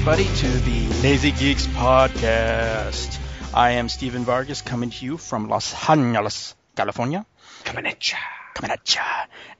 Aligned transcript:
Everybody, 0.00 0.24
to 0.34 0.48
the 0.48 0.88
Lazy 1.02 1.30
Geeks 1.30 1.66
podcast. 1.66 3.18
I 3.52 3.72
am 3.72 3.90
Steven 3.90 4.24
Vargas 4.24 4.62
coming 4.62 4.88
to 4.88 5.04
you 5.04 5.18
from 5.18 5.50
Los 5.50 5.74
Angeles, 5.90 6.54
California. 6.74 7.26
Coming 7.64 7.84
at 7.86 8.10
ya. 8.10 8.16
Coming 8.54 8.70
at 8.70 8.94
ya. 8.94 9.02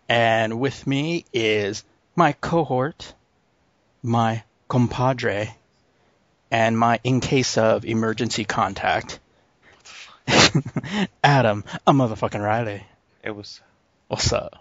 And 0.09 0.59
with 0.59 0.87
me 0.87 1.27
is 1.35 1.85
my 2.17 2.33
cohort, 2.33 3.13
my 4.03 4.43
compadre, 4.67 5.55
and 6.51 6.79
my 6.79 7.01
in 7.05 7.21
case 7.21 7.59
of 7.59 7.85
emergency 7.85 8.47
contact, 8.47 9.21
Adam, 11.23 11.65
a 11.87 11.93
motherfucking 11.93 12.43
Riley. 12.43 12.83
It 13.23 13.33
was. 13.33 13.61
What's 14.09 14.33
up? 14.33 14.57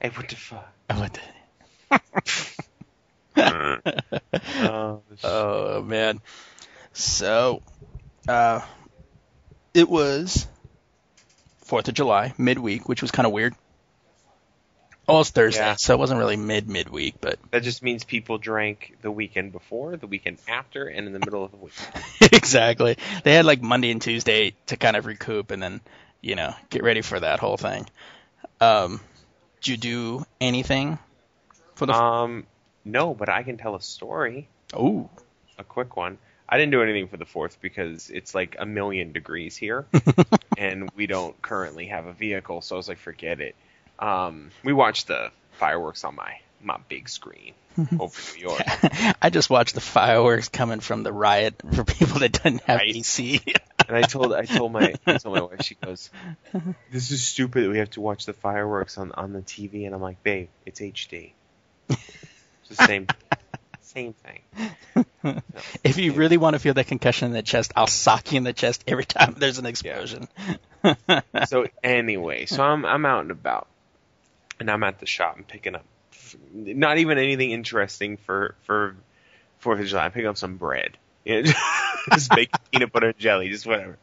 Hey, 0.00 0.08
what 0.08 0.28
the 0.28 0.34
fuck? 0.34 0.68
What 0.90 1.16
the- 1.16 2.62
Uh, 3.36 3.76
Oh 5.24 5.82
man. 5.82 6.20
So, 6.92 7.62
uh, 8.28 8.60
it 9.74 9.88
was 9.88 10.46
Fourth 11.64 11.88
of 11.88 11.94
July 11.94 12.34
midweek, 12.36 12.88
which 12.88 13.00
was 13.02 13.10
kind 13.10 13.26
of 13.26 13.32
weird. 13.32 13.54
Oh, 15.08 15.20
it's 15.20 15.30
Thursday, 15.30 15.60
Yeah. 15.60 15.76
so 15.76 15.94
it 15.94 15.98
wasn't 15.98 16.18
really 16.20 16.36
mid 16.36 16.68
midweek, 16.68 17.16
but 17.20 17.38
that 17.50 17.62
just 17.64 17.82
means 17.82 18.04
people 18.04 18.38
drank 18.38 18.96
the 19.02 19.10
weekend 19.10 19.50
before, 19.50 19.96
the 19.96 20.06
weekend 20.06 20.38
after, 20.46 20.86
and 20.86 21.06
in 21.08 21.12
the 21.12 21.18
middle 21.18 21.42
of 21.44 21.50
the 21.50 21.56
week. 21.56 21.72
exactly. 22.32 22.96
They 23.24 23.34
had 23.34 23.44
like 23.44 23.60
Monday 23.62 23.90
and 23.90 24.00
Tuesday 24.00 24.54
to 24.66 24.76
kind 24.76 24.96
of 24.96 25.06
recoup 25.06 25.50
and 25.50 25.60
then, 25.62 25.80
you 26.20 26.36
know, 26.36 26.54
get 26.70 26.84
ready 26.84 27.00
for 27.00 27.18
that 27.18 27.40
whole 27.40 27.56
thing. 27.56 27.88
Um, 28.60 29.00
did 29.60 29.68
you 29.68 29.76
do 29.76 30.24
anything 30.40 30.98
for 31.74 31.86
the? 31.86 31.94
Um, 31.94 32.46
no, 32.84 33.14
but 33.14 33.28
I 33.28 33.42
can 33.42 33.56
tell 33.56 33.74
a 33.74 33.80
story, 33.80 34.48
oh, 34.74 35.08
a 35.58 35.64
quick 35.64 35.96
one. 35.96 36.18
I 36.48 36.58
didn't 36.58 36.72
do 36.72 36.82
anything 36.82 37.08
for 37.08 37.16
the 37.16 37.24
fourth 37.24 37.60
because 37.62 38.10
it's 38.10 38.34
like 38.34 38.56
a 38.58 38.66
million 38.66 39.12
degrees 39.12 39.56
here, 39.56 39.86
and 40.58 40.90
we 40.94 41.06
don't 41.06 41.40
currently 41.40 41.86
have 41.86 42.06
a 42.06 42.12
vehicle, 42.12 42.60
so 42.60 42.76
I 42.76 42.78
was 42.78 42.88
like, 42.88 42.98
forget 42.98 43.40
it. 43.40 43.54
Um, 43.98 44.50
we 44.64 44.72
watched 44.72 45.06
the 45.06 45.30
fireworks 45.52 46.04
on 46.04 46.14
my 46.16 46.38
my 46.60 46.78
big 46.88 47.08
screen 47.08 47.54
over 47.98 48.20
New 48.36 48.42
York. 48.42 48.62
I 49.22 49.30
just 49.30 49.50
watched 49.50 49.74
the 49.74 49.80
fireworks 49.80 50.48
coming 50.48 50.80
from 50.80 51.02
the 51.02 51.12
riot 51.12 51.54
for 51.74 51.84
people 51.84 52.20
that 52.20 52.32
didn't 52.32 52.62
have 52.62 52.78
Right. 52.78 52.96
AC. 52.96 53.40
And 53.88 53.96
I 53.96 54.02
told 54.02 54.32
I 54.32 54.44
told 54.44 54.72
my 54.72 54.94
I 55.06 55.18
told 55.18 55.34
my 55.36 55.42
wife 55.42 55.62
she 55.64 55.74
goes, 55.74 56.08
"This 56.92 57.10
is 57.10 57.24
stupid 57.26 57.68
we 57.68 57.78
have 57.78 57.90
to 57.90 58.00
watch 58.00 58.26
the 58.26 58.32
fireworks 58.32 58.96
on 58.96 59.10
on 59.12 59.32
the 59.32 59.40
TV." 59.40 59.86
And 59.86 59.94
I'm 59.94 60.00
like, 60.00 60.22
"Babe, 60.22 60.48
it's 60.64 60.80
HD. 60.80 61.32
It's 62.72 62.80
the 62.80 62.86
same 62.86 63.06
same 63.80 64.12
thing." 64.14 64.40
No. 65.24 65.40
If 65.84 65.98
you 65.98 66.12
really 66.12 66.36
want 66.36 66.54
to 66.54 66.58
feel 66.58 66.74
that 66.74 66.88
concussion 66.88 67.26
in 67.26 67.32
the 67.32 67.42
chest, 67.42 67.72
I'll 67.76 67.86
sock 67.86 68.32
you 68.32 68.38
in 68.38 68.44
the 68.44 68.52
chest 68.52 68.82
every 68.88 69.04
time 69.04 69.36
there's 69.38 69.58
an 69.58 69.66
explosion. 69.66 70.26
So 71.46 71.66
anyway, 71.84 72.46
so 72.46 72.62
I'm 72.62 72.84
I'm 72.84 73.06
out 73.06 73.20
and 73.20 73.30
about, 73.30 73.68
and 74.58 74.70
I'm 74.70 74.82
at 74.82 74.98
the 74.98 75.06
shop 75.06 75.36
and 75.36 75.46
picking 75.46 75.76
up 75.76 75.84
not 76.52 76.98
even 76.98 77.18
anything 77.18 77.50
interesting 77.52 78.16
for 78.16 78.56
for 78.62 78.96
Fourth 79.58 79.80
of 79.80 79.86
July. 79.86 80.06
I'm 80.06 80.12
picking 80.12 80.28
up 80.28 80.38
some 80.38 80.56
bread. 80.56 80.98
You 81.24 81.44
know, 81.44 81.52
just 82.14 82.34
making 82.34 82.58
peanut 82.72 82.90
butter 82.90 83.10
and 83.10 83.16
jelly, 83.16 83.48
just 83.48 83.64
whatever. 83.64 83.96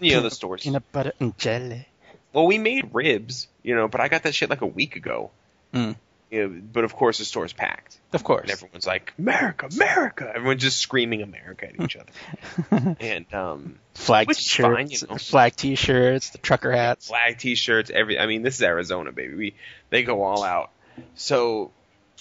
You 0.00 0.16
know 0.16 0.20
the 0.20 0.32
stores. 0.32 0.62
Peanut 0.64 0.90
butter 0.90 1.12
and 1.20 1.38
jelly. 1.38 1.86
Well, 2.32 2.48
we 2.48 2.58
made 2.58 2.90
ribs, 2.92 3.46
you 3.62 3.76
know, 3.76 3.86
but 3.86 4.00
I 4.00 4.08
got 4.08 4.24
that 4.24 4.34
shit 4.34 4.50
like 4.50 4.62
a 4.62 4.66
week 4.66 4.96
ago. 4.96 5.30
Mm. 5.72 5.94
You 6.36 6.48
know, 6.48 6.60
but 6.72 6.84
of 6.84 6.94
course 6.94 7.18
the 7.18 7.24
store's 7.24 7.52
packed. 7.52 7.98
Of 8.12 8.22
course. 8.22 8.42
And 8.42 8.50
everyone's 8.50 8.86
like, 8.86 9.14
America, 9.18 9.68
America. 9.74 10.30
Everyone's 10.34 10.62
just 10.62 10.78
screaming 10.78 11.22
America 11.22 11.68
at 11.68 11.80
each 11.80 11.96
other. 11.96 12.96
and 13.00 13.32
um, 13.32 13.78
Flag 13.94 14.28
t-shirts, 14.28 14.76
fine, 14.76 14.90
you 14.90 14.98
know. 15.08 15.16
flag 15.16 15.56
t-shirts, 15.56 16.30
the 16.30 16.38
trucker 16.38 16.72
hats. 16.72 17.08
flag 17.08 17.38
T-shirts, 17.38 17.90
every. 17.90 18.18
I 18.18 18.26
mean, 18.26 18.42
this 18.42 18.56
is 18.56 18.62
Arizona, 18.62 19.12
baby. 19.12 19.34
We 19.34 19.54
they 19.90 20.02
go 20.02 20.22
all 20.22 20.42
out. 20.42 20.70
So, 21.14 21.72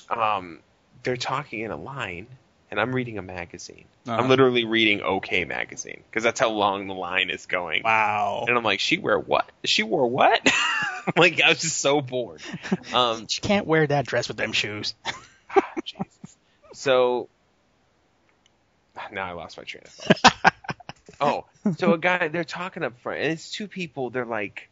um, 0.10 0.60
they're 1.04 1.18
talking 1.18 1.62
in 1.62 1.72
a 1.72 1.78
line, 1.78 2.28
and 2.72 2.80
I'm 2.80 2.94
reading 2.94 3.18
a 3.18 3.22
magazine. 3.22 3.86
Uh-huh. 4.08 4.18
I'm 4.18 4.30
literally 4.30 4.66
reading 4.66 5.02
OK 5.02 5.46
magazine 5.46 6.04
because 6.10 6.24
that's 6.24 6.40
how 6.40 6.50
long 6.50 6.88
the 6.88 6.94
line 6.94 7.30
is 7.30 7.46
going. 7.46 7.84
Wow. 7.84 8.46
And 8.48 8.58
I'm 8.58 8.64
like, 8.64 8.80
she 8.80 8.98
wear 8.98 9.20
what? 9.20 9.50
She 9.64 9.84
wore 9.84 10.08
what? 10.08 10.42
like 11.18 11.42
I 11.42 11.50
was 11.50 11.62
just 11.62 11.78
so 11.78 12.02
bored. 12.02 12.42
Um, 12.94 13.22
You 13.22 13.42
can't 13.42 13.68
wear 13.68 13.86
that 13.88 14.06
dress 14.06 14.28
with 14.28 14.38
them 14.38 14.52
shoes. 14.52 14.96
Jesus. 15.84 16.38
So 16.74 17.30
now 19.12 19.26
I 19.26 19.32
lost 19.34 19.58
my 19.58 19.64
train 19.64 19.84
of 19.86 19.92
thought. 19.92 20.54
oh, 21.20 21.46
so 21.78 21.94
a 21.94 21.98
guy 21.98 22.28
they're 22.28 22.44
talking 22.44 22.84
up 22.84 23.00
front, 23.00 23.22
and 23.22 23.32
it's 23.32 23.52
two 23.52 23.68
people. 23.68 24.10
They're 24.10 24.26
like, 24.26 24.70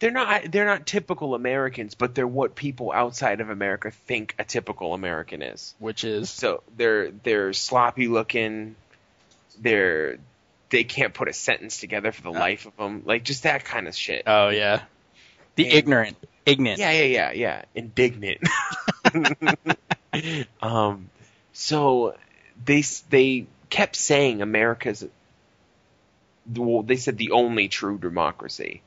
they're 0.00 0.10
not 0.10 0.50
they're 0.50 0.66
not 0.66 0.86
typical 0.86 1.34
Americans, 1.34 1.94
but 1.94 2.14
they're 2.14 2.26
what 2.26 2.54
people 2.56 2.90
outside 2.90 3.40
of 3.40 3.50
America 3.50 3.90
think 3.90 4.34
a 4.38 4.44
typical 4.44 4.94
American 4.94 5.42
is. 5.42 5.74
Which 5.78 6.04
is 6.04 6.30
So 6.30 6.62
they're 6.76 7.10
they're 7.10 7.52
sloppy 7.52 8.08
looking. 8.08 8.74
They're 9.60 10.18
they 10.70 10.84
can't 10.84 11.12
put 11.12 11.28
a 11.28 11.32
sentence 11.32 11.78
together 11.78 12.12
for 12.12 12.22
the 12.22 12.30
life 12.32 12.66
of 12.66 12.76
them. 12.76 13.02
Like 13.04 13.24
just 13.24 13.42
that 13.44 13.64
kind 13.64 13.86
of 13.88 13.94
shit. 13.94 14.24
oh 14.26 14.48
yeah, 14.48 14.82
the 15.56 15.66
And- 15.66 15.74
ignorant, 15.74 16.16
ignorant. 16.46 16.78
Yeah, 16.78 16.92
yeah, 16.92 17.04
yeah, 17.04 17.32
yeah. 17.32 17.62
Indignant. 17.74 18.40
um, 20.62 21.10
so 21.52 22.16
they 22.64 22.82
they 23.10 23.46
kept 23.68 23.96
saying 23.96 24.40
America's. 24.42 25.06
Well, 26.54 26.82
they 26.82 26.96
said 26.96 27.18
the 27.18 27.32
only 27.32 27.68
true 27.68 27.98
democracy, 27.98 28.82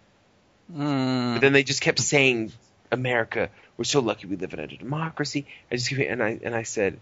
Mm, 0.71 1.35
but 1.35 1.41
then 1.41 1.53
they 1.53 1.63
just 1.63 1.81
kept 1.81 1.99
saying 1.99 2.51
America. 2.91 3.49
We're 3.77 3.83
so 3.85 3.99
lucky 3.99 4.27
we 4.27 4.35
live 4.35 4.53
in 4.53 4.59
a 4.59 4.67
democracy. 4.67 5.45
I 5.71 5.75
just 5.75 5.91
and 5.91 6.21
I 6.21 6.39
and 6.43 6.55
I 6.55 6.63
said, 6.63 6.99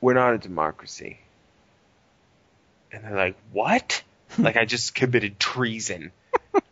we're 0.00 0.14
not 0.14 0.34
a 0.34 0.38
democracy. 0.38 1.18
And 2.92 3.04
they're 3.04 3.16
like, 3.16 3.36
what? 3.52 4.02
like 4.38 4.56
I 4.56 4.64
just 4.64 4.94
committed 4.94 5.38
treason. 5.38 6.12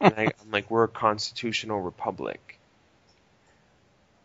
and 0.00 0.14
I, 0.16 0.24
I'm 0.24 0.50
like, 0.50 0.70
we're 0.70 0.84
a 0.84 0.88
constitutional 0.88 1.80
republic. 1.80 2.58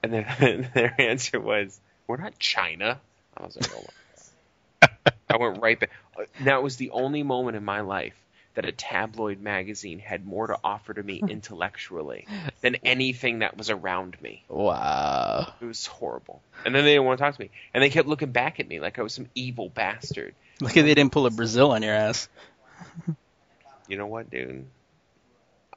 And 0.03 0.13
then 0.13 0.69
their 0.75 0.93
answer 0.99 1.39
was, 1.39 1.79
"We're 2.05 2.17
not 2.17 2.37
China." 2.37 2.99
I 3.35 3.43
was 3.45 3.55
like, 3.55 3.71
"Oh. 3.75 4.89
I 5.29 5.37
went 5.37 5.61
right 5.61 5.79
back. 5.79 5.89
Uh, 6.17 6.23
That 6.41 6.61
was 6.61 6.77
the 6.77 6.91
only 6.91 7.23
moment 7.23 7.57
in 7.57 7.65
my 7.65 7.81
life 7.81 8.13
that 8.57 8.65
a 8.65 8.71
tabloid 8.71 9.39
magazine 9.39 9.99
had 9.99 10.25
more 10.25 10.47
to 10.47 10.57
offer 10.63 10.91
to 10.91 11.03
me 11.03 11.21
intellectually 11.29 12.25
than 12.61 12.75
anything 12.83 13.39
that 13.39 13.55
was 13.55 13.69
around 13.69 14.19
me. 14.19 14.43
Wow. 14.49 15.53
It 15.61 15.65
was 15.65 15.85
horrible. 15.85 16.41
And 16.65 16.73
then 16.73 16.83
they 16.83 16.93
didn't 16.93 17.05
want 17.05 17.19
to 17.19 17.23
talk 17.23 17.35
to 17.35 17.41
me. 17.41 17.51
And 17.75 17.83
they 17.83 17.91
kept 17.91 18.07
looking 18.07 18.31
back 18.31 18.59
at 18.59 18.67
me 18.67 18.79
like 18.79 18.97
I 18.97 19.03
was 19.03 19.13
some 19.13 19.27
evil 19.35 19.69
bastard. 19.69 20.33
Look 20.59 20.75
at 20.75 20.81
they 20.85 20.95
didn't 20.95 21.11
pull 21.11 21.27
a 21.27 21.29
Brazil 21.29 21.71
on 21.71 21.83
your 21.83 21.93
ass. 21.93 22.27
You 23.89 23.95
know 23.95 24.07
what, 24.07 24.29
dude? 24.29 24.65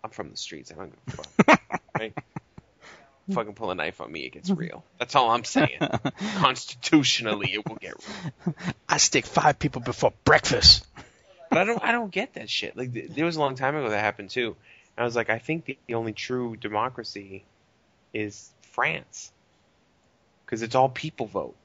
I'm 0.03 0.11
from 0.11 0.31
the 0.31 0.37
streets. 0.37 0.73
I 0.73 0.75
don't 0.75 0.93
give 1.07 1.21
a 1.21 1.43
fuck. 1.45 1.63
right? 2.01 2.13
Fucking 3.31 3.55
pull 3.55 3.71
a 3.71 3.77
knife 3.77 4.01
on 4.01 4.11
me, 4.11 4.23
it 4.23 4.31
gets 4.31 4.51
real. 4.51 4.83
That's 4.99 5.15
all 5.15 5.31
I'm 5.31 5.45
saying. 5.45 5.79
Constitutionally, 6.39 7.53
it 7.53 7.69
will 7.69 7.77
get 7.77 7.95
real. 8.45 8.55
I 8.89 8.97
stick 8.97 9.27
five 9.27 9.61
people 9.61 9.81
before 9.81 10.13
breakfast. 10.25 10.85
But 11.51 11.59
I 11.59 11.65
don't, 11.65 11.83
I 11.83 11.93
don't 11.93 12.11
get 12.11 12.35
that 12.35 12.49
shit. 12.49 12.77
Like 12.77 12.95
th- 12.95 13.11
there 13.11 13.27
was 13.27 13.37
a 13.37 13.41
long 13.41 13.57
time 13.57 13.77
ago 13.77 13.91
that 13.91 14.01
happened 14.01 14.31
too. 14.31 14.57
And 14.97 15.03
I 15.03 15.05
was 15.05 15.17
like, 15.17 15.29
I 15.31 15.39
think 15.39 15.67
the, 15.67 15.77
the 15.87 15.95
only 15.95 16.13
true 16.13 16.57
democracy 16.57 17.45
is 18.15 18.51
France, 18.63 19.31
because 20.47 20.63
it's 20.63 20.75
all 20.75 20.89
people 20.89 21.27
vote. 21.27 21.57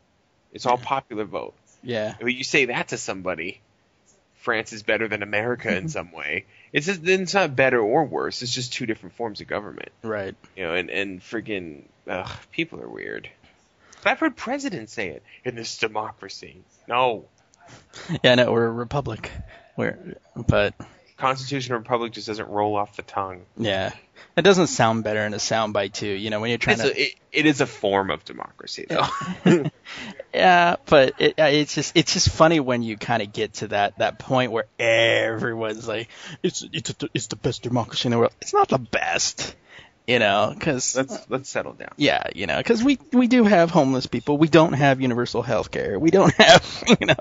It's 0.53 0.65
all 0.65 0.77
popular 0.77 1.23
vote. 1.25 1.53
Yeah. 1.83 2.15
When 2.19 2.35
you 2.35 2.43
say 2.43 2.65
that 2.65 2.89
to 2.89 2.97
somebody, 2.97 3.61
France 4.37 4.73
is 4.73 4.83
better 4.83 5.07
than 5.07 5.21
America 5.21 5.75
in 5.75 5.87
some 5.97 6.11
way. 6.11 6.45
It's 6.73 6.87
just, 6.87 7.07
it's 7.07 7.33
not 7.33 7.55
better 7.55 7.79
or 7.79 8.05
worse. 8.05 8.41
It's 8.41 8.53
just 8.53 8.73
two 8.73 8.85
different 8.85 9.15
forms 9.15 9.39
of 9.41 9.47
government. 9.47 9.89
Right. 10.01 10.35
You 10.55 10.63
know, 10.63 10.73
and 10.75 10.89
and 10.89 11.21
friggin' 11.21 11.83
ugh, 12.07 12.31
people 12.51 12.81
are 12.81 12.89
weird. 12.89 13.29
But 14.03 14.11
I've 14.11 14.19
heard 14.19 14.35
presidents 14.35 14.93
say 14.93 15.09
it 15.09 15.23
in 15.43 15.55
this 15.55 15.77
democracy. 15.77 16.57
No, 16.87 17.25
Yeah, 18.23 18.35
no, 18.35 18.51
we're 18.51 18.65
a 18.65 18.71
republic. 18.71 19.31
We're, 19.77 20.15
but 20.47 20.73
Constitution 21.17 21.73
of 21.75 21.81
Republic 21.81 22.11
just 22.13 22.27
doesn't 22.27 22.49
roll 22.49 22.75
off 22.75 22.95
the 22.95 23.01
tongue. 23.01 23.41
yeah, 23.57 23.91
it 24.35 24.41
doesn't 24.41 24.67
sound 24.67 25.03
better 25.03 25.21
in 25.25 25.33
a 25.33 25.37
soundbite 25.37 25.93
too. 25.93 26.07
You 26.07 26.29
know, 26.29 26.39
when 26.41 26.49
you're 26.49 26.57
trying 26.57 26.79
It's 26.79 26.89
to. 26.89 26.97
a, 26.99 27.03
it, 27.05 27.13
it 27.31 27.45
is 27.45 27.61
a 27.61 27.65
form 27.65 28.11
of 28.11 28.23
democracy, 28.25 28.85
though. 28.89 29.07
Yeah, 30.33 30.75
but 30.85 31.13
it, 31.19 31.35
it's 31.37 31.73
just 31.75 31.95
it's 31.95 32.11
just 32.11 32.27
funny 32.29 32.59
when 32.59 32.83
you 32.83 32.97
kind 32.97 33.21
of 33.21 33.31
get 33.31 33.53
to 33.55 33.67
that 33.69 33.97
that 33.99 34.19
point 34.19 34.51
where 34.51 34.65
everyone's 34.77 35.87
like, 35.87 36.09
it's 36.43 36.65
it's 36.73 36.93
it's 37.13 37.27
the 37.27 37.37
best 37.37 37.63
democracy 37.63 38.07
in 38.07 38.11
the 38.11 38.17
world. 38.19 38.33
It's 38.41 38.53
not 38.53 38.67
the 38.67 38.77
best, 38.77 39.55
you 40.05 40.19
know, 40.19 40.51
because 40.53 40.93
let's 40.93 41.29
let's 41.29 41.49
settle 41.49 41.71
down. 41.71 41.93
yeah, 41.95 42.23
you 42.35 42.47
know, 42.47 42.57
because 42.57 42.83
we 42.83 42.99
we 43.13 43.27
do 43.27 43.45
have 43.45 43.71
homeless 43.71 44.07
people. 44.07 44.37
We 44.37 44.49
don't 44.49 44.73
have 44.73 44.99
universal 44.99 45.41
health 45.41 45.71
care. 45.71 45.97
We 45.97 46.11
don't 46.11 46.33
have 46.37 46.83
you 46.99 47.05
know 47.07 47.15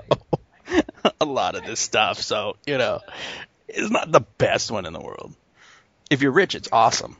a 1.21 1.25
lot 1.25 1.55
of 1.55 1.65
this 1.65 1.79
stuff. 1.79 2.21
So 2.21 2.57
you 2.65 2.77
know, 2.77 3.01
it's 3.67 3.89
not 3.89 4.11
the 4.11 4.21
best 4.21 4.71
one 4.71 4.85
in 4.85 4.93
the 4.93 5.01
world. 5.01 5.33
If 6.09 6.21
you're 6.21 6.31
rich, 6.31 6.55
it's 6.55 6.69
awesome. 6.71 7.17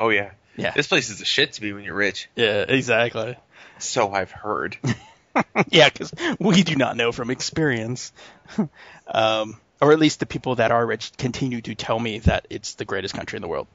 Oh 0.00 0.08
yeah, 0.08 0.32
Yeah. 0.56 0.72
This 0.72 0.88
place 0.88 1.10
is 1.10 1.20
a 1.20 1.24
shit 1.24 1.54
to 1.54 1.60
be 1.60 1.72
when 1.72 1.84
you're 1.84 1.94
rich. 1.94 2.28
Yeah, 2.34 2.64
exactly. 2.66 3.36
So 3.78 4.12
I've 4.12 4.30
heard. 4.30 4.76
yeah, 5.70 5.88
because 5.88 6.12
we 6.38 6.62
do 6.62 6.76
not 6.76 6.96
know 6.96 7.12
from 7.12 7.30
experience, 7.30 8.12
um, 9.08 9.60
or 9.80 9.92
at 9.92 9.98
least 9.98 10.20
the 10.20 10.26
people 10.26 10.56
that 10.56 10.70
are 10.70 10.84
rich 10.84 11.12
continue 11.16 11.60
to 11.62 11.74
tell 11.74 11.98
me 11.98 12.20
that 12.20 12.46
it's 12.50 12.74
the 12.74 12.84
greatest 12.84 13.14
country 13.14 13.36
in 13.36 13.42
the 13.42 13.48
world 13.48 13.66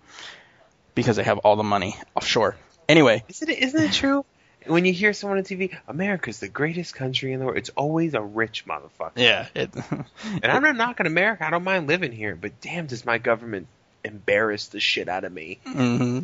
because 0.96 1.18
they 1.18 1.24
have 1.24 1.40
all 1.40 1.56
the 1.56 1.64
money 1.64 1.96
offshore. 2.16 2.56
Anyway, 2.88 3.24
Isn't 3.28 3.50
it? 3.50 3.60
Isn't 3.60 3.84
it 3.84 3.92
true? 3.92 4.26
When 4.70 4.86
you 4.86 4.94
hear 4.94 5.14
someone 5.14 5.40
on 5.40 5.44
TV, 5.44 5.76
America's 5.88 6.40
the 6.40 6.48
greatest 6.48 6.94
country 6.94 7.34
in 7.34 7.40
the 7.40 7.46
world. 7.46 7.58
It's 7.58 7.72
always 7.72 8.14
a 8.14 8.22
rich 8.22 8.66
motherfucker. 8.66 9.14
yeah, 9.16 9.48
it, 9.56 9.74
And 10.44 10.46
I'm 10.46 10.62
not 10.62 10.76
knocking 10.76 11.08
America. 11.08 11.46
I 11.46 11.50
don't 11.50 11.64
mind 11.64 11.88
living 11.88 12.12
here, 12.12 12.36
but 12.36 12.62
damn, 12.62 12.86
does 12.86 13.06
my 13.06 13.18
government 13.18 13.68
embarrass 14.04 14.68
the 14.68 14.80
shit 14.80 15.10
out 15.10 15.24
of 15.24 15.34
me 15.34 15.60
hmm 15.66 16.20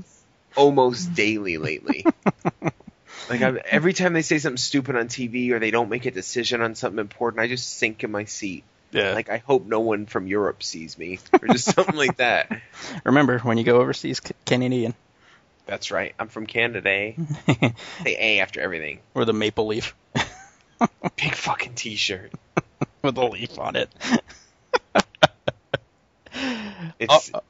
almost 0.56 1.14
daily 1.16 1.58
lately. 1.58 2.06
like 3.30 3.42
I, 3.42 3.62
every 3.70 3.94
time 3.94 4.14
they 4.14 4.22
say 4.22 4.38
something 4.38 4.58
stupid 4.58 4.96
on 4.96 5.08
TV 5.08 5.52
or 5.52 5.60
they 5.60 5.72
don't 5.72 5.90
make 5.90 6.06
a 6.06 6.12
decision 6.12 6.62
on 6.62 6.76
something 6.76 7.00
important, 7.00 7.42
I 7.42 7.48
just 7.48 7.70
sink 7.70 8.04
in 8.04 8.12
my 8.12 8.26
seat. 8.26 8.64
yeah. 8.92 9.14
Like 9.14 9.30
I 9.30 9.38
hope 9.38 9.66
no 9.66 9.82
one 9.82 10.06
from 10.06 10.28
Europe 10.28 10.64
sees 10.64 10.98
me 10.98 11.20
or 11.42 11.48
just 11.48 11.74
something 11.76 11.96
like 11.98 12.18
that. 12.18 12.50
Remember 13.04 13.40
when 13.40 13.58
you 13.58 13.64
go 13.64 13.82
overseas, 13.82 14.22
Canadian 14.46 14.94
That's 15.66 15.90
right. 15.92 16.14
I'm 16.20 16.28
from 16.28 16.46
Canada. 16.46 16.90
Eh? 16.90 17.14
Say 18.04 18.18
A 18.20 18.40
after 18.42 18.62
everything. 18.62 19.00
or 19.14 19.26
the 19.26 19.34
maple 19.34 19.68
leaf 19.68 19.96
Big 21.18 21.34
fucking 21.36 21.74
T-shirt. 21.74 22.32
with 23.02 23.18
a 23.18 23.26
leaf 23.26 23.58
on 23.58 23.76
it. 23.76 23.90
It's 27.00 27.32
Oh, 27.34 27.42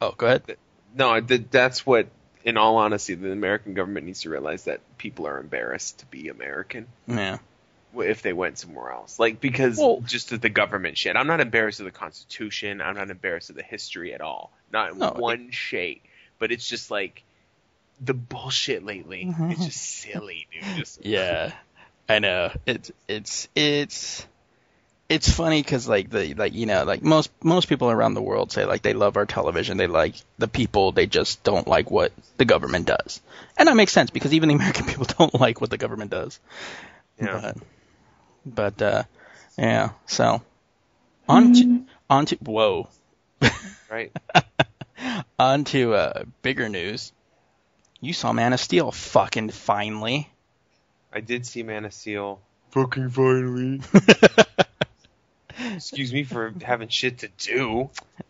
oh, 0.00 0.12
go 0.16 0.26
ahead. 0.26 0.56
no. 0.94 1.20
Th- 1.20 1.44
that's 1.50 1.84
what. 1.86 2.06
In 2.44 2.58
all 2.58 2.76
honesty, 2.76 3.14
the 3.14 3.32
American 3.32 3.72
government 3.72 4.04
needs 4.04 4.20
to 4.22 4.28
realize 4.30 4.64
that 4.64 4.80
people 4.98 5.26
are 5.26 5.38
embarrassed 5.40 6.00
to 6.00 6.06
be 6.06 6.28
American. 6.28 6.86
Yeah, 7.06 7.38
if 7.96 8.20
they 8.20 8.34
went 8.34 8.58
somewhere 8.58 8.92
else. 8.92 9.18
Like 9.18 9.40
because 9.40 9.78
Well- 9.78 10.02
just 10.04 10.38
the 10.38 10.48
government 10.50 10.98
shit. 10.98 11.16
I'm 11.16 11.26
not 11.26 11.40
embarrassed 11.40 11.80
of 11.80 11.86
the 11.86 11.90
Constitution. 11.90 12.82
I'm 12.82 12.96
not 12.96 13.08
embarrassed 13.10 13.48
of 13.48 13.56
the 13.56 13.62
history 13.62 14.12
at 14.12 14.20
all. 14.20 14.52
Not 14.70 14.92
in 14.92 14.98
No, 14.98 15.12
one 15.12 15.50
shade. 15.52 16.02
But 16.38 16.52
it's 16.52 16.68
just 16.68 16.90
like 16.90 17.23
the 18.00 18.14
bullshit 18.14 18.84
lately. 18.84 19.32
It's 19.38 19.64
just 19.64 19.80
silly, 19.80 20.46
dude. 20.52 20.64
Just 20.76 21.04
yeah, 21.04 21.52
I 22.08 22.18
know. 22.18 22.50
It's 22.66 22.90
it's 23.08 23.48
it's 23.54 24.26
it's 25.08 25.30
funny 25.30 25.62
because 25.62 25.88
like 25.88 26.10
the 26.10 26.34
like 26.34 26.54
you 26.54 26.66
know 26.66 26.84
like 26.84 27.02
most 27.02 27.30
most 27.42 27.68
people 27.68 27.90
around 27.90 28.14
the 28.14 28.22
world 28.22 28.52
say 28.52 28.64
like 28.64 28.82
they 28.82 28.94
love 28.94 29.16
our 29.16 29.26
television, 29.26 29.76
they 29.76 29.86
like 29.86 30.14
the 30.38 30.48
people, 30.48 30.92
they 30.92 31.06
just 31.06 31.42
don't 31.42 31.68
like 31.68 31.90
what 31.90 32.12
the 32.36 32.44
government 32.44 32.86
does, 32.86 33.20
and 33.56 33.68
that 33.68 33.76
makes 33.76 33.92
sense 33.92 34.10
because 34.10 34.34
even 34.34 34.48
the 34.48 34.54
American 34.60 34.86
people 34.86 35.06
don't 35.18 35.34
like 35.40 35.60
what 35.60 35.70
the 35.70 35.78
government 35.78 36.10
does. 36.10 36.40
Yeah. 37.20 37.52
But, 38.44 38.76
but 38.80 38.82
uh, 38.82 39.02
yeah. 39.56 39.90
So 40.06 40.42
on 41.28 41.54
to 41.54 41.84
on 42.10 42.26
to 42.26 42.36
whoa 42.36 42.88
right. 43.94 44.12
on 45.38 45.64
to 45.64 45.94
uh, 45.94 46.24
bigger 46.42 46.68
news. 46.68 47.12
You 48.04 48.12
saw 48.12 48.34
Man 48.34 48.52
of 48.52 48.60
Steel 48.60 48.92
fucking 48.92 49.48
finally. 49.48 50.28
I 51.10 51.20
did 51.20 51.46
see 51.46 51.62
Man 51.62 51.86
of 51.86 51.94
Steel. 51.94 52.38
Fucking 52.72 53.08
finally. 53.08 53.80
Excuse 55.74 56.12
me 56.12 56.24
for 56.24 56.52
having 56.62 56.88
shit 56.88 57.18
to 57.18 57.28
do. 57.38 57.88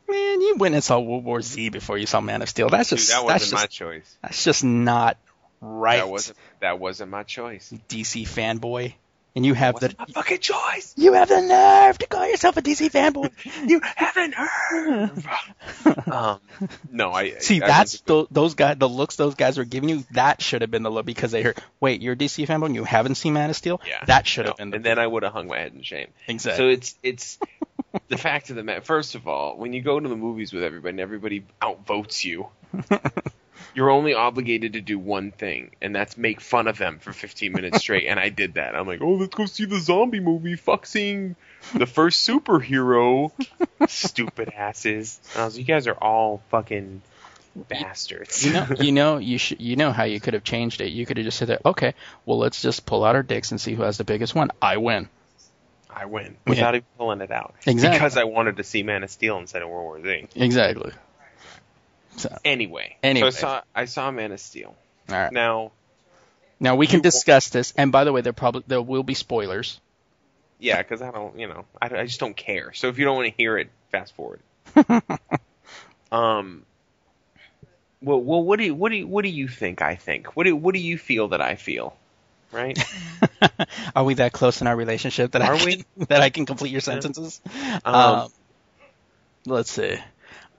Man, 0.08 0.40
you 0.40 0.54
went 0.58 0.76
and 0.76 0.84
saw 0.84 1.00
World 1.00 1.24
War 1.24 1.42
Z 1.42 1.70
before 1.70 1.98
you 1.98 2.06
saw 2.06 2.20
Man 2.20 2.40
of 2.42 2.48
Steel. 2.48 2.68
That's 2.68 2.90
Dude, 2.90 3.00
just 3.00 3.10
that 3.10 3.24
wasn't 3.24 3.52
my 3.52 3.66
just 3.66 3.72
choice. 3.72 4.16
that's 4.22 4.44
just 4.44 4.62
not 4.62 5.16
right. 5.60 5.96
That 5.96 6.08
wasn't 6.08 6.38
that 6.60 6.78
wasn't 6.78 7.10
my 7.10 7.24
choice. 7.24 7.72
DC 7.88 8.28
fanboy, 8.28 8.94
and 9.36 9.44
you 9.44 9.54
have 9.54 9.74
the 9.80 9.86
Wasn't 9.86 9.98
my 9.98 10.04
fucking 10.06 10.38
choice. 10.38 10.94
you 10.96 11.12
have 11.14 11.28
the 11.28 11.40
nerve 11.40 11.98
to 11.98 12.06
call 12.06 12.26
yourself 12.28 12.56
a 12.56 12.62
DC 12.62 12.90
fanboy. 12.90 13.30
You 13.68 13.80
haven't 13.96 14.34
heard. 14.34 15.10
um, 16.12 16.40
no, 16.90 17.12
I 17.12 17.38
See, 17.38 17.60
I 17.62 17.66
that's 17.66 17.94
went 18.00 18.06
th- 18.06 18.26
those 18.30 18.54
guys, 18.54 18.76
the 18.78 18.88
looks 18.88 19.16
those 19.16 19.34
guys 19.34 19.58
were 19.58 19.64
giving 19.64 19.88
you. 19.88 20.04
That 20.12 20.40
should 20.42 20.60
have 20.62 20.70
been 20.70 20.82
the 20.82 20.90
look 20.90 21.06
because 21.06 21.32
they 21.32 21.42
heard, 21.42 21.58
wait, 21.80 22.02
you're 22.02 22.12
a 22.12 22.16
DC 22.16 22.46
fanboy 22.46 22.66
and 22.66 22.74
you 22.74 22.84
haven't 22.84 23.16
seen 23.16 23.32
Man 23.32 23.50
of 23.50 23.56
Steel. 23.56 23.80
yeah, 23.86 24.04
that 24.06 24.26
should 24.26 24.44
no, 24.46 24.50
have 24.50 24.56
been. 24.58 24.70
The, 24.70 24.76
and 24.76 24.84
then 24.84 24.98
I 24.98 25.06
would 25.06 25.22
have 25.22 25.32
hung 25.32 25.48
my 25.48 25.58
head 25.58 25.72
in 25.74 25.82
shame. 25.82 26.08
exactly. 26.28 26.64
So 26.64 26.68
it's 26.68 26.94
it's 27.02 27.38
the 28.08 28.18
fact 28.18 28.50
of 28.50 28.56
the 28.56 28.62
matter. 28.62 28.80
First 28.82 29.14
of 29.14 29.26
all, 29.26 29.56
when 29.56 29.72
you 29.72 29.82
go 29.82 29.98
to 29.98 30.08
the 30.08 30.16
movies 30.16 30.52
with 30.52 30.62
everybody, 30.62 30.90
and 30.90 31.00
everybody 31.00 31.44
outvotes 31.60 32.24
you. 32.24 32.48
You're 33.74 33.90
only 33.90 34.14
obligated 34.14 34.74
to 34.74 34.80
do 34.80 34.98
one 34.98 35.30
thing, 35.30 35.70
and 35.82 35.94
that's 35.94 36.16
make 36.16 36.40
fun 36.40 36.68
of 36.68 36.78
them 36.78 36.98
for 36.98 37.12
15 37.12 37.52
minutes 37.52 37.78
straight. 37.78 38.06
and 38.06 38.18
I 38.20 38.28
did 38.28 38.54
that. 38.54 38.74
I'm 38.74 38.86
like, 38.86 39.00
oh, 39.02 39.14
let's 39.14 39.34
go 39.34 39.46
see 39.46 39.64
the 39.64 39.80
zombie 39.80 40.20
movie. 40.20 40.56
Fuck 40.56 40.86
seeing 40.86 41.36
the 41.74 41.86
first 41.86 42.26
superhero. 42.28 43.32
Stupid 43.88 44.52
asses. 44.56 45.20
And 45.34 45.42
I 45.42 45.44
was, 45.46 45.58
you 45.58 45.64
guys 45.64 45.86
are 45.86 45.94
all 45.94 46.42
fucking 46.50 47.02
bastards. 47.68 48.44
you 48.44 48.52
know, 48.52 48.66
you 48.80 48.92
know, 48.92 49.16
you 49.18 49.38
should, 49.38 49.60
you 49.60 49.76
know 49.76 49.92
how 49.92 50.04
you 50.04 50.20
could 50.20 50.34
have 50.34 50.44
changed 50.44 50.80
it. 50.80 50.88
You 50.92 51.06
could 51.06 51.16
have 51.16 51.24
just 51.24 51.38
said, 51.38 51.58
okay, 51.64 51.94
well, 52.26 52.38
let's 52.38 52.62
just 52.62 52.86
pull 52.86 53.04
out 53.04 53.14
our 53.16 53.22
dicks 53.22 53.50
and 53.50 53.60
see 53.60 53.74
who 53.74 53.82
has 53.82 53.98
the 53.98 54.04
biggest 54.04 54.34
one. 54.34 54.50
I 54.60 54.76
win. 54.78 55.08
I 55.96 56.06
win 56.06 56.36
without 56.46 56.74
even 56.74 56.86
pulling 56.98 57.20
it 57.20 57.30
out. 57.30 57.54
Exactly. 57.66 57.98
Because 57.98 58.16
I 58.16 58.24
wanted 58.24 58.56
to 58.56 58.64
see 58.64 58.82
Man 58.82 59.04
of 59.04 59.10
Steel 59.10 59.38
instead 59.38 59.62
of 59.62 59.68
World 59.68 59.84
War 59.84 60.02
Z. 60.02 60.26
Exactly. 60.34 60.92
So, 62.16 62.36
Anyway, 62.44 62.96
Anyway. 63.02 63.30
so 63.30 63.36
I 63.36 63.40
saw 63.40 63.62
I 63.74 63.84
saw 63.86 64.10
Man 64.10 64.32
of 64.32 64.40
Steel. 64.40 64.74
all 65.08 65.16
right. 65.16 65.32
Now, 65.32 65.72
Now 66.60 66.76
we 66.76 66.86
can 66.86 67.00
discuss 67.00 67.48
this. 67.50 67.72
And 67.76 67.92
by 67.92 68.04
the 68.04 68.12
way, 68.12 68.20
there 68.20 68.32
probably 68.32 68.64
there 68.66 68.82
will 68.82 69.02
be 69.02 69.14
spoilers. 69.14 69.80
yeah, 70.58 70.80
because 70.82 71.02
I 71.02 71.10
don't, 71.10 71.38
you 71.38 71.46
know, 71.48 71.66
I, 71.80 71.86
I 72.00 72.06
just 72.06 72.20
don't 72.20 72.36
care. 72.36 72.72
So 72.72 72.88
if 72.88 72.98
you 72.98 73.04
don't 73.04 73.16
want 73.16 73.28
to 73.28 73.34
hear 73.36 73.58
it, 73.58 73.70
fast 73.90 74.14
forward. 74.14 74.40
um. 76.12 76.64
Well, 78.00 78.20
well, 78.20 78.42
what 78.44 78.58
do 78.58 78.64
you, 78.66 78.74
what 78.74 78.90
do 78.90 78.96
you, 78.96 79.06
what 79.06 79.22
do 79.22 79.30
you 79.30 79.48
think? 79.48 79.80
I 79.82 79.94
think. 79.96 80.36
What 80.36 80.44
do, 80.44 80.54
what 80.54 80.74
do 80.74 80.80
you 80.80 80.98
feel 80.98 81.28
that 81.28 81.40
I 81.40 81.54
feel? 81.56 81.96
right? 82.52 82.78
Are 83.96 84.04
we 84.04 84.14
that 84.14 84.32
close 84.32 84.60
in 84.60 84.66
our 84.66 84.76
relationship 84.76 85.32
that 85.32 85.42
I 85.42 85.48
Are 85.48 85.56
can, 85.56 85.66
we? 85.66 85.84
that 86.08 86.20
I 86.20 86.30
can 86.30 86.46
complete 86.46 86.70
your 86.70 86.80
sentences? 86.80 87.40
Um, 87.84 88.24
Um, 88.24 88.28
let's 89.46 89.70
see. 89.70 89.96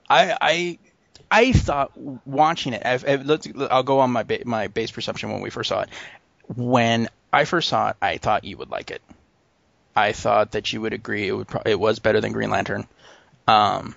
I 0.08 0.36
I 0.40 0.78
I 1.30 1.52
thought 1.52 1.92
watching 2.26 2.72
it. 2.72 2.82
I've, 2.84 3.06
I've- 3.08 3.24
let's, 3.24 3.48
I'll 3.70 3.82
go 3.82 4.00
on 4.00 4.10
my 4.10 4.22
ba- 4.22 4.42
my 4.44 4.68
base 4.68 4.90
perception 4.90 5.30
when 5.32 5.40
we 5.40 5.50
first 5.50 5.68
saw 5.68 5.80
it. 5.82 5.88
When 6.54 7.08
I 7.32 7.44
first 7.44 7.68
saw 7.68 7.90
it, 7.90 7.96
I 8.00 8.18
thought 8.18 8.44
you 8.44 8.56
would 8.58 8.70
like 8.70 8.90
it. 8.90 9.02
I 9.96 10.12
thought 10.12 10.52
that 10.52 10.72
you 10.72 10.80
would 10.82 10.92
agree 10.92 11.26
it 11.26 11.32
would 11.32 11.48
pro- 11.48 11.62
it 11.64 11.78
was 11.80 11.98
better 11.98 12.20
than 12.20 12.32
Green 12.32 12.50
Lantern. 12.50 12.86
Um, 13.48 13.94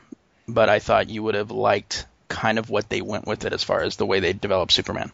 but 0.48 0.70
I 0.70 0.80
thought 0.80 1.10
you 1.10 1.22
would 1.24 1.36
have 1.36 1.52
liked 1.52 2.06
kind 2.30 2.58
of 2.58 2.70
what 2.70 2.90
they 2.90 3.02
went 3.02 3.28
with 3.28 3.46
it 3.46 3.54
as 3.54 3.64
far 3.64 3.82
as 3.82 3.96
the 3.98 4.06
way 4.06 4.20
they 4.20 4.34
developed 4.34 4.72
Superman. 4.72 5.12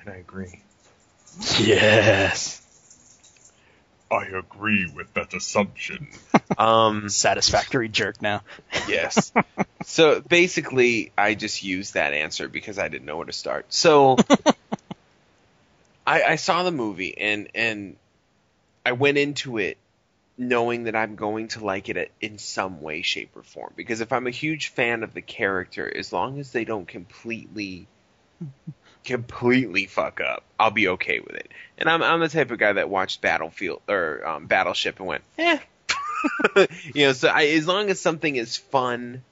and 0.00 0.08
I 0.10 0.16
agree. 0.16 0.60
Yes. 1.58 2.61
I 4.12 4.26
agree 4.26 4.86
with 4.94 5.12
that 5.14 5.34
assumption. 5.34 6.08
Um, 6.58 7.08
Satisfactory 7.08 7.88
jerk 7.88 8.20
now. 8.20 8.42
yes. 8.86 9.32
So 9.86 10.20
basically, 10.20 11.10
I 11.16 11.34
just 11.34 11.64
used 11.64 11.94
that 11.94 12.12
answer 12.12 12.46
because 12.46 12.78
I 12.78 12.88
didn't 12.88 13.06
know 13.06 13.16
where 13.16 13.24
to 13.24 13.32
start. 13.32 13.64
So 13.70 14.18
I, 16.06 16.22
I 16.22 16.36
saw 16.36 16.62
the 16.62 16.70
movie 16.70 17.16
and 17.16 17.48
and 17.54 17.96
I 18.84 18.92
went 18.92 19.16
into 19.16 19.56
it 19.56 19.78
knowing 20.36 20.84
that 20.84 20.94
I'm 20.94 21.16
going 21.16 21.48
to 21.48 21.64
like 21.64 21.88
it 21.88 22.12
in 22.20 22.36
some 22.36 22.82
way, 22.82 23.00
shape, 23.00 23.34
or 23.34 23.42
form. 23.42 23.72
Because 23.76 24.02
if 24.02 24.12
I'm 24.12 24.26
a 24.26 24.30
huge 24.30 24.68
fan 24.68 25.02
of 25.02 25.14
the 25.14 25.22
character, 25.22 25.90
as 25.96 26.12
long 26.12 26.38
as 26.38 26.52
they 26.52 26.66
don't 26.66 26.86
completely 26.86 27.86
completely 29.04 29.86
fuck 29.86 30.20
up, 30.20 30.44
I'll 30.58 30.70
be 30.70 30.88
okay 30.88 31.20
with 31.20 31.36
it. 31.36 31.50
And 31.78 31.88
I'm 31.88 32.02
I'm 32.02 32.20
the 32.20 32.28
type 32.28 32.50
of 32.50 32.58
guy 32.58 32.72
that 32.72 32.88
watched 32.88 33.20
Battlefield 33.20 33.82
or 33.88 34.26
um, 34.26 34.46
Battleship 34.46 34.98
and 34.98 35.08
went, 35.08 35.24
eh. 35.38 35.58
you 36.94 37.06
know, 37.06 37.12
so 37.12 37.28
I, 37.28 37.46
as 37.46 37.66
long 37.66 37.90
as 37.90 38.00
something 38.00 38.36
is 38.36 38.56
fun, 38.56 39.22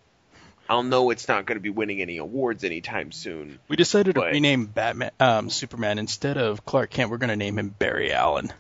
I'll 0.68 0.82
know 0.82 1.10
it's 1.10 1.28
not 1.28 1.46
going 1.46 1.56
to 1.56 1.62
be 1.62 1.70
winning 1.70 2.00
any 2.00 2.18
awards 2.18 2.64
anytime 2.64 3.12
soon. 3.12 3.58
We 3.68 3.76
decided 3.76 4.16
to 4.16 4.22
rename 4.22 4.66
Batman, 4.66 5.12
um, 5.20 5.50
Superman 5.50 5.98
instead 5.98 6.36
of 6.36 6.64
Clark 6.64 6.90
Kent. 6.90 7.10
We're 7.10 7.18
going 7.18 7.30
to 7.30 7.36
name 7.36 7.58
him 7.58 7.68
Barry 7.68 8.12
Allen. 8.12 8.52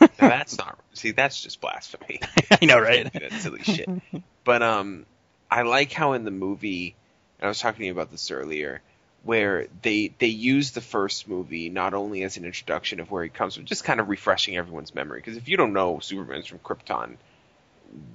Now 0.00 0.08
that's 0.18 0.58
not 0.58 0.78
see, 0.96 1.12
that's 1.12 1.40
just 1.40 1.60
blasphemy. 1.60 2.20
I 2.50 2.64
know, 2.64 2.78
right? 2.78 3.12
that 3.12 3.32
silly 3.34 3.62
shit. 3.62 3.88
But 4.44 4.62
um, 4.62 5.06
I 5.50 5.62
like 5.62 5.92
how 5.92 6.12
in 6.12 6.24
the 6.24 6.30
movie, 6.30 6.94
and 7.38 7.46
I 7.46 7.48
was 7.48 7.60
talking 7.60 7.80
to 7.80 7.86
you 7.86 7.92
about 7.92 8.10
this 8.10 8.30
earlier, 8.30 8.80
where 9.26 9.66
they 9.82 10.12
they 10.18 10.28
use 10.28 10.70
the 10.70 10.80
first 10.80 11.28
movie 11.28 11.68
not 11.68 11.94
only 11.94 12.22
as 12.22 12.36
an 12.36 12.44
introduction 12.44 13.00
of 13.00 13.10
where 13.10 13.24
he 13.24 13.28
comes 13.28 13.56
from, 13.56 13.64
just 13.64 13.84
kind 13.84 14.00
of 14.00 14.08
refreshing 14.08 14.56
everyone's 14.56 14.94
memory. 14.94 15.18
Because 15.18 15.36
if 15.36 15.48
you 15.48 15.56
don't 15.56 15.72
know 15.72 15.98
Superman's 15.98 16.46
from 16.46 16.60
Krypton, 16.60 17.16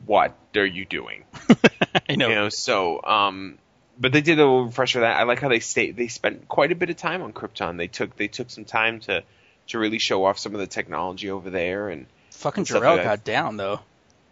what 0.06 0.34
are 0.56 0.66
you 0.66 0.86
doing? 0.86 1.26
I 2.10 2.16
know. 2.16 2.30
You 2.30 2.36
know, 2.36 2.50
so 2.50 3.04
um, 3.04 3.58
but 4.00 4.14
they 4.14 4.22
did 4.22 4.40
a 4.40 4.44
little 4.44 4.66
refresher 4.66 5.00
of 5.00 5.02
that. 5.02 5.18
I 5.18 5.24
like 5.24 5.40
how 5.40 5.50
they 5.50 5.60
stay. 5.60 5.92
They 5.92 6.08
spent 6.08 6.48
quite 6.48 6.72
a 6.72 6.76
bit 6.76 6.90
of 6.90 6.98
time 6.98 7.22
on 7.22 7.34
Krypton. 7.34 7.78
They 7.78 7.88
took 7.88 8.16
they 8.16 8.28
took 8.28 8.50
some 8.50 8.66
time 8.66 9.02
to 9.02 9.24
to 9.68 9.80
really 9.80 10.00
show 10.00 10.26
off 10.26 10.40
some 10.40 10.54
of 10.54 10.60
the 10.60 10.68
technology 10.68 11.30
over 11.30 11.50
there 11.50 11.90
and. 11.90 12.08
Fucking 12.32 12.64
Jor-El 12.64 12.96
like 12.96 13.04
got 13.04 13.24
down 13.24 13.58
though. 13.58 13.82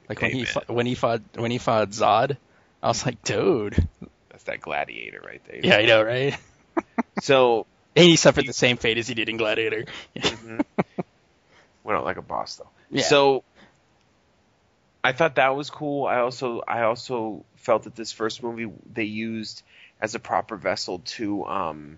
Like 0.07 0.21
when 0.21 0.31
Hey, 0.31 0.37
he 0.39 0.45
fought, 0.45 0.67
when 0.67 0.85
he 0.87 0.95
fought 0.95 1.21
when 1.35 1.51
he 1.51 1.59
fought 1.59 1.91
Zod, 1.91 2.37
I 2.81 2.87
was 2.87 3.05
like, 3.05 3.21
dude. 3.23 3.87
That's 4.31 4.43
that 4.45 4.61
gladiator 4.61 5.21
right 5.23 5.41
there. 5.45 5.59
Yeah, 5.61 5.77
I 5.77 5.85
know, 5.85 6.03
right? 6.03 6.35
So 7.21 7.65
And 7.95 8.05
he 8.05 8.15
suffered 8.15 8.45
the 8.47 8.53
same 8.53 8.77
fate 8.77 8.97
as 8.97 9.07
he 9.07 9.13
did 9.13 9.29
in 9.29 9.37
Gladiator. 9.37 9.85
went 11.83 11.97
out 11.97 12.05
like 12.05 12.17
a 12.17 12.21
boss 12.21 12.55
though. 12.57 12.69
Yeah. 12.91 13.03
So 13.03 13.43
I 15.03 15.11
thought 15.13 15.35
that 15.35 15.55
was 15.55 15.69
cool. 15.69 16.05
I 16.05 16.19
also 16.19 16.61
I 16.67 16.83
also 16.83 17.45
felt 17.55 17.83
that 17.83 17.95
this 17.95 18.11
first 18.11 18.43
movie 18.43 18.71
they 18.91 19.03
used 19.05 19.63
as 20.01 20.15
a 20.15 20.19
proper 20.19 20.55
vessel 20.55 20.99
to 21.05 21.45
um 21.45 21.97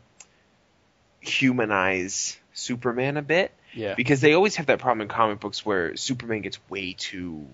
humanize 1.20 2.38
Superman 2.54 3.18
a 3.18 3.22
bit 3.22 3.51
Yeah. 3.74 3.94
because 3.96 4.22
they 4.22 4.34
always 4.34 4.56
have 4.58 4.68
that 4.68 4.80
problem 4.80 5.01
in 5.01 5.08
comic 5.08 5.40
books 5.40 5.66
where 5.66 5.96
Superman 5.96 6.42
gets 6.42 6.60
way 6.70 6.94
too 6.98 7.48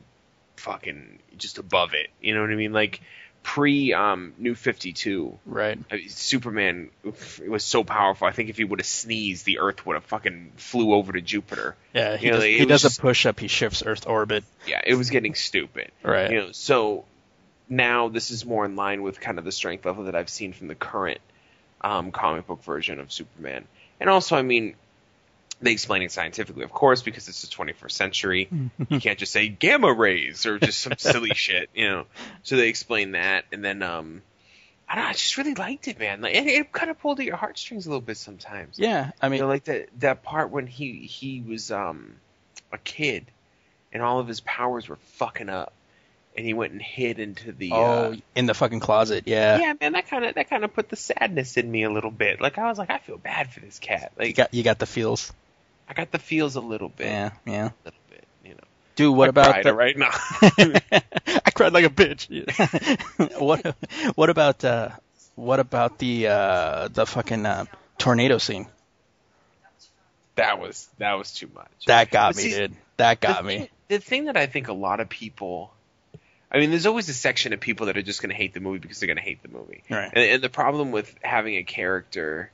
fucking 0.55 1.19
just 1.37 1.57
above 1.59 1.93
it. 1.93 2.09
You 2.21 2.33
know 2.33 2.41
what 2.41 2.49
I 2.49 2.55
mean? 2.55 2.73
Like 2.73 3.01
pre 3.43 3.93
um 3.93 4.33
New 4.37 4.55
52 4.55 5.37
Right. 5.45 5.79
I 5.91 5.95
mean, 5.95 6.09
Superman 6.09 6.89
it 7.03 7.49
was 7.49 7.63
so 7.63 7.83
powerful. 7.83 8.27
I 8.27 8.31
think 8.31 8.49
if 8.49 8.57
he 8.57 8.63
would 8.63 8.79
have 8.79 8.87
sneezed, 8.87 9.45
the 9.45 9.59
Earth 9.59 9.85
would 9.85 9.95
have 9.95 10.03
fucking 10.05 10.51
flew 10.57 10.93
over 10.93 11.13
to 11.13 11.21
Jupiter. 11.21 11.75
Yeah. 11.93 12.17
He 12.17 12.27
You 12.27 12.33
does, 12.33 12.43
he 12.43 12.65
does 12.65 12.81
just- 12.83 12.99
a 12.99 13.01
push 13.01 13.25
up. 13.25 13.39
He 13.39 13.47
shifts 13.47 13.83
Earth 13.85 14.05
orbit. 14.07 14.43
Yeah, 14.67 14.81
it 14.85 14.95
was 14.95 15.09
getting 15.09 15.33
stupid. 15.35 15.91
Right. 16.03 16.29
You 16.31 16.39
know, 16.41 16.51
so 16.51 17.05
now 17.69 18.07
this 18.09 18.31
is 18.31 18.45
more 18.45 18.65
in 18.65 18.75
line 18.75 19.01
with 19.01 19.19
kind 19.19 19.37
of 19.39 19.45
the 19.45 19.51
strength 19.51 19.85
level 19.85 20.05
that 20.05 20.15
I've 20.15 20.29
seen 20.29 20.53
from 20.53 20.67
the 20.67 20.75
current 20.75 21.19
um, 21.81 22.11
comic 22.11 22.47
book 22.47 22.63
version 22.63 22.99
of 22.99 23.11
Superman. 23.11 23.65
And 23.99 24.09
also, 24.09 24.35
I 24.35 24.41
mean, 24.41 24.75
they 25.61 25.71
explain 25.71 26.03
it 26.03 26.11
scientifically, 26.11 26.63
of 26.63 26.71
course, 26.71 27.01
because 27.01 27.27
it's 27.27 27.41
the 27.41 27.47
21st 27.47 27.91
century. 27.91 28.49
you 28.89 28.99
can't 28.99 29.17
just 29.17 29.31
say 29.31 29.47
gamma 29.47 29.91
rays 29.91 30.45
or 30.45 30.59
just 30.59 30.79
some 30.79 30.93
silly 30.97 31.31
shit, 31.35 31.69
you 31.73 31.87
know. 31.87 32.05
So 32.43 32.55
they 32.57 32.69
explain 32.69 33.11
that, 33.13 33.45
and 33.51 33.65
then 33.65 33.81
um, 33.81 34.21
I 34.87 34.95
don't 34.95 35.03
know. 35.05 35.09
I 35.09 35.13
just 35.13 35.37
really 35.37 35.55
liked 35.55 35.87
it, 35.87 35.97
man. 35.99 36.21
Like, 36.21 36.35
it, 36.35 36.45
it 36.45 36.71
kind 36.71 36.89
of 36.91 36.99
pulled 36.99 37.19
at 37.19 37.25
your 37.25 37.37
heartstrings 37.37 37.85
a 37.87 37.89
little 37.89 38.01
bit 38.01 38.17
sometimes. 38.17 38.77
Yeah. 38.77 39.11
I 39.21 39.27
You 39.27 39.31
mean, 39.31 39.39
know, 39.41 39.47
like 39.47 39.63
that 39.65 39.89
that 39.99 40.23
part 40.23 40.51
when 40.51 40.67
he 40.67 40.99
he 40.99 41.41
was 41.41 41.71
um 41.71 42.15
a 42.71 42.77
kid, 42.77 43.25
and 43.91 44.03
all 44.03 44.19
of 44.19 44.27
his 44.27 44.41
powers 44.41 44.87
were 44.87 44.97
fucking 45.15 45.49
up, 45.49 45.73
and 46.35 46.45
he 46.45 46.53
went 46.53 46.71
and 46.73 46.81
hid 46.81 47.17
into 47.19 47.51
the. 47.51 47.71
oh, 47.73 48.11
uh, 48.11 48.15
in 48.35 48.45
the 48.45 48.53
fucking 48.53 48.79
closet. 48.79 49.23
Yeah. 49.25 49.57
yeah, 49.57 49.73
man, 49.81 49.93
that 49.93 50.07
kind 50.07 50.23
of 50.23 50.35
that 50.35 50.49
kind 50.51 50.63
of 50.63 50.73
put 50.73 50.89
the 50.89 50.95
sadness 50.95 51.57
in 51.57 51.69
me 51.71 51.81
a 51.83 51.89
little 51.89 52.11
bit. 52.11 52.39
Like 52.41 52.59
I 52.59 52.69
was 52.69 52.77
like, 52.77 52.91
I 52.91 52.99
feel 52.99 53.17
bad 53.17 53.51
for 53.51 53.59
this 53.61 53.79
cat. 53.79 54.11
Like 54.19 54.27
You 54.27 54.33
got 54.35 54.53
you 54.53 54.61
got 54.63 54.77
the 54.77 54.85
feels. 54.85 55.33
I 55.89 55.93
got 55.93 56.11
the 56.11 56.19
feels 56.19 56.55
a 56.55 56.61
little 56.61 56.89
bit, 56.89 57.07
Yeah. 57.07 57.31
Yeah. 57.45 57.65
a 57.67 57.73
little 57.85 57.99
bit, 58.09 58.23
you 58.43 58.51
know. 58.55 58.63
Dude, 58.95 59.15
what 59.15 59.27
I 59.27 59.29
about 59.29 59.51
cried, 59.51 59.65
the, 59.65 59.73
right 59.73 59.97
now? 59.97 60.11
I 61.45 61.51
cried 61.53 61.73
like 61.73 61.85
a 61.85 61.89
bitch. 61.89 62.27
what 63.39 63.75
what 64.15 64.29
about 64.29 64.63
uh 64.65 64.89
what 65.35 65.59
about 65.59 65.99
the 65.99 66.27
uh 66.27 66.87
the 66.89 67.05
fucking 67.05 67.45
uh, 67.45 67.65
tornado 67.97 68.37
scene? 68.37 68.67
that 70.35 70.59
was 70.59 70.87
that 70.99 71.13
was 71.13 71.31
too 71.33 71.49
much. 71.53 71.67
That 71.87 72.11
got 72.11 72.35
But 72.35 72.43
me, 72.43 72.49
see, 72.51 72.57
dude. 72.57 72.73
That 72.97 73.19
got 73.19 73.41
the 73.43 73.47
me. 73.47 73.69
The 73.87 73.99
thing 73.99 74.25
that 74.25 74.37
I 74.37 74.45
think 74.47 74.67
a 74.67 74.73
lot 74.73 74.99
of 74.99 75.09
people, 75.09 75.71
I 76.51 76.59
mean, 76.59 76.69
there's 76.71 76.85
always 76.85 77.09
a 77.09 77.13
section 77.13 77.53
of 77.53 77.59
people 77.59 77.87
that 77.87 77.97
are 77.97 78.01
just 78.01 78.21
going 78.21 78.29
to 78.29 78.35
hate 78.35 78.53
the 78.53 78.59
movie 78.59 78.79
because 78.79 78.99
they're 78.99 79.07
going 79.07 79.17
to 79.17 79.23
hate 79.23 79.41
the 79.41 79.49
movie. 79.49 79.83
Right. 79.89 80.11
And, 80.13 80.23
and 80.23 80.43
the 80.43 80.49
problem 80.49 80.91
with 80.91 81.13
having 81.21 81.55
a 81.55 81.63
character, 81.63 82.51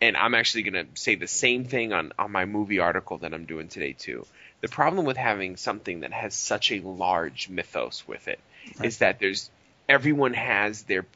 and 0.00 0.16
I'm 0.16 0.34
actually 0.34 0.62
going 0.62 0.86
to 0.86 1.00
say 1.00 1.14
the 1.16 1.26
same 1.26 1.64
thing 1.64 1.92
on 1.92 2.12
on 2.18 2.30
my 2.32 2.44
movie 2.44 2.78
article 2.78 3.18
that 3.18 3.34
I'm 3.34 3.44
doing 3.46 3.68
today 3.68 3.92
too. 3.92 4.26
The 4.60 4.68
problem 4.68 5.04
with 5.06 5.16
having 5.16 5.56
something 5.56 6.00
that 6.00 6.12
has 6.12 6.34
such 6.34 6.72
a 6.72 6.80
large 6.80 7.48
mythos 7.48 8.06
with 8.06 8.26
it 8.28 8.40
is 8.82 8.98
that 8.98 9.18
there's 9.20 9.50
everyone 9.88 10.34
has 10.34 10.82
their 10.82 11.06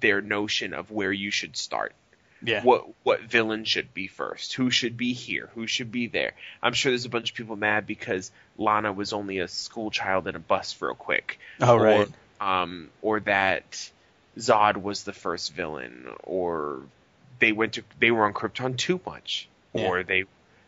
their 0.00 0.20
notion 0.20 0.74
of 0.74 0.90
where 0.90 1.12
you 1.12 1.30
should 1.30 1.56
start 1.56 1.92
Yeah. 2.42 2.62
what 2.62 2.86
what 3.02 3.22
villain 3.22 3.64
should 3.64 3.94
be 3.94 4.06
first, 4.08 4.52
who 4.54 4.70
should 4.70 4.96
be 4.96 5.12
here, 5.12 5.48
who 5.54 5.66
should 5.66 5.90
be 5.90 6.06
there. 6.08 6.32
I'm 6.62 6.72
sure 6.72 6.90
there's 6.92 7.04
a 7.04 7.08
bunch 7.08 7.30
of 7.30 7.36
people 7.36 7.56
mad 7.56 7.86
because 7.86 8.30
Lana 8.56 8.92
was 8.92 9.12
only 9.12 9.38
a 9.38 9.48
school 9.48 9.90
child 9.90 10.26
in 10.28 10.36
a 10.36 10.40
bus 10.40 10.80
real 10.80 10.94
quick. 10.94 11.38
Oh, 11.60 11.74
or, 11.76 11.82
right. 11.82 12.08
Um, 12.40 12.90
or 13.02 13.20
that 13.20 13.90
Zod 14.36 14.76
was 14.76 15.02
the 15.02 15.12
first 15.12 15.52
villain, 15.52 16.06
or 16.22 16.82
they 17.38 17.52
went 17.52 17.74
to 17.74 17.82
they 17.98 18.10
were 18.10 18.24
on 18.24 18.32
Krypton 18.34 18.76
too 18.76 19.00
much, 19.06 19.48
or 19.72 20.02
they 20.02 20.24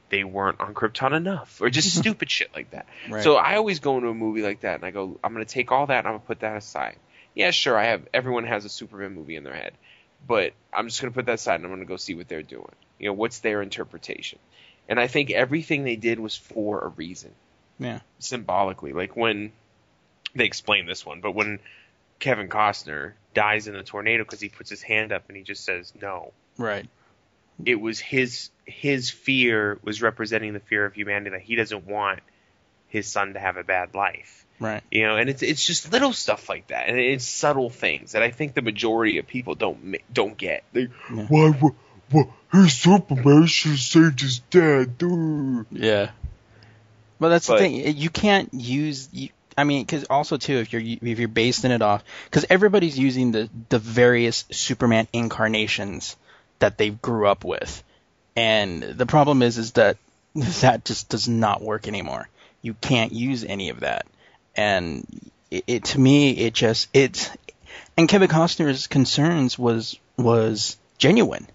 they 0.09 0.25
weren't 0.25 0.61
on 0.61 0.75
Krypton 0.75 1.13
enough, 1.13 1.61
or 1.61 1.71
just 1.71 1.97
stupid 1.99 2.31
shit 2.31 2.55
like 2.55 2.71
that. 2.71 2.87
Right. 3.09 3.23
So 3.23 3.37
I 3.37 3.57
always 3.57 3.81
go 3.81 3.97
into 3.97 4.09
a 4.09 4.15
movie 4.15 4.43
like 4.43 4.61
that 4.61 4.77
and 4.77 4.85
I 4.85 4.91
go, 4.91 5.19
I'm 5.23 5.33
gonna 5.33 5.45
take 5.45 5.71
all 5.73 5.87
that 5.87 5.99
and 5.99 6.07
I'm 6.09 6.15
gonna 6.15 6.25
put 6.27 6.41
that 6.41 6.57
aside. 6.57 6.97
Yeah, 7.35 7.51
sure, 7.53 7.77
I 7.79 7.85
have 7.87 8.03
everyone 8.13 8.45
has 8.45 8.65
a 8.65 8.69
Superman 8.69 9.15
movie 9.15 9.37
in 9.37 9.45
their 9.45 9.55
head, 9.55 9.73
but 10.27 10.53
I'm 10.73 10.89
just 10.89 11.01
gonna 11.01 11.13
put 11.13 11.27
that 11.27 11.35
aside 11.35 11.57
and 11.57 11.65
I'm 11.65 11.71
gonna 11.71 11.85
go 11.85 11.97
see 11.97 12.15
what 12.15 12.29
they're 12.29 12.43
doing. 12.43 12.73
You 12.99 13.07
know, 13.07 13.13
what's 13.15 13.39
their 13.39 13.63
interpretation? 13.63 14.39
And 14.89 14.99
I 14.99 15.07
think 15.07 15.31
everything 15.31 15.85
they 15.85 15.97
did 15.97 16.19
was 16.19 16.37
for 16.37 16.81
a 16.81 16.89
reason, 16.89 17.31
Yeah. 17.79 18.01
symbolically. 18.19 18.93
Like 18.93 19.17
when 19.17 19.53
they 20.35 20.45
explain 20.45 20.87
this 20.87 21.07
one, 21.07 21.21
but 21.21 21.33
when 21.33 21.61
Kevin 22.19 22.49
Costner 22.49 23.13
dies 23.33 23.69
in 23.69 23.75
the 23.75 23.83
tornado 23.85 24.25
because 24.25 24.41
he 24.41 24.49
puts 24.49 24.69
his 24.69 24.83
hand 24.83 25.13
up 25.13 25.25
and 25.29 25.37
he 25.37 25.45
just 25.45 25.65
says 25.65 25.93
no. 26.01 26.33
Right. 26.59 26.89
It 27.65 27.81
was 27.81 28.01
his 28.01 28.51
his 28.65 29.11
fear 29.11 29.79
was 29.83 30.01
representing 30.01 30.53
the 30.53 30.61
fear 30.61 30.85
of 30.85 30.95
humanity 30.95 31.31
that 31.31 31.43
he 31.43 31.57
doesn't 31.57 31.87
want 31.87 32.21
his 32.89 33.07
son 33.07 33.35
to 33.35 33.39
have 33.41 33.57
a 33.57 33.65
bad 33.65 33.95
life. 33.95 34.47
Right. 34.59 34.83
You 34.91 35.05
know, 35.07 35.17
and 35.17 35.31
it's 35.31 35.43
it's 35.43 35.65
just 35.65 35.93
little 35.93 36.13
stuff 36.13 36.49
like 36.49 36.69
that, 36.69 36.89
and 36.89 36.99
it's 36.99 37.25
subtle 37.25 37.71
things 37.71 38.13
that 38.13 38.23
I 38.23 38.31
think 38.31 38.55
the 38.55 38.63
majority 38.63 39.19
of 39.19 39.27
people 39.27 39.55
don't 39.55 39.97
don't 40.13 40.37
get. 40.37 40.65
They, 40.73 40.85
why, 41.09 41.51
would- 41.61 41.75
why, 42.11 42.25
Hey, 42.53 42.67
Superman 42.69 43.47
should 43.47 43.71
have 43.73 43.81
saved 43.81 44.21
his 44.21 44.41
dad, 44.51 44.99
dude. 44.99 45.67
Yeah. 45.71 46.11
But 47.21 47.29
that's 47.29 47.47
But- 47.47 47.59
the 47.61 47.83
thing. 47.83 47.97
You 47.97 48.11
can't 48.11 48.53
use. 48.53 49.09
You, 49.13 49.29
I 49.57 49.65
mean, 49.65 49.85
because 49.85 50.05
also 50.11 50.37
too, 50.37 50.57
if 50.57 50.73
you're 50.73 50.83
if 50.83 51.19
you're 51.19 51.29
basing 51.29 51.71
it 51.71 51.83
off, 51.83 52.03
because 52.25 52.47
everybody's 52.51 52.99
using 52.99 53.33
the 53.33 53.49
the 53.69 53.79
various 53.79 54.45
Superman 54.51 55.07
incarnations 55.13 56.17
that 56.61 56.79
they 56.79 56.91
grew 56.91 57.27
up 57.27 57.45
with, 57.45 57.83
and 58.37 58.83
the 58.83 59.07
problem 59.07 59.43
is 59.43 59.59
is 59.59 59.73
that 59.73 59.97
that 60.35 60.85
just 60.85 61.09
does 61.09 61.29
not 61.29 61.63
work 61.63 61.89
anymore. 61.89 62.29
You 62.63 62.75
can't 62.75 63.13
use 63.13 63.45
any 63.45 63.71
of 63.71 63.81
that, 63.81 64.07
and 64.57 65.07
it, 65.51 65.65
it 65.67 65.85
to 65.87 66.01
me 66.01 66.31
it 66.31 66.55
just 66.55 66.89
it's 66.95 67.31
and 67.97 68.09
Kevin 68.09 68.29
Costner's 68.29 68.87
concerns 68.87 69.59
was 69.59 69.99
was 70.17 70.77
genuine. 70.99 71.47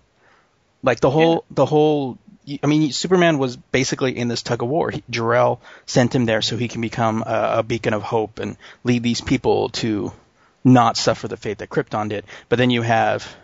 Like 0.84 1.00
the 1.00 1.10
whole 1.10 1.46
the 1.50 1.66
whole 1.66 2.18
I 2.64 2.68
mean 2.68 2.92
Superman 2.92 3.38
was 3.38 3.56
basically 3.56 4.18
in 4.18 4.28
this 4.28 4.44
tug 4.44 4.62
of 4.62 4.70
war. 4.70 4.92
Jor-El 5.10 5.60
sent 5.86 6.14
him 6.14 6.26
there 6.26 6.42
so 6.42 6.58
he 6.58 6.68
can 6.68 6.82
become 6.82 7.24
a, 7.26 7.60
a 7.60 7.64
beacon 7.64 7.94
of 7.94 8.04
hope 8.04 8.40
and 8.40 8.58
lead 8.84 9.02
these 9.02 9.22
people 9.22 9.70
to 9.70 10.12
not 10.64 10.98
suffer 10.98 11.28
the 11.28 11.38
fate 11.38 11.60
that 11.60 11.70
Krypton 11.70 12.10
did. 12.10 12.26
But 12.50 12.58
then 12.58 12.70
you 12.70 12.82
have 12.82 13.36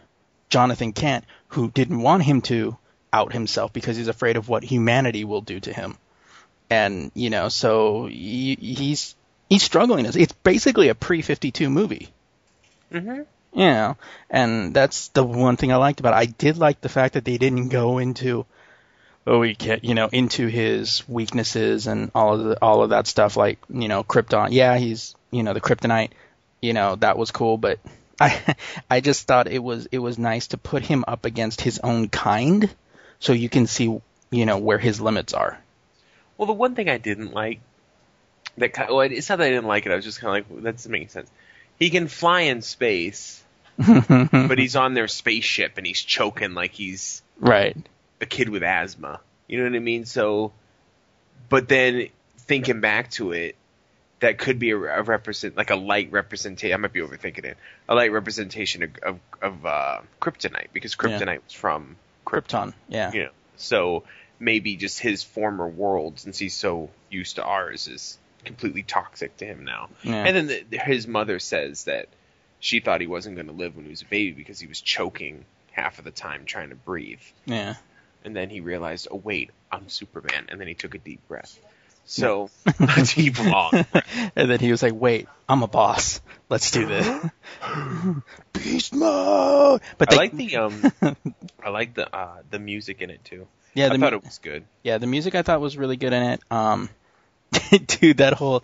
Jonathan 0.51 0.93
Kent 0.93 1.25
who 1.47 1.71
didn't 1.71 2.01
want 2.01 2.23
him 2.23 2.41
to 2.41 2.77
out 3.11 3.33
himself 3.33 3.73
because 3.73 3.97
he's 3.97 4.07
afraid 4.07 4.37
of 4.37 4.47
what 4.47 4.63
humanity 4.63 5.23
will 5.23 5.41
do 5.41 5.59
to 5.59 5.73
him. 5.73 5.97
And 6.69 7.11
you 7.15 7.29
know, 7.29 7.49
so 7.49 8.05
he, 8.05 8.55
he's 8.55 9.15
he's 9.49 9.63
struggling. 9.63 10.05
It's 10.05 10.15
it's 10.15 10.33
basically 10.33 10.89
a 10.89 10.95
pre-52 10.95 11.69
movie. 11.71 12.09
Mm-hmm. 12.91 13.21
You 13.53 13.65
know, 13.65 13.97
and 14.29 14.73
that's 14.73 15.09
the 15.09 15.25
one 15.25 15.57
thing 15.57 15.73
I 15.73 15.75
liked 15.75 15.99
about 15.99 16.13
it. 16.13 16.17
I 16.17 16.25
did 16.25 16.57
like 16.57 16.79
the 16.79 16.87
fact 16.87 17.15
that 17.15 17.25
they 17.25 17.37
didn't 17.37 17.67
go 17.67 17.97
into, 17.97 18.45
oh, 19.27 19.41
he 19.41 19.55
can't, 19.55 19.83
you 19.83 19.93
know, 19.93 20.07
into 20.09 20.47
his 20.47 21.07
weaknesses 21.09 21.87
and 21.87 22.11
all 22.15 22.35
of 22.35 22.43
the, 22.45 22.57
all 22.61 22.81
of 22.81 22.91
that 22.91 23.07
stuff. 23.07 23.35
Like, 23.35 23.59
you 23.69 23.89
know, 23.89 24.05
Krypton. 24.05 24.51
Yeah, 24.51 24.77
he's, 24.77 25.15
you 25.31 25.43
know, 25.43 25.53
the 25.53 25.59
Kryptonite. 25.59 26.11
You 26.61 26.71
know, 26.71 26.95
that 26.97 27.17
was 27.17 27.31
cool, 27.31 27.57
but 27.57 27.79
I, 28.21 28.55
I 28.89 29.01
just 29.01 29.27
thought 29.27 29.47
it 29.47 29.59
was 29.63 29.87
it 29.91 29.99
was 29.99 30.17
nice 30.17 30.47
to 30.47 30.57
put 30.57 30.83
him 30.83 31.03
up 31.07 31.25
against 31.25 31.61
his 31.61 31.79
own 31.79 32.09
kind, 32.09 32.69
so 33.19 33.33
you 33.33 33.49
can 33.49 33.67
see, 33.67 33.99
you 34.31 34.45
know, 34.45 34.57
where 34.57 34.77
his 34.77 35.01
limits 35.01 35.33
are. 35.33 35.59
Well, 36.37 36.47
the 36.47 36.53
one 36.53 36.75
thing 36.75 36.89
I 36.89 36.97
didn't 36.97 37.33
like 37.33 37.59
that 38.57 38.73
kind 38.73 38.89
well, 38.89 39.01
it's 39.01 39.29
not 39.29 39.37
that 39.37 39.45
I 39.45 39.49
didn't 39.49 39.67
like 39.67 39.85
it. 39.85 39.91
I 39.91 39.95
was 39.95 40.05
just 40.05 40.19
kind 40.19 40.29
of 40.29 40.33
like, 40.33 40.45
well, 40.49 40.63
that 40.63 40.71
doesn't 40.77 40.91
make 40.91 41.09
sense. 41.09 41.29
He 41.79 41.89
can 41.89 42.07
fly 42.07 42.41
in 42.41 42.61
space, 42.61 43.41
but 43.77 44.57
he's 44.57 44.75
on 44.75 44.93
their 44.93 45.07
spaceship 45.07 45.77
and 45.77 45.85
he's 45.87 46.01
choking 46.01 46.53
like 46.53 46.71
he's 46.71 47.21
Right. 47.39 47.75
a 48.19 48.25
kid 48.25 48.49
with 48.49 48.61
asthma. 48.63 49.19
You 49.47 49.57
know 49.57 49.63
what 49.63 49.75
I 49.75 49.79
mean? 49.79 50.05
So, 50.05 50.51
but 51.49 51.67
then 51.67 52.09
thinking 52.37 52.81
back 52.81 53.11
to 53.11 53.31
it, 53.31 53.55
that 54.21 54.37
could 54.37 54.57
be 54.59 54.71
a, 54.71 54.77
a 54.77 55.01
represent 55.03 55.57
like 55.57 55.69
a 55.69 55.75
light 55.75 56.11
representation. 56.11 56.73
I 56.73 56.77
might 56.77 56.93
be 56.93 57.01
overthinking 57.01 57.43
it. 57.45 57.57
A 57.89 57.95
light 57.95 58.11
representation 58.11 58.83
of 58.83 58.91
of, 59.03 59.19
of 59.41 59.65
uh, 59.65 60.01
kryptonite 60.21 60.67
because 60.73 60.95
Yeah. 61.03 61.37
was 61.45 61.53
from 61.53 61.97
Krypton. 62.25 62.67
Krypton. 62.69 62.73
Yeah. 62.87 63.11
You 63.11 63.23
know, 63.25 63.29
so 63.57 64.03
maybe 64.39 64.75
just 64.75 64.99
his 64.99 65.21
former 65.23 65.67
world, 65.67 66.19
since 66.19 66.37
he's 66.37 66.53
so 66.55 66.89
used 67.09 67.35
to 67.35 67.43
ours, 67.43 67.87
is 67.87 68.17
completely 68.45 68.81
toxic 68.83 69.35
to 69.37 69.45
him 69.45 69.65
now. 69.65 69.89
Yeah. 70.03 70.23
And 70.25 70.35
then 70.35 70.47
the, 70.47 70.63
the- 70.69 70.79
his 70.79 71.05
mother 71.07 71.37
says 71.39 71.83
that 71.85 72.07
she 72.59 72.79
thought 72.79 73.01
he 73.01 73.07
wasn't 73.07 73.35
going 73.35 73.47
to 73.47 73.53
live 73.53 73.75
when 73.75 73.85
he 73.85 73.89
was 73.91 74.01
a 74.01 74.05
baby 74.05 74.31
because 74.31 74.59
he 74.59 74.67
was 74.67 74.79
choking 74.81 75.45
half 75.71 75.99
of 75.99 76.05
the 76.05 76.11
time 76.11 76.45
trying 76.45 76.69
to 76.69 76.75
breathe. 76.75 77.21
Yeah. 77.45 77.75
And 78.23 78.35
then 78.35 78.49
he 78.51 78.59
realized, 78.61 79.07
oh 79.09 79.15
wait, 79.23 79.49
I'm 79.71 79.89
Superman. 79.89 80.45
And 80.49 80.59
then 80.59 80.67
he 80.67 80.75
took 80.75 80.93
a 80.93 80.99
deep 80.99 81.27
breath. 81.27 81.59
So 82.11 82.49
long. 82.79 83.71
breath. 83.71 84.03
And 84.35 84.49
then 84.51 84.59
he 84.59 84.69
was 84.71 84.83
like, 84.83 84.93
"Wait, 84.93 85.27
I'm 85.47 85.63
a 85.63 85.67
boss. 85.67 86.19
Let's 86.49 86.69
do 86.71 86.85
this." 86.85 87.07
Beast 88.53 88.93
mode. 88.93 89.81
But 89.97 90.13
I 90.13 90.15
like 90.17 90.33
the 90.33 90.57
um, 90.57 90.91
I 91.63 91.69
like 91.69 91.93
the 91.93 92.13
uh 92.13 92.41
the 92.49 92.59
music 92.59 93.01
in 93.01 93.09
it 93.09 93.23
too. 93.23 93.47
yeah, 93.73 93.85
I 93.85 93.89
the, 93.89 93.97
thought 93.99 94.11
mu- 94.13 94.17
it 94.19 94.25
was 94.25 94.39
good. 94.39 94.65
yeah, 94.83 94.97
the 94.97 95.07
music 95.07 95.35
I 95.35 95.41
thought 95.41 95.61
was 95.61 95.77
really 95.77 95.95
good 95.97 96.11
in 96.13 96.23
it. 96.23 96.41
Um, 96.51 96.89
dude, 97.87 98.17
that 98.17 98.33
whole 98.33 98.63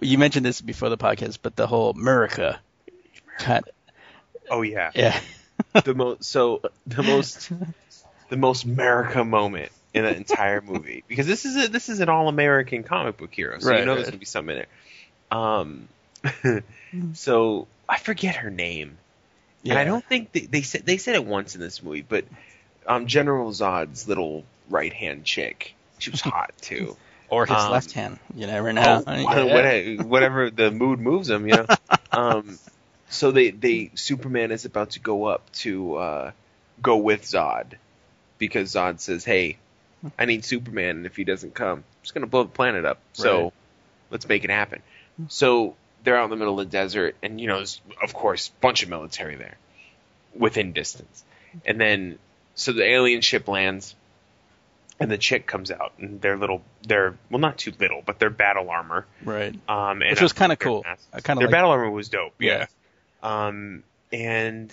you 0.00 0.18
mentioned 0.18 0.46
this 0.46 0.60
before 0.60 0.88
the 0.88 0.96
podcast, 0.98 1.38
but 1.42 1.56
the 1.56 1.66
whole 1.66 1.90
America, 1.90 2.60
cut, 3.38 3.64
Oh 4.50 4.62
yeah. 4.62 4.90
yeah, 4.94 5.18
the 5.84 5.94
most 5.94 6.24
so 6.24 6.62
the 6.86 7.02
most 7.02 7.50
the 8.28 8.36
most 8.36 8.64
America 8.64 9.24
moment 9.24 9.72
in 9.94 10.04
the 10.04 10.14
entire 10.14 10.60
movie 10.60 11.04
because 11.08 11.26
this 11.26 11.44
is 11.46 11.56
a, 11.66 11.68
this 11.68 11.88
is 11.88 12.00
an 12.00 12.08
all 12.08 12.28
American 12.28 12.82
comic 12.82 13.16
book 13.16 13.32
hero, 13.34 13.58
so 13.60 13.74
you 13.74 13.82
know 13.82 13.92
right. 13.92 13.96
there's 13.96 14.08
gonna 14.10 14.18
be 14.18 14.26
something 14.26 14.56
in 14.56 14.64
there. 15.30 15.38
Um, 15.38 16.62
so 17.14 17.66
I 17.88 17.98
forget 17.98 18.36
her 18.36 18.50
name, 18.50 18.98
and 19.68 19.78
I 19.78 19.84
don't 19.84 20.04
think 20.04 20.32
they, 20.32 20.40
they 20.40 20.62
said 20.62 20.84
they 20.84 20.96
said 20.98 21.14
it 21.14 21.24
once 21.24 21.54
in 21.54 21.60
this 21.60 21.82
movie, 21.82 22.04
but 22.06 22.24
um, 22.86 23.06
General 23.06 23.50
Zod's 23.50 24.08
little 24.08 24.44
right 24.68 24.92
hand 24.92 25.24
chick, 25.24 25.74
she 25.98 26.10
was 26.10 26.20
hot 26.20 26.52
too. 26.60 26.96
or 27.28 27.46
his 27.46 27.56
Um, 27.56 27.72
left 27.72 27.92
hand. 27.92 28.18
You 28.34 28.46
never 28.46 28.72
know. 28.72 29.04
Oh, 29.06 29.12
Yeah. 29.46 29.54
whatever, 29.54 30.02
whatever 30.04 30.50
the 30.50 30.70
mood 30.70 30.98
moves 31.00 31.30
him, 31.30 31.46
you 31.46 31.56
know. 31.56 31.66
um, 32.12 32.58
so 33.08 33.30
they, 33.30 33.50
they 33.50 33.90
Superman 33.94 34.50
is 34.50 34.64
about 34.64 34.90
to 34.92 35.00
go 35.00 35.24
up 35.26 35.50
to 35.52 35.94
uh, 35.96 36.32
go 36.82 36.96
with 36.96 37.22
Zod 37.22 37.74
because 38.38 38.74
Zod 38.74 39.00
says, 39.00 39.24
"Hey, 39.24 39.56
I 40.18 40.24
need 40.26 40.44
Superman, 40.44 40.96
and 40.98 41.06
if 41.06 41.16
he 41.16 41.24
doesn't 41.24 41.54
come, 41.54 41.78
I'm 41.78 41.84
just 42.02 42.14
gonna 42.14 42.26
blow 42.26 42.42
the 42.44 42.48
planet 42.50 42.84
up. 42.84 42.98
So 43.12 43.42
Right. 43.44 43.52
let's 44.10 44.28
make 44.28 44.44
it 44.44 44.50
happen." 44.50 44.82
So 45.28 45.76
they're 46.02 46.16
out 46.16 46.24
in 46.24 46.30
the 46.30 46.36
middle 46.36 46.58
of 46.60 46.66
the 46.66 46.72
desert, 46.72 47.16
and 47.22 47.40
you 47.40 47.46
know, 47.46 47.56
there's 47.56 47.80
of 48.02 48.12
course 48.12 48.48
a 48.48 48.60
bunch 48.60 48.82
of 48.82 48.88
military 48.88 49.36
there 49.36 49.56
within 50.34 50.72
distance, 50.72 51.24
and 51.64 51.80
then 51.80 52.18
so 52.54 52.72
the 52.72 52.84
alien 52.84 53.20
ship 53.20 53.48
lands. 53.48 53.94
And 55.00 55.10
the 55.10 55.18
chick 55.18 55.44
comes 55.44 55.72
out, 55.72 55.92
and 55.98 56.20
their 56.20 56.36
little, 56.36 56.62
their 56.86 57.16
well, 57.28 57.40
not 57.40 57.58
too 57.58 57.72
little, 57.80 58.00
but 58.06 58.20
their 58.20 58.30
battle 58.30 58.70
armor, 58.70 59.04
right. 59.24 59.52
um, 59.68 60.02
and 60.02 60.10
Which 60.10 60.20
was 60.20 60.32
kinda 60.32 60.54
cool. 60.54 60.84
masks. 60.84 61.04
I 61.12 61.20
kinda 61.20 61.40
their 61.40 61.48
like- 61.48 61.52
battle 61.52 61.70
armor 61.72 61.90
was 61.90 62.08
dope. 62.08 62.32
Yeah. 62.38 62.66
Yeah. 63.20 63.46
Um, 63.48 63.82
and 64.12 64.72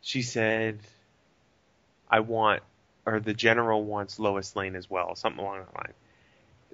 she 0.00 0.22
said, 0.22 0.80
"I 2.10 2.18
want," 2.18 2.64
or 3.06 3.20
the 3.20 3.34
general 3.34 3.84
wants 3.84 4.18
Lois 4.18 4.54
Lane 4.56 4.74
as 4.76 4.90
well, 4.90 5.14
something 5.14 5.42
along 5.42 5.60
that 5.60 5.74
line. 5.76 5.94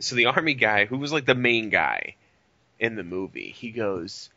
So 0.01 0.17
the 0.17 0.27
army 0.27 0.55
guy, 0.55 0.87
who 0.87 0.97
was 0.97 1.13
like 1.13 1.27
the 1.27 1.35
main 1.35 1.69
guy 1.69 2.17
in 2.81 2.97
the 2.97 3.05
movie, 3.05 3.51
he 3.51 3.71
goes, 3.71 4.31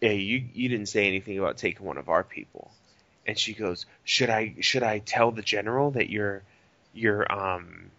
"Hey, 0.00 0.16
you 0.16 0.44
you 0.54 0.68
didn't 0.70 0.86
say 0.86 1.06
anything 1.06 1.38
about 1.38 1.58
taking 1.58 1.86
one 1.86 1.98
of 1.98 2.08
our 2.08 2.24
people," 2.24 2.72
and 3.26 3.38
she 3.38 3.52
goes, 3.52 3.86
"Should 4.04 4.30
I 4.30 4.56
should 4.60 4.82
I 4.82 4.98
tell 5.00 5.30
the 5.30 5.42
general 5.42 5.90
that 5.92 6.08
you're 6.08 6.42
you're 6.94 7.30
um 7.30 7.90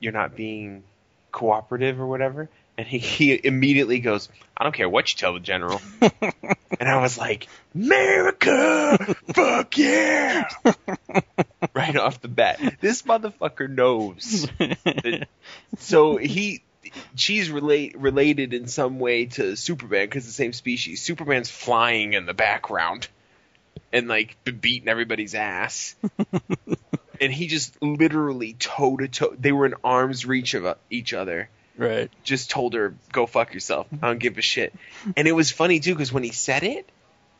you're 0.00 0.12
not 0.12 0.34
being 0.34 0.82
cooperative 1.30 2.00
or 2.00 2.06
whatever?" 2.06 2.48
And 2.78 2.86
he, 2.86 2.98
he 2.98 3.40
immediately 3.42 3.98
goes, 3.98 4.28
I 4.56 4.62
don't 4.62 4.72
care 4.74 4.88
what 4.88 5.12
you 5.12 5.18
tell 5.18 5.34
the 5.34 5.40
general. 5.40 5.80
and 6.00 6.88
I 6.88 7.00
was 7.00 7.18
like, 7.18 7.48
America! 7.74 9.16
Fuck 9.34 9.76
yeah! 9.76 10.48
right 11.74 11.96
off 11.96 12.20
the 12.20 12.28
bat. 12.28 12.76
This 12.80 13.02
motherfucker 13.02 13.68
knows. 13.68 14.46
that- 14.58 15.26
so 15.78 16.18
he, 16.18 16.62
she's 17.16 17.50
relate, 17.50 17.98
related 17.98 18.54
in 18.54 18.68
some 18.68 19.00
way 19.00 19.26
to 19.26 19.56
Superman 19.56 20.06
because 20.06 20.24
the 20.26 20.30
same 20.30 20.52
species. 20.52 21.02
Superman's 21.02 21.50
flying 21.50 22.12
in 22.12 22.26
the 22.26 22.34
background 22.34 23.08
and 23.92 24.06
like 24.06 24.36
beating 24.60 24.88
everybody's 24.88 25.34
ass. 25.34 25.96
and 27.20 27.32
he 27.32 27.48
just 27.48 27.82
literally 27.82 28.52
toe 28.52 28.96
to 28.98 29.08
toe. 29.08 29.34
They 29.36 29.50
were 29.50 29.66
in 29.66 29.74
arm's 29.82 30.24
reach 30.24 30.54
of 30.54 30.64
uh, 30.64 30.74
each 30.90 31.12
other 31.12 31.48
Right. 31.78 32.10
just 32.24 32.50
told 32.50 32.74
her, 32.74 32.94
"Go 33.12 33.24
fuck 33.26 33.54
yourself. 33.54 33.86
I 34.02 34.08
don't 34.08 34.18
give 34.18 34.36
a 34.36 34.42
shit." 34.42 34.74
And 35.16 35.26
it 35.28 35.32
was 35.32 35.50
funny 35.50 35.80
too 35.80 35.94
because 35.94 36.12
when 36.12 36.24
he 36.24 36.32
said 36.32 36.64
it, 36.64 36.90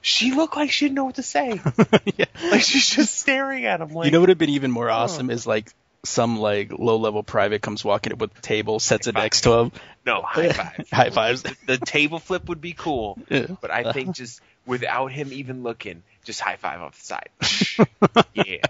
she 0.00 0.32
looked 0.32 0.56
like 0.56 0.70
she 0.70 0.84
didn't 0.86 0.94
know 0.94 1.04
what 1.06 1.16
to 1.16 1.22
say. 1.24 1.60
yeah. 2.16 2.24
Like 2.50 2.62
she's 2.62 2.88
just 2.88 3.16
staring 3.16 3.66
at 3.66 3.80
him. 3.80 3.90
Like 3.90 4.06
you 4.06 4.10
know 4.12 4.18
what 4.20 4.22
would 4.22 4.28
have 4.30 4.38
been 4.38 4.50
even 4.50 4.70
more 4.70 4.88
awesome 4.88 5.28
is 5.30 5.46
like 5.46 5.70
some 6.04 6.38
like 6.38 6.70
low 6.72 6.96
level 6.96 7.24
private 7.24 7.60
comes 7.60 7.84
walking 7.84 8.12
up 8.12 8.20
with 8.20 8.32
the 8.32 8.40
table, 8.40 8.78
sets 8.78 9.08
it 9.08 9.14
next 9.16 9.40
to 9.42 9.52
him. 9.54 9.72
No, 10.06 10.22
high 10.26 10.52
five. 10.52 10.88
High 10.92 11.10
fives. 11.10 11.42
the 11.66 11.76
table 11.76 12.20
flip 12.20 12.48
would 12.48 12.60
be 12.60 12.72
cool, 12.72 13.18
Yeah. 13.28 13.46
but 13.60 13.72
I 13.72 13.92
think 13.92 14.14
just 14.14 14.40
without 14.64 15.10
him 15.10 15.32
even 15.32 15.64
looking, 15.64 16.04
just 16.24 16.40
high 16.40 16.56
five 16.56 16.80
off 16.80 16.96
the 16.98 17.04
side. 17.04 17.88
yeah. 18.34 18.62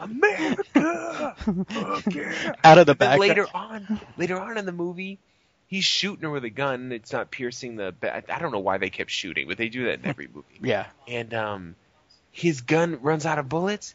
America. 0.00 1.34
Yeah. 2.10 2.52
Out 2.64 2.78
of 2.78 2.86
the 2.86 2.94
back. 2.94 3.18
later 3.18 3.46
on, 3.52 4.00
later 4.16 4.38
on 4.38 4.58
in 4.58 4.66
the 4.66 4.72
movie, 4.72 5.18
he's 5.68 5.84
shooting 5.84 6.22
her 6.22 6.30
with 6.30 6.44
a 6.44 6.50
gun. 6.50 6.92
It's 6.92 7.12
not 7.12 7.30
piercing 7.30 7.76
the. 7.76 7.94
ba- 7.98 8.22
I 8.32 8.38
don't 8.38 8.52
know 8.52 8.58
why 8.60 8.78
they 8.78 8.90
kept 8.90 9.10
shooting, 9.10 9.46
but 9.48 9.56
they 9.58 9.68
do 9.68 9.86
that 9.86 10.00
in 10.00 10.06
every 10.06 10.28
movie. 10.32 10.46
Yeah. 10.62 10.86
And 11.08 11.32
um, 11.34 11.74
his 12.32 12.60
gun 12.62 13.00
runs 13.02 13.26
out 13.26 13.38
of 13.38 13.48
bullets, 13.48 13.94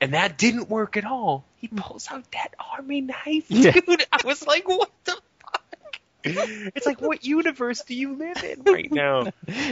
and 0.00 0.14
that 0.14 0.38
didn't 0.38 0.68
work 0.68 0.96
at 0.96 1.04
all. 1.04 1.44
He 1.56 1.68
pulls 1.68 2.08
out 2.10 2.24
that 2.32 2.54
army 2.76 3.00
knife, 3.02 3.44
Yeah. 3.48 3.70
dude. 3.86 4.04
I 4.12 4.18
was 4.24 4.46
like, 4.46 4.68
what 4.68 4.90
the 5.04 5.12
fuck? 5.40 6.00
It's 6.24 6.86
like, 6.86 7.00
what 7.00 7.24
universe 7.24 7.82
do 7.82 7.94
you 7.94 8.14
live 8.16 8.42
in 8.44 8.62
right 8.64 8.90
now? 8.92 9.26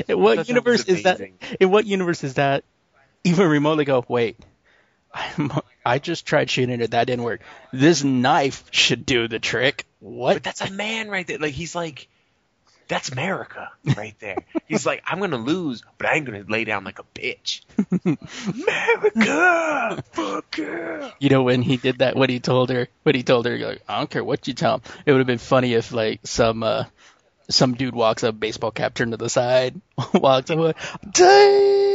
In 0.09 0.21
what 0.21 0.37
That 0.39 0.49
universe 0.49 0.85
is 0.85 1.05
that? 1.05 1.21
In 1.61 1.71
what 1.71 1.87
universe 1.87 2.25
is 2.25 2.35
that? 2.35 2.65
Even 3.25 3.49
remotely 3.49 3.85
go, 3.85 4.05
wait. 4.09 4.37
I'm, 5.13 6.01
just 6.01 6.27
tried 6.27 6.51
shooting 6.51 6.81
it. 6.81 6.93
That 6.93 7.07
didn't 7.07 7.25
work. 7.25 7.41
This 7.73 8.05
knife 8.05 8.65
should 8.71 9.07
do 9.07 9.29
the 9.29 9.39
trick. 9.39 9.87
What? 9.99 10.35
But 10.35 10.43
that's 10.45 10.61
a 10.61 10.71
man 10.71 11.09
right 11.09 11.27
there. 11.27 11.39
Like 11.39 11.53
he's 11.53 11.75
like, 11.75 12.09
that's 12.89 13.11
America 13.11 13.71
right 13.97 14.15
there. 14.19 14.39
He's 14.67 14.85
like, 14.85 15.03
I'm 15.07 15.21
gonna 15.21 15.39
lose, 15.39 15.83
but 15.99 16.09
I 16.09 16.15
ain't 16.15 16.27
gonna 16.27 16.45
lay 16.49 16.65
down 16.65 16.85
like 16.85 16.99
a 16.99 17.05
bitch. 17.15 17.63
America, 18.63 20.03
fuck 20.13 20.59
yeah. 20.59 21.11
you 21.19 21.29
know 21.29 21.43
when 21.43 21.63
he 21.63 21.77
did 21.77 21.99
that 21.99 22.17
what 22.17 22.31
he 22.31 22.41
told 22.41 22.71
her 22.71 22.89
what 23.05 23.15
he 23.15 23.23
told 23.23 23.47
her 23.47 23.57
like 23.59 23.83
I 23.89 23.99
don't 23.99 24.11
care 24.11 24.25
what 24.25 24.49
you 24.49 24.55
tell 24.55 24.77
him 24.77 24.83
it 25.07 25.13
would 25.13 25.19
have 25.19 25.27
been 25.27 25.39
funny 25.39 25.75
if 25.75 25.93
like 25.93 26.21
some 26.25 26.63
uh 26.63 26.85
some 27.49 27.75
dude 27.75 27.95
walks 27.95 28.25
up 28.25 28.39
baseball 28.39 28.71
cap 28.71 28.95
turned 28.95 29.13
to 29.13 29.17
the 29.17 29.29
side 29.29 29.81
walks 30.15 30.51
up 30.51 30.77
damn 31.11 31.91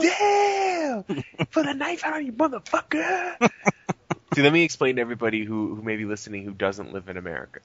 Damn! 0.00 0.55
Put 1.50 1.66
a 1.66 1.74
knife 1.74 2.04
out 2.04 2.24
you, 2.24 2.32
motherfucker! 2.32 3.36
See, 4.34 4.42
let 4.42 4.52
me 4.52 4.62
explain 4.64 4.96
to 4.96 5.02
everybody 5.02 5.44
who, 5.44 5.74
who 5.74 5.82
may 5.82 5.96
be 5.96 6.04
listening 6.04 6.44
who 6.44 6.52
doesn't 6.52 6.92
live 6.92 7.08
in 7.08 7.16
America. 7.16 7.60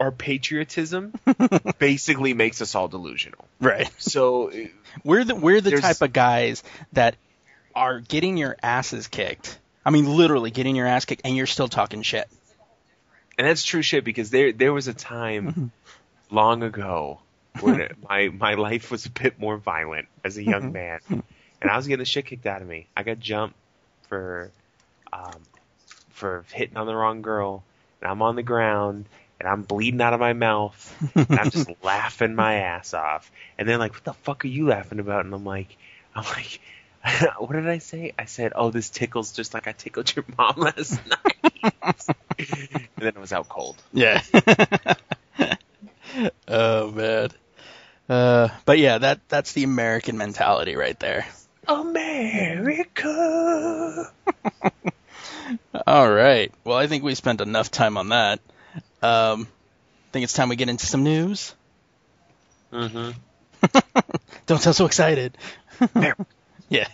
Our 0.00 0.12
patriotism 0.12 1.12
basically 1.78 2.32
makes 2.32 2.62
us 2.62 2.74
all 2.74 2.88
delusional. 2.88 3.44
right. 3.60 3.90
So, 3.98 4.52
we're 5.04 5.24
the 5.24 5.34
we're 5.34 5.60
the 5.60 5.70
There's- 5.70 5.82
type 5.82 6.02
of 6.02 6.12
guys 6.12 6.62
that 6.92 7.16
are 7.74 8.00
getting 8.00 8.36
your 8.36 8.56
asses 8.62 9.08
kicked. 9.08 9.58
I 9.84 9.90
mean 9.90 10.16
literally 10.16 10.50
getting 10.50 10.76
your 10.76 10.86
ass 10.86 11.04
kicked 11.04 11.22
and 11.24 11.36
you're 11.36 11.46
still 11.46 11.68
talking 11.68 12.02
shit. 12.02 12.28
And 13.38 13.46
that's 13.46 13.62
true 13.62 13.82
shit 13.82 14.04
because 14.04 14.30
there 14.30 14.52
there 14.52 14.72
was 14.72 14.88
a 14.88 14.94
time 14.94 15.46
mm-hmm. 15.46 15.66
long 16.34 16.62
ago 16.62 17.20
when 17.60 17.88
my 18.08 18.28
my 18.28 18.54
life 18.54 18.90
was 18.90 19.06
a 19.06 19.10
bit 19.10 19.38
more 19.38 19.56
violent 19.56 20.08
as 20.24 20.36
a 20.36 20.42
young 20.42 20.62
mm-hmm. 20.62 20.72
man, 20.72 20.98
mm-hmm. 21.10 21.20
And 21.60 21.70
I 21.70 21.76
was 21.76 21.86
getting 21.86 22.00
the 22.00 22.04
shit 22.04 22.26
kicked 22.26 22.46
out 22.46 22.62
of 22.62 22.68
me. 22.68 22.86
I 22.96 23.02
got 23.02 23.18
jumped 23.18 23.56
for 24.08 24.50
um, 25.12 25.40
for 26.10 26.44
hitting 26.52 26.76
on 26.76 26.86
the 26.86 26.94
wrong 26.94 27.22
girl, 27.22 27.62
and 28.00 28.10
I'm 28.10 28.22
on 28.22 28.36
the 28.36 28.42
ground. 28.42 29.06
And 29.40 29.48
I'm 29.48 29.62
bleeding 29.62 30.00
out 30.00 30.14
of 30.14 30.18
my 30.18 30.32
mouth, 30.32 31.12
and 31.14 31.38
I'm 31.38 31.50
just 31.50 31.70
laughing 31.84 32.34
my 32.34 32.54
ass 32.56 32.92
off. 32.92 33.30
And 33.56 33.68
they're 33.68 33.78
like, 33.78 33.94
"What 33.94 34.02
the 34.02 34.12
fuck 34.12 34.44
are 34.44 34.48
you 34.48 34.66
laughing 34.66 34.98
about?" 34.98 35.26
And 35.26 35.32
I'm 35.32 35.44
like, 35.44 35.76
"I'm 36.12 36.24
like, 36.24 36.60
what 37.38 37.52
did 37.52 37.68
I 37.68 37.78
say? 37.78 38.12
I 38.18 38.24
said, 38.24 38.52
oh, 38.54 38.70
this 38.70 38.90
tickles 38.90 39.32
just 39.32 39.54
like 39.54 39.66
I 39.66 39.72
tickled 39.72 40.14
your 40.14 40.24
mom 40.36 40.54
last 40.56 41.00
night." 41.06 41.54
and 42.38 42.88
then 42.96 43.08
it 43.08 43.18
was 43.18 43.32
out 43.32 43.48
cold. 43.48 43.76
Yeah. 43.92 44.22
oh 46.48 46.90
man. 46.90 47.30
Uh, 48.08 48.48
but 48.64 48.78
yeah, 48.78 48.98
that 48.98 49.20
that's 49.28 49.52
the 49.52 49.64
American 49.64 50.16
mentality 50.16 50.76
right 50.76 50.98
there. 50.98 51.26
America. 51.68 53.12
All 55.86 56.10
right. 56.10 56.52
Well, 56.64 56.76
I 56.76 56.86
think 56.86 57.04
we 57.04 57.14
spent 57.14 57.40
enough 57.40 57.70
time 57.70 57.96
on 57.96 58.08
that. 58.08 58.40
Um, 59.02 59.46
I 60.08 60.10
think 60.12 60.24
it's 60.24 60.32
time 60.32 60.48
we 60.48 60.56
get 60.56 60.68
into 60.68 60.86
some 60.86 61.04
news. 61.04 61.54
Mm-hmm. 62.72 63.10
Don't 64.46 64.60
sound 64.60 64.76
so 64.76 64.86
excited. 64.86 65.36
yeah. 66.68 66.88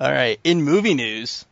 All 0.00 0.10
right. 0.12 0.40
In 0.42 0.62
movie 0.62 0.94
news, 0.94 1.44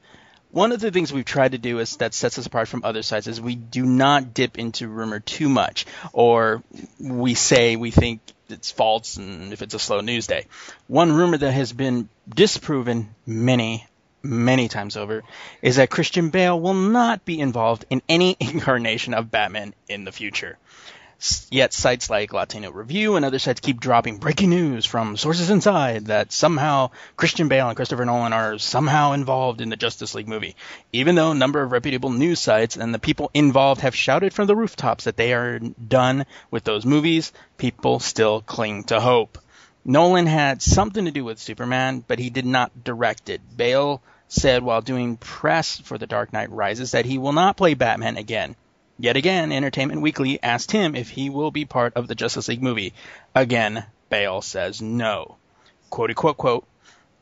one 0.50 0.72
of 0.72 0.80
the 0.80 0.90
things 0.90 1.12
we've 1.12 1.24
tried 1.24 1.52
to 1.52 1.58
do 1.58 1.78
is 1.78 1.96
that 1.98 2.14
sets 2.14 2.38
us 2.38 2.46
apart 2.46 2.68
from 2.68 2.84
other 2.84 3.02
sites 3.02 3.26
is 3.26 3.40
we 3.40 3.54
do 3.54 3.84
not 3.84 4.34
dip 4.34 4.58
into 4.58 4.88
rumor 4.88 5.20
too 5.20 5.48
much, 5.48 5.86
or 6.12 6.62
we 6.98 7.34
say 7.34 7.76
we 7.76 7.90
think 7.90 8.20
it's 8.48 8.70
false 8.70 9.16
and 9.16 9.52
if 9.52 9.62
it's 9.62 9.74
a 9.74 9.78
slow 9.78 10.00
news 10.00 10.26
day. 10.26 10.46
One 10.86 11.12
rumor 11.12 11.36
that 11.36 11.52
has 11.52 11.72
been 11.72 12.08
disproven 12.28 13.14
many, 13.26 13.86
many 14.22 14.68
times 14.68 14.96
over 14.96 15.22
is 15.60 15.76
that 15.76 15.90
Christian 15.90 16.30
Bale 16.30 16.58
will 16.58 16.74
not 16.74 17.24
be 17.24 17.40
involved 17.40 17.84
in 17.90 18.02
any 18.08 18.36
incarnation 18.40 19.14
of 19.14 19.30
Batman 19.30 19.74
in 19.88 20.04
the 20.04 20.12
future. 20.12 20.58
Yet 21.50 21.72
sites 21.72 22.08
like 22.08 22.32
Latino 22.32 22.70
Review 22.70 23.16
and 23.16 23.24
other 23.24 23.40
sites 23.40 23.58
keep 23.58 23.80
dropping 23.80 24.18
breaking 24.18 24.50
news 24.50 24.86
from 24.86 25.16
sources 25.16 25.50
inside 25.50 26.06
that 26.06 26.30
somehow 26.30 26.90
Christian 27.16 27.48
Bale 27.48 27.66
and 27.66 27.74
Christopher 27.74 28.04
Nolan 28.04 28.32
are 28.32 28.56
somehow 28.58 29.12
involved 29.12 29.60
in 29.60 29.68
the 29.68 29.76
Justice 29.76 30.14
League 30.14 30.28
movie. 30.28 30.54
Even 30.92 31.16
though 31.16 31.32
a 31.32 31.34
number 31.34 31.60
of 31.60 31.72
reputable 31.72 32.10
news 32.10 32.38
sites 32.38 32.76
and 32.76 32.94
the 32.94 33.00
people 33.00 33.32
involved 33.34 33.80
have 33.80 33.96
shouted 33.96 34.32
from 34.32 34.46
the 34.46 34.54
rooftops 34.54 35.04
that 35.04 35.16
they 35.16 35.32
are 35.32 35.58
done 35.58 36.24
with 36.52 36.62
those 36.62 36.86
movies, 36.86 37.32
people 37.56 37.98
still 37.98 38.40
cling 38.42 38.84
to 38.84 39.00
hope. 39.00 39.38
Nolan 39.84 40.26
had 40.26 40.62
something 40.62 41.06
to 41.06 41.10
do 41.10 41.24
with 41.24 41.40
Superman, 41.40 42.04
but 42.06 42.20
he 42.20 42.30
did 42.30 42.46
not 42.46 42.84
direct 42.84 43.28
it. 43.28 43.40
Bale 43.56 44.00
said 44.28 44.62
while 44.62 44.82
doing 44.82 45.16
press 45.16 45.80
for 45.80 45.98
The 45.98 46.06
Dark 46.06 46.32
Knight 46.32 46.52
Rises 46.52 46.92
that 46.92 47.06
he 47.06 47.18
will 47.18 47.32
not 47.32 47.56
play 47.56 47.74
Batman 47.74 48.16
again. 48.18 48.54
Yet 48.98 49.16
again, 49.16 49.52
Entertainment 49.52 50.00
Weekly 50.00 50.42
asked 50.42 50.72
him 50.72 50.96
if 50.96 51.08
he 51.08 51.30
will 51.30 51.52
be 51.52 51.64
part 51.64 51.94
of 51.94 52.08
the 52.08 52.16
Justice 52.16 52.48
League 52.48 52.62
movie. 52.62 52.94
Again, 53.32 53.86
Bale 54.10 54.42
says 54.42 54.82
no. 54.82 55.36
Quote 55.88 56.14
quote 56.16 56.36
quote. 56.36 56.66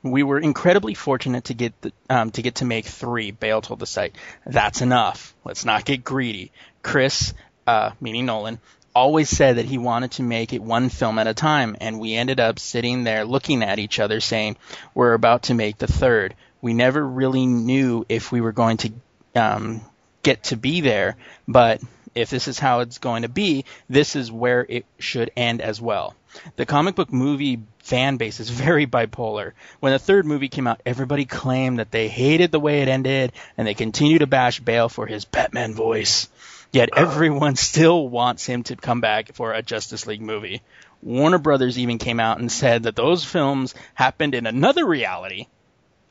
We 0.02 0.22
were 0.22 0.38
incredibly 0.38 0.94
fortunate 0.94 1.44
to 1.44 1.54
get 1.54 1.78
the, 1.82 1.92
um, 2.08 2.30
to 2.30 2.42
get 2.42 2.56
to 2.56 2.64
make 2.64 2.86
three. 2.86 3.30
Bale 3.30 3.60
told 3.60 3.80
the 3.80 3.86
site, 3.86 4.14
"That's 4.46 4.80
enough. 4.80 5.34
Let's 5.44 5.64
not 5.64 5.84
get 5.84 6.04
greedy." 6.04 6.52
Chris, 6.82 7.34
uh, 7.66 7.90
meaning 8.00 8.26
Nolan, 8.26 8.58
always 8.94 9.28
said 9.28 9.56
that 9.56 9.66
he 9.66 9.76
wanted 9.76 10.12
to 10.12 10.22
make 10.22 10.54
it 10.54 10.62
one 10.62 10.88
film 10.88 11.18
at 11.18 11.26
a 11.26 11.34
time, 11.34 11.76
and 11.80 12.00
we 12.00 12.14
ended 12.14 12.40
up 12.40 12.58
sitting 12.58 13.04
there 13.04 13.26
looking 13.26 13.62
at 13.62 13.78
each 13.78 13.98
other, 13.98 14.20
saying, 14.20 14.56
"We're 14.94 15.12
about 15.12 15.44
to 15.44 15.54
make 15.54 15.76
the 15.76 15.86
third. 15.86 16.34
We 16.62 16.72
never 16.72 17.06
really 17.06 17.44
knew 17.44 18.06
if 18.08 18.32
we 18.32 18.40
were 18.40 18.52
going 18.52 18.78
to 18.78 18.92
um, 19.34 19.82
get 20.26 20.42
to 20.42 20.56
be 20.56 20.80
there, 20.80 21.16
but 21.46 21.80
if 22.16 22.30
this 22.30 22.48
is 22.48 22.58
how 22.58 22.80
it's 22.80 22.98
going 22.98 23.22
to 23.22 23.28
be, 23.28 23.64
this 23.88 24.16
is 24.16 24.32
where 24.32 24.66
it 24.68 24.84
should 24.98 25.30
end 25.36 25.60
as 25.60 25.80
well. 25.80 26.16
The 26.56 26.66
comic 26.66 26.96
book 26.96 27.12
movie 27.12 27.60
fan 27.78 28.16
base 28.16 28.40
is 28.40 28.50
very 28.66 28.88
bipolar. 28.88 29.52
When 29.78 29.92
the 29.92 30.00
third 30.00 30.26
movie 30.26 30.48
came 30.48 30.66
out, 30.66 30.82
everybody 30.84 31.26
claimed 31.26 31.78
that 31.78 31.92
they 31.92 32.08
hated 32.08 32.50
the 32.50 32.58
way 32.58 32.82
it 32.82 32.88
ended, 32.88 33.34
and 33.56 33.68
they 33.68 33.74
continue 33.74 34.18
to 34.18 34.26
bash 34.26 34.58
Bale 34.58 34.88
for 34.88 35.06
his 35.06 35.24
Batman 35.24 35.74
voice. 35.74 36.28
Yet 36.72 36.88
everyone 36.96 37.54
still 37.54 38.08
wants 38.08 38.44
him 38.44 38.64
to 38.64 38.74
come 38.74 39.00
back 39.00 39.32
for 39.34 39.52
a 39.52 39.62
Justice 39.62 40.08
League 40.08 40.20
movie. 40.20 40.60
Warner 41.02 41.38
Brothers 41.38 41.78
even 41.78 41.98
came 41.98 42.18
out 42.18 42.40
and 42.40 42.50
said 42.50 42.82
that 42.82 42.96
those 42.96 43.24
films 43.24 43.76
happened 43.94 44.34
in 44.34 44.46
another 44.46 44.84
reality 44.84 45.46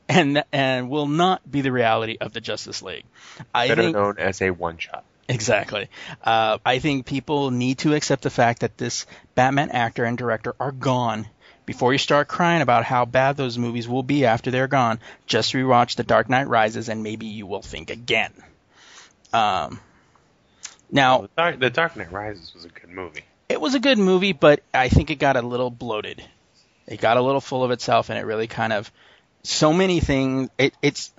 and 0.08 0.44
and 0.52 0.88
will 0.90 1.08
not 1.08 1.48
be 1.50 1.60
the 1.60 1.72
reality 1.72 2.16
of 2.20 2.32
the 2.32 2.40
Justice 2.40 2.82
League. 2.82 3.04
I 3.54 3.68
Better 3.68 3.82
think 3.82 3.96
known 3.96 4.18
as 4.18 4.40
a 4.42 4.50
one 4.50 4.78
shot. 4.78 5.04
Exactly. 5.28 5.88
Uh, 6.22 6.58
I 6.64 6.78
think 6.78 7.04
people 7.04 7.50
need 7.50 7.78
to 7.78 7.94
accept 7.94 8.22
the 8.22 8.30
fact 8.30 8.60
that 8.60 8.78
this 8.78 9.06
Batman 9.34 9.70
actor 9.70 10.04
and 10.04 10.16
director 10.16 10.54
are 10.60 10.70
gone. 10.72 11.26
Before 11.64 11.92
you 11.92 11.98
start 11.98 12.28
crying 12.28 12.62
about 12.62 12.84
how 12.84 13.06
bad 13.06 13.36
those 13.36 13.58
movies 13.58 13.88
will 13.88 14.04
be 14.04 14.24
after 14.24 14.52
they're 14.52 14.68
gone, 14.68 15.00
just 15.26 15.52
rewatch 15.52 15.96
The 15.96 16.04
Dark 16.04 16.28
Knight 16.28 16.46
Rises 16.46 16.88
and 16.88 17.02
maybe 17.02 17.26
you 17.26 17.44
will 17.44 17.60
think 17.62 17.90
again. 17.90 18.32
Um, 19.32 19.80
now, 20.92 21.22
The 21.22 21.30
Dark, 21.36 21.58
the 21.58 21.70
Dark 21.70 21.96
Knight 21.96 22.12
Rises 22.12 22.54
was 22.54 22.64
a 22.64 22.68
good 22.68 22.90
movie. 22.90 23.22
it 23.48 23.60
was 23.60 23.74
a 23.74 23.80
good 23.80 23.98
movie, 23.98 24.32
but 24.32 24.62
I 24.72 24.88
think 24.88 25.10
it 25.10 25.16
got 25.16 25.36
a 25.36 25.42
little 25.42 25.70
bloated. 25.70 26.22
It 26.86 27.00
got 27.00 27.16
a 27.16 27.20
little 27.20 27.40
full 27.40 27.64
of 27.64 27.72
itself, 27.72 28.10
and 28.10 28.18
it 28.18 28.22
really 28.26 28.46
kind 28.46 28.72
of 28.72 28.92
so 29.48 29.72
many 29.72 30.00
things. 30.00 30.50
It, 30.58 30.74
it's 30.82 31.12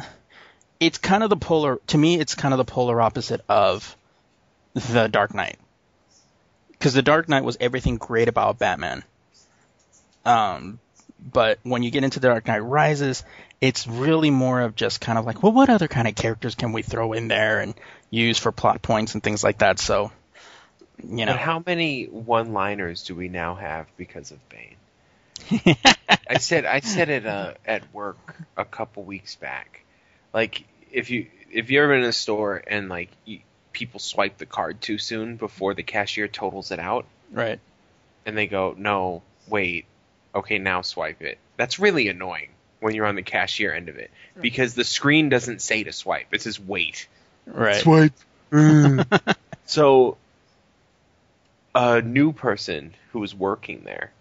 it's 0.79 0.97
kind 0.97 1.23
of 1.23 1.29
the 1.29 1.37
polar 1.37 1.79
to 1.87 1.97
me. 1.97 2.19
It's 2.19 2.35
kind 2.35 2.53
of 2.53 2.57
the 2.57 2.65
polar 2.65 3.01
opposite 3.01 3.41
of 3.49 3.95
the 4.73 5.07
Dark 5.07 5.33
Knight, 5.33 5.57
because 6.71 6.93
the 6.93 7.01
Dark 7.01 7.27
Knight 7.29 7.43
was 7.43 7.57
everything 7.59 7.97
great 7.97 8.27
about 8.27 8.59
Batman. 8.59 9.03
Um, 10.25 10.79
but 11.19 11.59
when 11.63 11.83
you 11.83 11.89
get 11.89 12.03
into 12.03 12.19
the 12.19 12.27
Dark 12.27 12.47
Knight 12.47 12.59
Rises, 12.59 13.23
it's 13.59 13.87
really 13.87 14.29
more 14.29 14.61
of 14.61 14.75
just 14.75 15.01
kind 15.01 15.17
of 15.17 15.25
like, 15.25 15.41
well, 15.41 15.51
what 15.51 15.69
other 15.69 15.87
kind 15.87 16.07
of 16.07 16.15
characters 16.15 16.53
can 16.53 16.73
we 16.73 16.83
throw 16.83 17.13
in 17.13 17.27
there 17.27 17.59
and 17.59 17.73
use 18.11 18.37
for 18.37 18.51
plot 18.51 18.81
points 18.81 19.15
and 19.15 19.23
things 19.23 19.43
like 19.43 19.59
that? 19.59 19.79
So, 19.79 20.11
you 21.03 21.25
know, 21.25 21.33
But 21.33 21.39
how 21.39 21.63
many 21.65 22.05
one-liners 22.05 23.03
do 23.03 23.15
we 23.15 23.29
now 23.29 23.55
have 23.55 23.87
because 23.97 24.31
of 24.31 24.49
Bane? 24.49 24.75
I 26.29 26.37
said 26.39 26.65
I 26.65 26.79
said 26.81 27.09
it 27.09 27.25
uh, 27.25 27.53
at 27.65 27.93
work 27.93 28.17
a 28.55 28.65
couple 28.65 29.03
weeks 29.03 29.35
back. 29.35 29.83
Like 30.33 30.65
if 30.91 31.09
you 31.09 31.27
if 31.51 31.69
you 31.71 31.81
ever 31.81 31.93
been 31.93 32.03
in 32.03 32.09
a 32.09 32.13
store 32.13 32.61
and 32.65 32.89
like 32.89 33.09
you, 33.25 33.39
people 33.71 33.99
swipe 33.99 34.37
the 34.37 34.45
card 34.45 34.81
too 34.81 34.97
soon 34.97 35.37
before 35.37 35.73
the 35.73 35.83
cashier 35.83 36.27
totals 36.27 36.71
it 36.71 36.79
out, 36.79 37.05
right? 37.31 37.59
and 38.25 38.37
they 38.37 38.47
go, 38.47 38.75
"No, 38.77 39.21
wait, 39.47 39.85
okay, 40.35 40.57
now 40.59 40.81
swipe 40.81 41.21
it." 41.21 41.37
That's 41.57 41.79
really 41.79 42.07
annoying. 42.09 42.49
when 42.79 42.93
you're 42.93 43.07
on 43.07 43.15
the 43.15 43.23
cashier 43.23 43.73
end 43.73 43.89
of 43.89 43.97
it 43.97 44.11
because 44.39 44.75
the 44.75 44.83
screen 44.83 45.29
doesn't 45.29 45.61
say 45.61 45.83
to 45.83 45.91
swipe. 45.91 46.27
It 46.31 46.41
says 46.43 46.59
wait. 46.59 47.07
Right. 47.45 47.81
Swipe. 47.81 48.13
Uh, 48.51 49.03
So 49.65 50.17
a 51.75 52.01
new 52.01 52.31
person 52.33 52.93
who 53.11 53.19
was 53.19 53.33
working 53.35 53.81
there, 53.83 54.11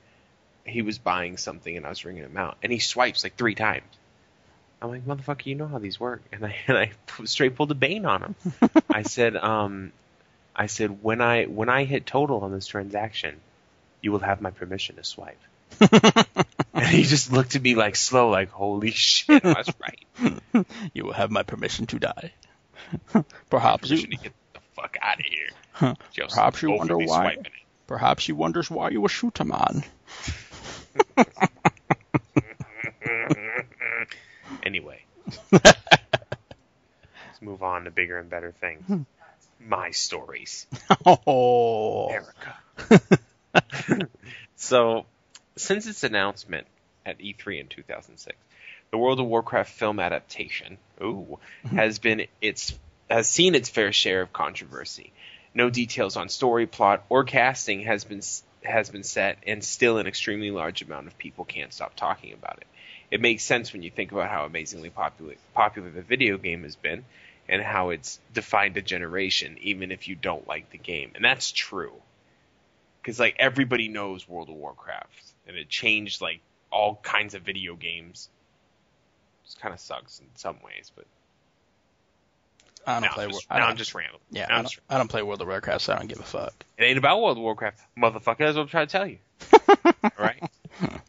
he 0.66 0.82
was 0.82 0.98
buying 0.98 1.36
something 1.36 1.76
and 1.76 1.86
I 1.86 1.88
was 1.88 2.04
ringing 2.04 2.24
him 2.24 2.36
out 2.36 2.56
and 2.62 2.72
he 2.72 2.78
swipes 2.78 3.24
like 3.24 3.36
three 3.36 3.54
times. 3.54 3.84
I'm 4.80 4.90
like, 4.90 5.06
motherfucker, 5.06 5.46
you 5.46 5.54
know 5.54 5.66
how 5.66 5.78
these 5.78 5.98
work. 5.98 6.22
And 6.32 6.44
I 6.44 6.56
and 6.66 6.76
I 6.76 6.92
straight 7.24 7.56
pulled 7.56 7.70
a 7.70 7.74
bane 7.74 8.04
on 8.04 8.22
him. 8.22 8.34
I 8.90 9.02
said, 9.02 9.36
um, 9.36 9.92
I 10.54 10.66
said 10.66 11.02
when 11.02 11.20
I 11.20 11.44
when 11.44 11.68
I 11.68 11.84
hit 11.84 12.06
total 12.06 12.40
on 12.40 12.52
this 12.52 12.66
transaction, 12.66 13.36
you 14.00 14.12
will 14.12 14.20
have 14.20 14.40
my 14.40 14.50
permission 14.50 14.96
to 14.96 15.04
swipe. 15.04 15.40
and 15.80 16.86
he 16.86 17.02
just 17.02 17.32
looked 17.32 17.56
at 17.56 17.62
me 17.62 17.74
like 17.74 17.96
slow, 17.96 18.30
like 18.30 18.50
holy 18.50 18.92
shit, 18.92 19.44
I 19.44 19.54
was 19.58 19.72
right. 19.80 20.66
You 20.94 21.04
will 21.04 21.12
have 21.12 21.30
my 21.30 21.42
permission 21.42 21.86
to 21.86 21.98
die. 21.98 22.32
perhaps 23.50 23.90
you, 23.90 23.98
to 23.98 24.06
get 24.06 24.32
the 24.54 24.60
fuck 24.74 24.96
out 25.02 25.18
of 25.18 25.26
here. 25.26 25.96
Just 26.12 26.34
Perhaps 26.34 26.62
you 26.62 26.70
wonder 26.70 26.96
why. 26.96 27.36
perhaps 27.86 28.26
he 28.26 28.32
wonders 28.32 28.70
why 28.70 28.90
you 28.90 29.04
a 29.04 29.44
man. 29.44 29.84
Anyway, 34.62 35.00
let's 35.52 35.76
move 37.40 37.62
on 37.62 37.84
to 37.84 37.90
bigger 37.90 38.18
and 38.18 38.28
better 38.28 38.52
things. 38.52 38.84
Hmm. 38.84 39.02
My 39.60 39.92
stories, 39.92 40.66
Oh. 41.06 42.08
America. 42.08 42.56
so, 44.56 45.06
since 45.56 45.86
its 45.86 46.02
announcement 46.02 46.66
at 47.04 47.18
E3 47.18 47.60
in 47.60 47.68
2006, 47.68 48.36
the 48.90 48.98
World 48.98 49.20
of 49.20 49.26
Warcraft 49.26 49.72
film 49.72 50.00
adaptation, 50.00 50.78
ooh, 51.00 51.38
hmm. 51.62 51.76
has 51.76 52.00
been 52.00 52.26
its 52.40 52.76
has 53.08 53.28
seen 53.28 53.54
its 53.54 53.68
fair 53.68 53.92
share 53.92 54.22
of 54.22 54.32
controversy. 54.32 55.12
No 55.54 55.70
details 55.70 56.16
on 56.16 56.28
story, 56.28 56.66
plot, 56.66 57.04
or 57.08 57.24
casting 57.24 57.82
has 57.82 58.04
been 58.04 58.20
has 58.66 58.90
been 58.90 59.02
set, 59.02 59.38
and 59.46 59.62
still 59.62 59.98
an 59.98 60.06
extremely 60.06 60.50
large 60.50 60.82
amount 60.82 61.06
of 61.06 61.18
people 61.18 61.44
can't 61.44 61.72
stop 61.72 61.94
talking 61.96 62.32
about 62.32 62.58
it. 62.58 62.66
It 63.10 63.20
makes 63.20 63.44
sense 63.44 63.72
when 63.72 63.82
you 63.82 63.90
think 63.90 64.12
about 64.12 64.30
how 64.30 64.44
amazingly 64.44 64.90
popular 64.90 65.34
popular 65.54 65.90
the 65.90 66.02
video 66.02 66.38
game 66.38 66.64
has 66.64 66.76
been, 66.76 67.04
and 67.48 67.62
how 67.62 67.90
it's 67.90 68.18
defined 68.34 68.76
a 68.76 68.82
generation, 68.82 69.56
even 69.60 69.92
if 69.92 70.08
you 70.08 70.16
don't 70.16 70.48
like 70.48 70.70
the 70.70 70.78
game, 70.78 71.12
and 71.14 71.24
that's 71.24 71.52
true. 71.52 71.92
Because 73.00 73.20
like 73.20 73.36
everybody 73.38 73.88
knows 73.88 74.28
World 74.28 74.48
of 74.48 74.56
Warcraft, 74.56 75.22
and 75.46 75.56
it 75.56 75.68
changed 75.68 76.20
like 76.20 76.40
all 76.70 76.98
kinds 77.02 77.34
of 77.34 77.42
video 77.42 77.76
games. 77.76 78.28
It 79.46 79.60
kind 79.60 79.72
of 79.72 79.80
sucks 79.80 80.18
in 80.18 80.26
some 80.34 80.56
ways, 80.64 80.90
but 80.94 81.06
I 82.86 82.92
don't 82.94 83.02
now, 83.02 83.08
play. 83.12 83.26
Just, 83.28 83.46
I 83.50 83.58
don't, 83.58 83.68
I'm 83.70 83.76
just 83.76 83.94
rambling. 83.94 84.20
yeah, 84.30 84.46
Now 84.48 84.54
I 84.54 84.56
don't, 84.58 84.64
just- 84.70 84.80
I 84.88 84.98
don't 84.98 85.08
play 85.08 85.22
World 85.22 85.40
of 85.42 85.48
Warcraft, 85.48 85.80
so 85.82 85.92
I 85.92 85.98
don't 85.98 86.06
give 86.08 86.20
a 86.20 86.24
fuck. 86.24 86.54
It 86.78 86.84
ain't 86.84 86.98
about 86.98 87.20
World 87.20 87.36
of 87.36 87.42
Warcraft, 87.42 87.80
motherfucker. 87.98 88.38
That's 88.38 88.56
what 88.56 88.62
I'm 88.62 88.68
trying 88.68 88.86
to 88.86 88.92
tell 88.92 89.06
you. 89.06 89.18
Right. 90.18 90.42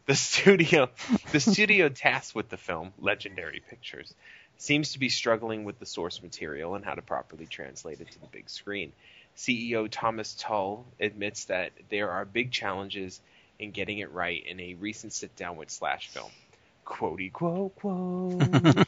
The 0.05 0.15
studio, 0.15 0.89
the 1.31 1.39
studio 1.39 1.89
tasked 1.89 2.33
with 2.33 2.49
the 2.49 2.57
film, 2.57 2.93
Legendary 2.99 3.61
Pictures, 3.69 4.13
seems 4.57 4.93
to 4.93 4.99
be 4.99 5.09
struggling 5.09 5.65
with 5.65 5.79
the 5.79 5.85
source 5.85 6.21
material 6.23 6.75
and 6.75 6.83
how 6.83 6.93
to 6.93 7.01
properly 7.01 7.45
translate 7.45 7.99
it 8.01 8.09
to 8.11 8.19
the 8.19 8.27
big 8.27 8.49
screen. 8.49 8.91
CEO 9.35 9.87
Thomas 9.89 10.33
Tull 10.35 10.85
admits 10.99 11.45
that 11.45 11.71
there 11.89 12.09
are 12.11 12.25
big 12.25 12.51
challenges 12.51 13.19
in 13.59 13.71
getting 13.71 13.99
it 13.99 14.11
right 14.11 14.43
in 14.45 14.59
a 14.59 14.73
recent 14.75 15.13
sit-down 15.13 15.57
with 15.57 15.69
Slash 15.69 16.07
film. 16.09 16.31
Quotey 16.85 17.31
quote 17.31 17.75
quote. 17.75 18.41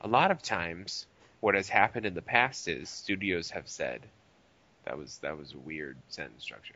a 0.00 0.08
lot 0.08 0.30
of 0.30 0.42
times, 0.42 1.06
what 1.44 1.54
has 1.54 1.68
happened 1.68 2.06
in 2.06 2.14
the 2.14 2.22
past 2.22 2.68
is 2.68 2.88
studios 2.88 3.50
have 3.50 3.68
said, 3.68 4.00
that 4.86 4.96
was 4.96 5.18
that 5.18 5.36
was 5.36 5.52
a 5.52 5.58
weird 5.58 5.98
sentence 6.08 6.42
structure. 6.42 6.74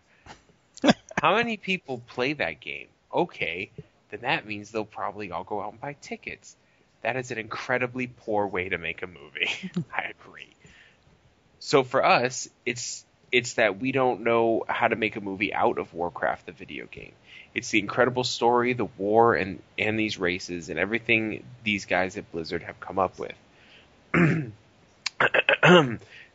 How 1.23 1.37
many 1.37 1.57
people 1.57 2.03
play 2.07 2.35
that 2.35 2.61
game? 2.61 2.89
Okay, 3.11 3.71
then 4.11 4.21
that 4.21 4.47
means 4.47 4.71
they'll 4.71 4.85
probably 4.85 5.33
all 5.33 5.43
go 5.43 5.63
out 5.63 5.73
and 5.73 5.81
buy 5.81 5.97
tickets. 6.03 6.55
That 7.01 7.17
is 7.17 7.31
an 7.31 7.39
incredibly 7.39 8.09
poor 8.09 8.47
way 8.47 8.69
to 8.69 8.77
make 8.77 9.01
a 9.01 9.07
movie. 9.07 9.49
I 9.97 10.13
agree. 10.21 10.55
So 11.61 11.83
for 11.83 12.05
us, 12.05 12.51
it's 12.67 13.07
it's 13.33 13.55
that 13.55 13.81
we 13.81 13.91
don't 13.91 14.21
know 14.21 14.65
how 14.69 14.89
to 14.89 14.97
make 14.97 15.17
a 15.17 15.23
movie 15.23 15.55
out 15.55 15.79
of 15.79 15.95
Warcraft 15.95 16.45
the 16.45 16.53
video 16.53 16.85
game. 16.85 17.13
It's 17.55 17.71
the 17.71 17.79
incredible 17.79 18.25
story, 18.25 18.75
the 18.75 18.85
war 18.99 19.35
and 19.35 19.63
and 19.79 19.99
these 19.99 20.19
races 20.19 20.69
and 20.69 20.79
everything 20.79 21.43
these 21.65 21.87
guys 21.87 22.19
at 22.19 22.31
Blizzard 22.33 22.65
have 22.65 22.79
come 22.81 22.99
up 22.99 23.19
with. 23.19 23.33
The 24.13 24.51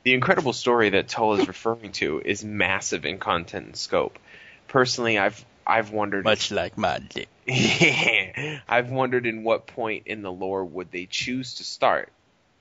incredible 0.06 0.54
story 0.54 0.90
that 0.92 1.08
Tull 1.08 1.36
is 1.36 1.48
referring 1.48 1.92
to 1.94 2.22
is 2.24 2.44
massive 2.44 3.06
in 3.06 3.20
content 3.20 3.66
and 3.66 3.76
scope. 3.76 4.20
Personally, 4.68 5.18
I've 5.18 5.44
I've 5.66 5.92
wondered 5.92 6.26
Much 6.26 6.52
like 6.52 6.78
my 6.78 7.00
dick. 7.00 7.30
yeah. 7.46 8.60
I've 8.68 8.90
wondered 8.90 9.26
in 9.26 9.44
what 9.44 9.68
point 9.68 10.08
in 10.08 10.22
the 10.22 10.32
lore 10.32 10.66
would 10.66 10.92
they 10.92 11.06
choose 11.06 11.56
to 11.56 11.64
start. 11.64 12.10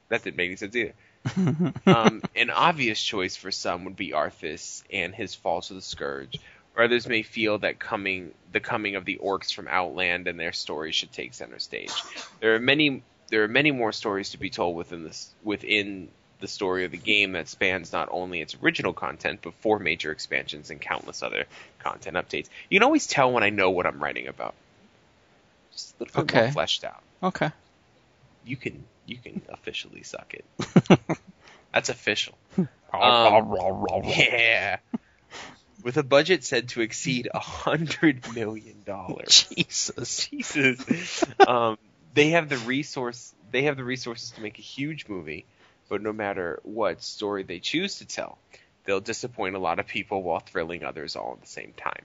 That 0.09 0.23
didn't 0.23 0.37
make 0.37 0.49
any 0.49 0.57
sense 0.57 0.77
either. 0.77 0.95
um, 1.87 2.23
an 2.35 2.51
obvious 2.51 3.01
choice 3.03 3.37
for 3.37 3.51
some 3.51 3.85
would 3.85 3.97
be 3.97 4.11
Arthas 4.11 4.83
and 4.93 5.15
his 5.15 5.35
fall 5.35 5.61
to 5.63 5.75
the 5.75 5.83
Scourge, 5.83 6.39
or 6.77 6.85
others 6.85 7.07
may 7.07 7.23
feel 7.23 7.59
that 7.59 7.79
coming 7.79 8.33
the 8.51 8.61
coming 8.61 8.97
of 8.97 9.05
the 9.05 9.21
orcs 9.23 9.55
from 9.55 9.69
Outland 9.69 10.27
and 10.27 10.39
their 10.39 10.53
story 10.53 10.93
should 10.93 11.13
take 11.13 11.35
center 11.35 11.59
stage. 11.59 11.93
There 12.41 12.55
are 12.55 12.61
many 12.61 13.03
there 13.33 13.43
are 13.45 13.49
many 13.49 13.71
more 13.71 13.93
stories 13.93 14.31
to 14.31 14.39
be 14.39 14.51
told 14.51 14.77
within 14.77 15.05
this 15.05 15.31
within 15.43 16.09
the 16.41 16.47
story 16.47 16.85
of 16.85 16.91
the 16.91 16.99
game 16.99 17.33
that 17.33 17.49
spans 17.49 17.93
not 17.93 18.09
only 18.13 18.41
its 18.43 18.55
original 18.63 18.93
content 18.93 19.41
but 19.43 19.55
four 19.55 19.79
major 19.79 20.13
expansions 20.13 20.71
and 20.71 20.81
countless 20.81 21.23
other 21.23 21.47
content 21.79 22.17
updates. 22.17 22.49
You 22.69 22.79
can 22.79 22.85
always 22.85 23.07
tell 23.07 23.33
when 23.33 23.43
I 23.43 23.49
know 23.51 23.71
what 23.71 23.87
I'm 23.87 24.03
writing 24.03 24.29
about. 24.29 24.55
Just 25.73 25.95
a 25.99 26.05
little 26.05 26.25
bit 26.25 26.35
more 26.35 26.43
Okay. 26.43 26.53
fleshed 26.53 26.85
out. 26.85 27.03
Okay. 27.23 27.51
You 28.45 28.57
can 28.57 28.85
you 29.07 29.17
can 29.17 29.41
officially 29.49 30.03
suck 30.03 30.35
it. 30.35 30.99
That's 31.75 31.89
official. 31.89 32.35
Um, 32.95 33.57
Yeah. 34.05 34.77
With 35.83 35.97
a 35.97 36.03
budget 36.03 36.45
said 36.45 36.69
to 36.71 36.83
exceed 36.83 37.31
a 37.33 37.39
hundred 37.39 38.35
million 38.35 38.83
dollars. 38.85 39.47
Jesus. 39.57 40.29
Jesus. 40.29 41.25
um, 41.49 41.79
they 42.15 42.31
have 42.31 42.49
the 42.49 42.59
resource. 42.59 43.35
They 43.51 43.63
have 43.65 43.77
the 43.77 43.85
resources 43.85 44.31
to 44.33 44.41
make 44.41 44.59
a 44.59 44.63
huge 44.63 45.09
movie, 45.09 45.45
but 45.89 46.03
no 46.03 46.13
matter 46.13 46.61
what 46.63 47.03
story 47.03 47.43
they 47.43 47.59
choose 47.59 47.99
to 47.99 48.07
tell, 48.07 48.39
they'll 48.85 49.01
disappoint 49.01 49.57
a 49.57 49.59
lot 49.59 49.79
of 49.79 49.87
people 49.87 50.23
while 50.23 50.41
thrilling 50.41 50.85
others 50.85 51.17
all 51.17 51.33
at 51.33 51.41
the 51.41 51.47
same 51.47 51.75
time. 51.77 52.05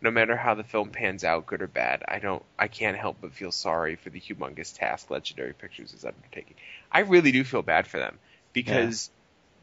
No 0.00 0.10
matter 0.10 0.36
how 0.36 0.54
the 0.54 0.64
film 0.64 0.90
pans 0.90 1.22
out, 1.22 1.46
good 1.46 1.62
or 1.62 1.68
bad, 1.68 2.02
I 2.06 2.18
don't. 2.18 2.42
I 2.58 2.68
can't 2.68 2.96
help 2.96 3.18
but 3.20 3.32
feel 3.32 3.52
sorry 3.52 3.96
for 3.96 4.10
the 4.10 4.20
humongous 4.20 4.76
task 4.76 5.10
Legendary 5.10 5.54
Pictures 5.54 5.94
is 5.94 6.04
undertaking. 6.04 6.56
I 6.90 7.00
really 7.00 7.30
do 7.30 7.44
feel 7.44 7.62
bad 7.62 7.86
for 7.86 7.98
them 7.98 8.18
because 8.52 9.10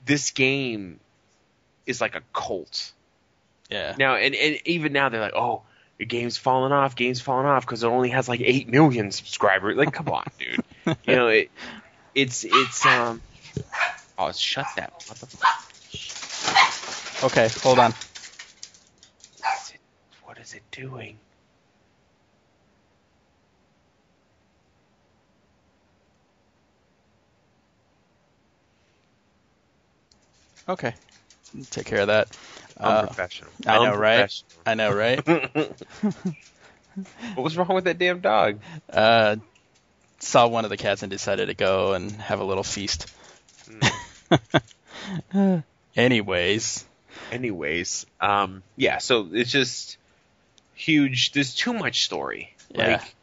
this 0.05 0.31
game 0.31 0.99
is 1.85 1.99
like 1.99 2.15
a 2.15 2.21
cult. 2.33 2.93
Yeah. 3.69 3.95
Now, 3.97 4.15
and, 4.15 4.33
and 4.33 4.59
even 4.65 4.93
now 4.93 5.09
they're 5.09 5.21
like, 5.21 5.35
oh, 5.35 5.63
game's 6.07 6.37
falling 6.37 6.71
off, 6.71 6.95
game's 6.95 7.21
falling 7.21 7.45
off 7.45 7.65
because 7.65 7.83
it 7.83 7.87
only 7.87 8.09
has 8.09 8.29
like 8.29 8.41
eight 8.41 8.69
million 8.69 9.11
subscribers. 9.11 9.77
Like, 9.77 9.93
come 9.93 10.09
on, 10.09 10.25
dude. 10.39 10.63
you 11.05 11.15
know, 11.15 11.27
it, 11.27 11.51
it's 12.15 12.45
it's 12.45 12.85
um. 12.85 13.21
Oh, 14.17 14.31
shut 14.31 14.65
that. 14.75 14.93
Okay, 17.23 17.49
hold 17.61 17.79
on. 17.79 17.91
What 19.41 19.57
is 19.61 19.71
it, 19.73 19.79
what 20.23 20.37
is 20.37 20.53
it 20.53 20.63
doing? 20.71 21.17
Okay. 30.67 30.93
Take 31.71 31.85
care 31.85 32.01
of 32.01 32.07
that. 32.07 32.27
I'm 32.79 32.91
Uh, 32.91 33.05
professional. 33.07 33.51
I 33.67 33.83
know, 33.83 33.95
right? 33.95 34.43
I 34.65 34.73
know, 34.75 34.93
right? 34.93 35.19
What 37.35 37.43
was 37.43 37.55
wrong 37.55 37.73
with 37.73 37.85
that 37.85 37.97
damn 37.97 38.19
dog? 38.19 38.59
uh, 38.91 39.37
saw 40.19 40.47
one 40.47 40.65
of 40.65 40.69
the 40.69 40.75
cats 40.75 41.01
and 41.01 41.09
decided 41.09 41.45
to 41.45 41.53
go 41.53 41.93
and 41.93 42.11
have 42.11 42.41
a 42.41 42.43
little 42.43 42.63
feast. 42.63 43.05
Anyways, 45.95 46.85
Anyways, 47.31 48.05
um, 48.19 48.63
yeah. 48.75 48.97
So 48.97 49.29
it's 49.31 49.51
just 49.51 49.97
huge. 50.73 51.31
There's 51.31 51.53
too 51.53 51.73
much 51.73 52.03
story. 52.05 52.55
Yeah. 52.71 52.93
Like, 52.93 53.15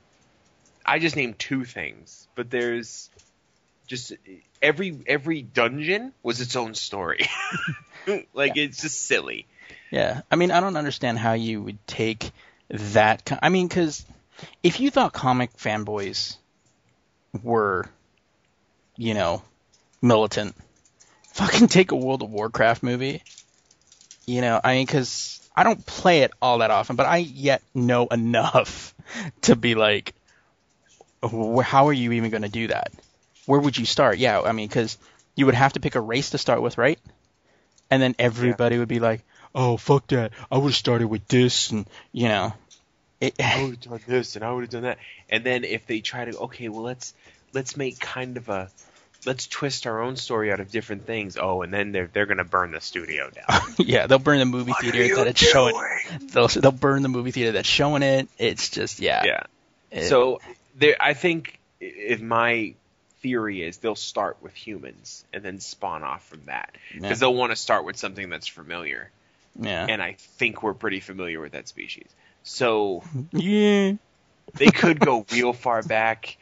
I 0.85 0.99
just 0.99 1.17
named 1.17 1.39
two 1.39 1.65
things, 1.65 2.29
but 2.35 2.51
there's 2.51 3.11
just 3.87 4.13
every 4.63 4.99
every 5.07 5.43
dungeon 5.43 6.13
was 6.23 6.41
its 6.41 6.57
own 6.57 6.75
story. 6.75 7.27
like 8.35 8.57
it's 8.57 8.83
just 8.83 9.07
silly. 9.07 9.47
yeah. 9.91 10.23
I 10.31 10.37
mean, 10.37 10.51
I 10.51 10.61
don't 10.61 10.77
understand 10.77 11.19
how 11.19 11.33
you 11.33 11.63
would 11.63 11.85
take 11.87 12.31
that. 12.71 13.39
I 13.43 13.49
mean, 13.49 13.69
because 13.69 14.05
if 14.63 14.81
you 14.81 14.91
thought 14.91 15.13
comic 15.13 15.57
fanboys 15.57 16.37
were, 17.43 17.89
you 18.97 19.15
know, 19.15 19.43
militant. 20.03 20.55
Fucking 21.35 21.69
take 21.69 21.93
a 21.93 21.97
World 21.97 22.23
of 22.23 22.31
Warcraft 22.31 22.83
movie. 22.83 23.23
You 24.27 24.41
know, 24.41 24.61
I 24.63 24.75
mean, 24.75 24.87
because 24.87 25.41
I 25.55 25.63
don't 25.63 25.85
play 25.85 26.23
it 26.23 26.33
all 26.41 26.59
that 26.59 26.71
often, 26.71 26.97
but 26.97 27.07
I 27.07 27.19
yet 27.19 27.63
know 27.75 28.07
enough 28.11 28.95
to 29.43 29.57
be 29.57 29.75
like, 29.75 30.15
how 31.23 31.89
are 31.89 31.93
you 31.93 32.13
even 32.13 32.31
going 32.31 32.43
to 32.43 32.49
do 32.49 32.69
that? 32.69 32.93
Where 33.47 33.61
would 33.61 33.77
you 33.77 33.87
start? 33.87 34.19
Yeah, 34.19 34.41
I 34.41 34.53
mean, 34.53 34.69
because 34.69 34.99
you 35.35 35.47
would 35.47 35.55
have 35.55 35.75
to 35.75 35.81
pick 35.81 35.95
a 35.95 36.01
race 36.01 36.31
to 36.31 36.39
start 36.39 36.63
with, 36.63 36.79
right? 36.79 36.99
And 37.91 38.03
then 38.03 38.15
everybody 38.19 38.79
would 38.79 38.89
be 38.89 39.01
like, 39.01 39.23
oh, 39.55 39.77
fuck 39.77 40.07
that. 40.09 40.33
I 40.51 40.59
would 40.59 40.71
have 40.71 40.75
started 40.77 41.07
with 41.09 41.27
this, 41.29 41.71
and, 41.71 41.87
you 42.13 42.29
know. 42.29 42.53
It, 43.21 43.35
I 43.41 43.63
would 43.69 43.71
have 43.71 43.81
done 43.81 44.01
this 44.07 44.37
and 44.37 44.45
I 44.45 44.53
would 44.53 44.63
have 44.63 44.71
done 44.71 44.83
that. 44.83 44.99
And 45.31 45.43
then 45.45 45.65
if 45.65 45.87
they 45.87 46.01
try 46.01 46.27
to, 46.27 46.37
okay, 46.39 46.69
well 46.69 46.83
let's 46.83 47.15
let's 47.55 47.77
make 47.77 47.99
kind 47.99 48.37
of 48.37 48.49
a 48.51 48.69
let's 49.25 49.47
twist 49.47 49.87
our 49.87 50.03
own 50.03 50.17
story 50.17 50.53
out 50.53 50.61
of 50.61 50.71
different 50.71 51.07
things. 51.07 51.39
Oh, 51.41 51.63
and 51.63 51.73
then 51.73 51.93
they're 51.93 52.09
they're 52.13 52.27
gonna 52.27 52.45
burn 52.45 52.73
the 52.73 52.81
studio 52.81 53.31
down. 53.31 53.61
yeah, 53.79 54.07
they'll 54.07 54.19
burn 54.19 54.39
the 54.39 54.45
movie 54.45 54.73
What 54.73 54.83
theater 54.83 55.17
that 55.17 55.29
it's 55.29 55.41
showing. 55.41 55.75
They'll 56.33 56.49
they'll 56.49 56.73
burn 56.73 57.03
the 57.03 57.09
movie 57.09 57.31
theater 57.31 57.53
that's 57.53 57.69
showing 57.69 58.03
it. 58.03 58.29
It's 58.39 58.69
just 58.69 59.01
yeah. 59.01 59.25
yeah. 59.25 59.43
It- 59.91 60.09
So 60.09 60.41
there, 60.77 60.97
I 61.01 61.15
think 61.15 61.59
if 61.81 62.21
my 62.21 62.75
theory 63.27 63.63
is 63.63 63.79
they'll 63.79 63.97
start 63.97 64.37
with 64.41 64.55
humans 64.55 65.25
and 65.33 65.43
then 65.43 65.59
spawn 65.59 66.05
off 66.05 66.25
from 66.29 66.43
that 66.47 66.77
Yeah. 66.95 67.01
because 67.01 67.19
they'll 67.19 67.35
want 67.35 67.51
to 67.51 67.57
start 67.57 67.85
with 67.85 67.97
something 67.97 68.31
that's 68.31 68.47
familiar, 68.47 69.11
yeah. 69.61 69.87
and 69.89 70.01
I 70.01 70.13
think 70.39 70.63
we're 70.63 70.75
pretty 70.75 71.01
familiar 71.01 71.41
with 71.41 71.53
that 71.53 71.67
species. 71.67 72.07
So 72.45 73.03
yeah. 73.33 73.95
they 74.55 74.67
could 74.67 75.01
go 75.01 75.27
real 75.33 75.53
far 75.53 75.83
back. 75.83 76.37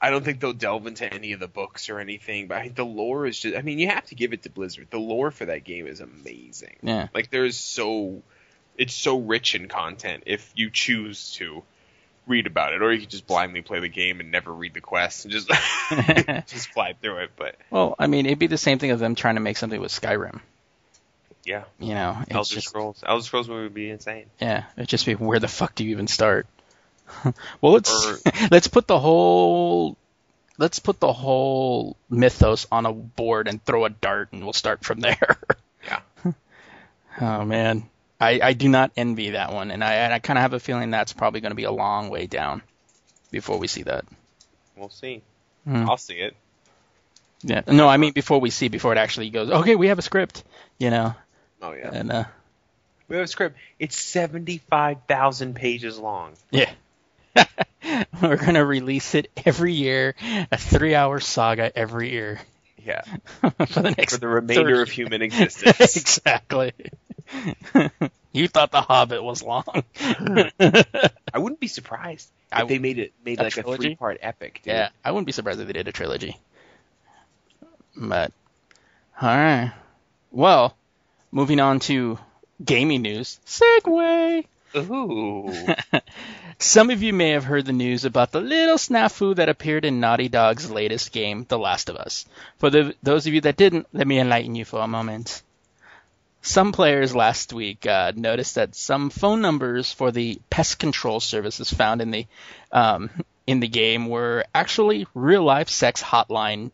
I 0.00 0.10
don't 0.10 0.24
think 0.24 0.40
they'll 0.40 0.52
delve 0.52 0.88
into 0.88 1.10
any 1.12 1.30
of 1.32 1.38
the 1.38 1.46
books 1.46 1.88
or 1.88 2.00
anything, 2.00 2.48
but 2.48 2.58
I 2.58 2.62
think 2.62 2.74
the 2.74 2.84
lore 2.84 3.24
is 3.24 3.38
just. 3.38 3.56
I 3.56 3.62
mean, 3.62 3.78
you 3.78 3.88
have 3.88 4.06
to 4.06 4.16
give 4.16 4.32
it 4.32 4.42
to 4.42 4.50
Blizzard. 4.50 4.88
The 4.90 4.98
lore 4.98 5.30
for 5.30 5.44
that 5.46 5.62
game 5.62 5.86
is 5.86 6.00
amazing. 6.00 6.76
Yeah. 6.82 7.06
Like 7.14 7.30
there's 7.30 7.56
so, 7.56 8.22
it's 8.76 8.94
so 8.94 9.20
rich 9.20 9.54
in 9.54 9.68
content 9.68 10.24
if 10.26 10.52
you 10.56 10.70
choose 10.70 11.32
to 11.34 11.62
read 12.26 12.46
about 12.46 12.72
it, 12.72 12.82
or 12.82 12.92
you 12.92 13.00
could 13.00 13.10
just 13.10 13.26
blindly 13.26 13.62
play 13.62 13.80
the 13.80 13.88
game 13.88 14.20
and 14.20 14.30
never 14.32 14.52
read 14.52 14.74
the 14.74 14.80
quest 14.80 15.24
and 15.24 15.32
just 15.32 15.48
just 16.48 16.68
fly 16.72 16.94
through 17.00 17.18
it. 17.18 17.30
But 17.36 17.56
Well, 17.70 17.94
I 17.98 18.06
mean, 18.06 18.26
it'd 18.26 18.38
be 18.38 18.46
the 18.48 18.58
same 18.58 18.78
thing 18.78 18.90
of 18.90 18.98
them 18.98 19.14
trying 19.14 19.36
to 19.36 19.40
make 19.40 19.56
something 19.56 19.80
with 19.80 19.92
Skyrim. 19.92 20.40
yeah, 21.44 21.64
You 21.78 21.94
know, 21.94 22.16
it's 22.22 22.34
Elder 22.34 22.54
just 22.54 22.68
Scrolls, 22.68 23.02
Elder 23.06 23.22
Scrolls 23.24 23.48
would 23.48 23.72
be 23.74 23.90
insane. 23.90 24.26
yeah, 24.40 24.64
it'd 24.76 24.88
just 24.88 25.06
be 25.06 25.14
where 25.14 25.38
the 25.38 25.48
fuck 25.48 25.74
do 25.74 25.84
you 25.84 25.90
even 25.92 26.06
start? 26.08 26.46
well, 27.60 27.72
let's 27.72 28.06
Or- 28.06 28.18
let's 28.50 28.66
put 28.66 28.88
the 28.88 28.98
whole 28.98 29.96
let's 30.58 30.80
put 30.80 30.98
the 30.98 31.12
whole 31.12 31.96
mythos 32.10 32.66
on 32.72 32.86
a 32.86 32.92
board 32.92 33.46
and 33.46 33.64
throw 33.64 33.84
a 33.84 33.90
dart, 33.90 34.30
and 34.32 34.42
we'll 34.42 34.52
start 34.52 34.84
from 34.84 34.98
there. 35.00 35.36
Yeah. 35.84 36.00
oh 37.20 37.44
man, 37.44 37.88
I 38.20 38.40
I 38.42 38.52
do 38.54 38.68
not 38.68 38.92
envy 38.96 39.30
that 39.30 39.52
one, 39.52 39.70
and 39.70 39.82
I 39.84 39.94
and 39.94 40.12
I 40.14 40.18
kind 40.18 40.38
of 40.38 40.42
have 40.42 40.52
a 40.54 40.60
feeling 40.60 40.90
that's 40.90 41.12
probably 41.12 41.40
going 41.40 41.50
to 41.50 41.56
be 41.56 41.64
a 41.64 41.70
long 41.70 42.08
way 42.10 42.26
down 42.26 42.62
before 43.30 43.58
we 43.58 43.66
see 43.66 43.82
that. 43.82 44.04
We'll 44.76 44.88
see. 44.88 45.22
Hmm. 45.66 45.88
I'll 45.88 45.96
see 45.96 46.14
it. 46.14 46.34
Yeah, 47.42 47.62
no, 47.66 47.86
I 47.88 47.96
mean 47.98 48.12
before 48.12 48.40
we 48.40 48.50
see, 48.50 48.68
before 48.68 48.92
it 48.92 48.98
actually 48.98 49.30
goes. 49.30 49.50
Okay, 49.50 49.74
we 49.76 49.88
have 49.88 49.98
a 49.98 50.02
script, 50.02 50.42
you 50.78 50.90
know, 50.90 51.14
Oh 51.60 51.72
yeah. 51.72 51.90
and 51.92 52.10
uh, 52.10 52.24
We 53.08 53.16
have 53.16 53.24
a 53.24 53.28
script. 53.28 53.56
It's 53.78 53.96
seventy-five 53.98 54.98
thousand 55.06 55.54
pages 55.54 55.98
long. 55.98 56.32
Yeah. 56.50 56.70
We're 58.22 58.36
going 58.36 58.54
to 58.54 58.64
release 58.64 59.14
it 59.14 59.30
every 59.44 59.74
year, 59.74 60.14
a 60.50 60.56
three 60.56 60.94
hour 60.94 61.20
saga 61.20 61.70
every 61.76 62.10
year 62.10 62.40
Yeah. 62.82 63.02
for 63.66 63.82
the 63.82 63.94
next 63.96 64.14
For 64.14 64.20
the 64.20 64.28
remainder 64.28 64.80
of 64.80 64.90
human 64.90 65.20
existence. 65.22 65.96
exactly. 65.96 66.72
you 68.32 68.48
thought 68.48 68.70
The 68.70 68.80
Hobbit 68.80 69.22
was 69.22 69.42
long. 69.42 69.64
I 70.00 71.12
wouldn't 71.38 71.60
be 71.60 71.68
surprised 71.68 72.30
if 72.52 72.58
I- 72.58 72.64
they 72.64 72.78
made 72.78 72.98
it 72.98 73.12
made 73.24 73.40
a 73.40 73.44
like 73.44 73.52
trilogy? 73.52 73.74
a 73.74 73.76
three-part 73.88 74.18
epic. 74.22 74.60
Dude. 74.62 74.72
yeah, 74.74 74.88
I 75.04 75.10
wouldn't 75.12 75.26
be 75.26 75.32
surprised 75.32 75.60
if 75.60 75.66
they 75.66 75.72
did 75.72 75.88
a 75.88 75.92
trilogy. 75.92 76.36
But, 77.96 78.32
alright. 79.22 79.72
Well, 80.30 80.76
moving 81.32 81.60
on 81.60 81.80
to 81.80 82.18
gaming 82.64 83.02
news. 83.02 83.40
Segway! 83.46 84.44
Ooh. 84.76 85.52
Some 86.58 86.90
of 86.90 87.02
you 87.02 87.12
may 87.12 87.30
have 87.30 87.44
heard 87.44 87.64
the 87.66 87.72
news 87.72 88.04
about 88.04 88.32
the 88.32 88.40
little 88.40 88.76
snafu 88.76 89.36
that 89.36 89.48
appeared 89.48 89.84
in 89.86 90.00
Naughty 90.00 90.28
Dog's 90.28 90.70
latest 90.70 91.12
game, 91.12 91.46
The 91.48 91.58
Last 91.58 91.88
of 91.88 91.96
Us. 91.96 92.26
For 92.58 92.68
the, 92.70 92.94
those 93.02 93.26
of 93.26 93.32
you 93.34 93.40
that 93.42 93.56
didn't, 93.56 93.86
let 93.92 94.06
me 94.06 94.18
enlighten 94.18 94.54
you 94.54 94.64
for 94.66 94.80
a 94.80 94.86
moment. 94.88 95.42
Some 96.46 96.70
players 96.70 97.12
last 97.12 97.52
week 97.52 97.88
uh, 97.88 98.12
noticed 98.14 98.54
that 98.54 98.76
some 98.76 99.10
phone 99.10 99.40
numbers 99.42 99.92
for 99.92 100.12
the 100.12 100.38
pest 100.48 100.78
control 100.78 101.18
services 101.18 101.72
found 101.72 102.00
in 102.00 102.12
the 102.12 102.26
um, 102.70 103.10
in 103.48 103.58
the 103.58 103.66
game 103.66 104.06
were 104.06 104.44
actually 104.54 105.08
real 105.12 105.42
life 105.42 105.68
sex 105.68 106.00
hotlines 106.00 106.70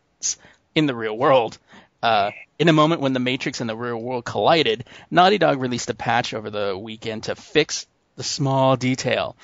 in 0.75 0.85
the 0.85 0.93
real 0.93 1.17
world. 1.17 1.57
Uh, 2.03 2.29
in 2.59 2.69
a 2.69 2.73
moment 2.73 3.01
when 3.01 3.13
the 3.13 3.19
Matrix 3.19 3.61
and 3.61 3.69
the 3.69 3.75
real 3.75 3.97
world 3.97 4.25
collided, 4.25 4.85
Naughty 5.09 5.39
Dog 5.39 5.59
released 5.59 5.89
a 5.89 5.95
patch 5.95 6.35
over 6.35 6.51
the 6.51 6.77
weekend 6.77 7.23
to 7.23 7.35
fix 7.35 7.87
the 8.15 8.23
small 8.23 8.75
detail. 8.75 9.35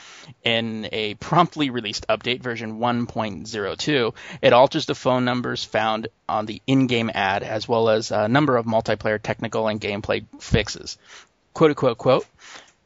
In 0.43 0.88
a 0.91 1.15
promptly 1.15 1.69
released 1.69 2.08
update, 2.08 2.41
version 2.41 2.79
1.02, 2.79 4.13
it 4.41 4.53
alters 4.53 4.86
the 4.86 4.95
phone 4.95 5.25
numbers 5.25 5.63
found 5.63 6.08
on 6.27 6.45
the 6.45 6.62
in-game 6.67 7.12
ad 7.13 7.43
as 7.43 7.67
well 7.67 7.89
as 7.89 8.12
a 8.12 8.27
number 8.27 8.58
of 8.58 8.65
multiplayer 8.65 9.21
technical 9.21 9.67
and 9.67 9.82
gameplay 9.82 10.25
fixes. 10.39 10.97
Quote, 11.53 11.75
quote, 11.75 11.97
quote. 11.97 12.25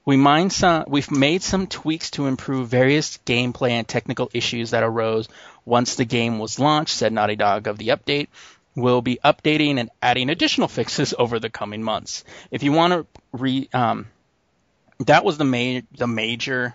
We 0.05 0.17
mind 0.17 0.51
some, 0.51 0.83
we've 0.87 1.11
made 1.11 1.43
some 1.43 1.67
tweaks 1.67 2.11
to 2.11 2.27
improve 2.27 2.67
various 2.67 3.19
gameplay 3.25 3.71
and 3.71 3.87
technical 3.87 4.29
issues 4.33 4.71
that 4.71 4.83
arose 4.83 5.29
once 5.65 5.95
the 5.95 6.05
game 6.05 6.39
was 6.39 6.59
launched, 6.59 6.93
said 6.93 7.13
Naughty 7.13 7.37
Dog 7.37 7.67
of 7.67 7.77
the 7.77 7.89
update. 7.89 8.27
We'll 8.75 9.01
be 9.01 9.19
updating 9.23 9.79
and 9.79 9.89
adding 10.01 10.29
additional 10.29 10.67
fixes 10.67 11.13
over 11.19 11.39
the 11.39 11.49
coming 11.49 11.83
months. 11.83 12.23
If 12.51 12.63
you 12.63 12.73
want 12.73 12.93
to 12.93 13.05
re, 13.31 13.69
um, 13.73 14.07
that 14.99 15.25
was 15.25 15.37
the 15.37 15.45
ma- 15.45 15.81
the 15.97 16.07
major 16.07 16.73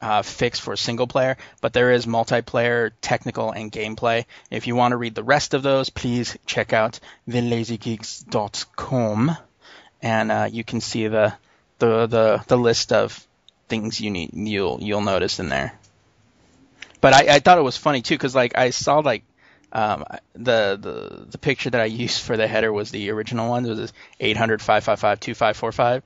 uh, 0.00 0.22
fix 0.22 0.58
for 0.58 0.74
single 0.76 1.06
player, 1.06 1.36
but 1.60 1.72
there 1.72 1.92
is 1.92 2.06
multiplayer, 2.06 2.90
technical, 3.00 3.52
and 3.52 3.70
gameplay. 3.70 4.24
If 4.50 4.66
you 4.66 4.74
want 4.74 4.90
to 4.92 4.96
read 4.96 5.14
the 5.14 5.22
rest 5.22 5.54
of 5.54 5.62
those, 5.62 5.90
please 5.90 6.36
check 6.44 6.72
out 6.72 6.98
thelazygeeks.com, 7.28 9.36
and 10.02 10.32
uh, 10.32 10.48
you 10.50 10.64
can 10.64 10.80
see 10.80 11.06
the, 11.06 11.34
the 11.78 12.06
the 12.06 12.44
the 12.48 12.58
list 12.58 12.92
of 12.92 13.24
things 13.68 14.00
you 14.00 14.10
need 14.10 14.30
you'll 14.34 14.78
you'll 14.80 15.02
notice 15.02 15.38
in 15.38 15.48
there. 15.48 15.72
But 17.00 17.14
I, 17.14 17.36
I 17.36 17.38
thought 17.38 17.58
it 17.58 17.62
was 17.62 17.76
funny 17.76 18.02
too, 18.02 18.14
because 18.14 18.34
like 18.34 18.58
I 18.58 18.70
saw 18.70 18.98
like 18.98 19.22
um, 19.72 20.04
the 20.34 20.76
the 20.80 21.26
the 21.30 21.38
picture 21.38 21.70
that 21.70 21.80
I 21.80 21.84
used 21.86 22.22
for 22.22 22.36
the 22.36 22.48
header 22.48 22.72
was 22.72 22.90
the 22.90 23.10
original 23.10 23.50
one. 23.50 23.66
It 23.66 23.76
was 23.76 23.92
800 24.18 24.60
555 24.60 25.20
2545 25.20 26.02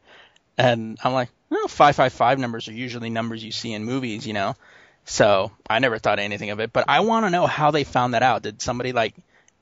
and 0.58 0.98
I'm 1.02 1.12
like, 1.12 1.28
well, 1.50 1.68
555 1.68 2.38
numbers 2.38 2.68
are 2.68 2.72
usually 2.72 3.10
numbers 3.10 3.44
you 3.44 3.52
see 3.52 3.72
in 3.72 3.84
movies, 3.84 4.26
you 4.26 4.32
know. 4.32 4.56
So 5.04 5.52
I 5.68 5.78
never 5.78 5.98
thought 5.98 6.18
anything 6.18 6.50
of 6.50 6.60
it, 6.60 6.72
but 6.72 6.84
I 6.88 7.00
want 7.00 7.26
to 7.26 7.30
know 7.30 7.46
how 7.46 7.70
they 7.70 7.84
found 7.84 8.14
that 8.14 8.22
out. 8.22 8.42
Did 8.42 8.60
somebody 8.60 8.92
like, 8.92 9.14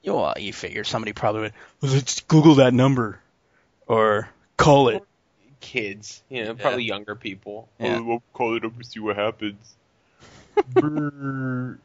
you 0.02 0.12
know, 0.12 0.18
well, 0.20 0.34
you 0.38 0.52
figure 0.52 0.84
somebody 0.84 1.12
probably 1.12 1.42
went, 1.42 1.54
well, 1.80 1.92
let's 1.92 2.20
Google 2.22 2.56
that 2.56 2.72
number, 2.72 3.20
or 3.86 4.28
call 4.56 4.88
it. 4.88 5.02
Kids, 5.60 6.22
you 6.28 6.44
know, 6.44 6.54
probably 6.54 6.84
younger 6.84 7.14
people. 7.14 7.68
Yeah. 7.78 7.96
Oh, 7.98 8.02
we'll 8.02 8.22
call 8.34 8.56
it 8.56 8.64
up 8.64 8.74
and 8.74 8.84
see 8.86 9.00
what 9.00 9.16
happens. 9.16 9.74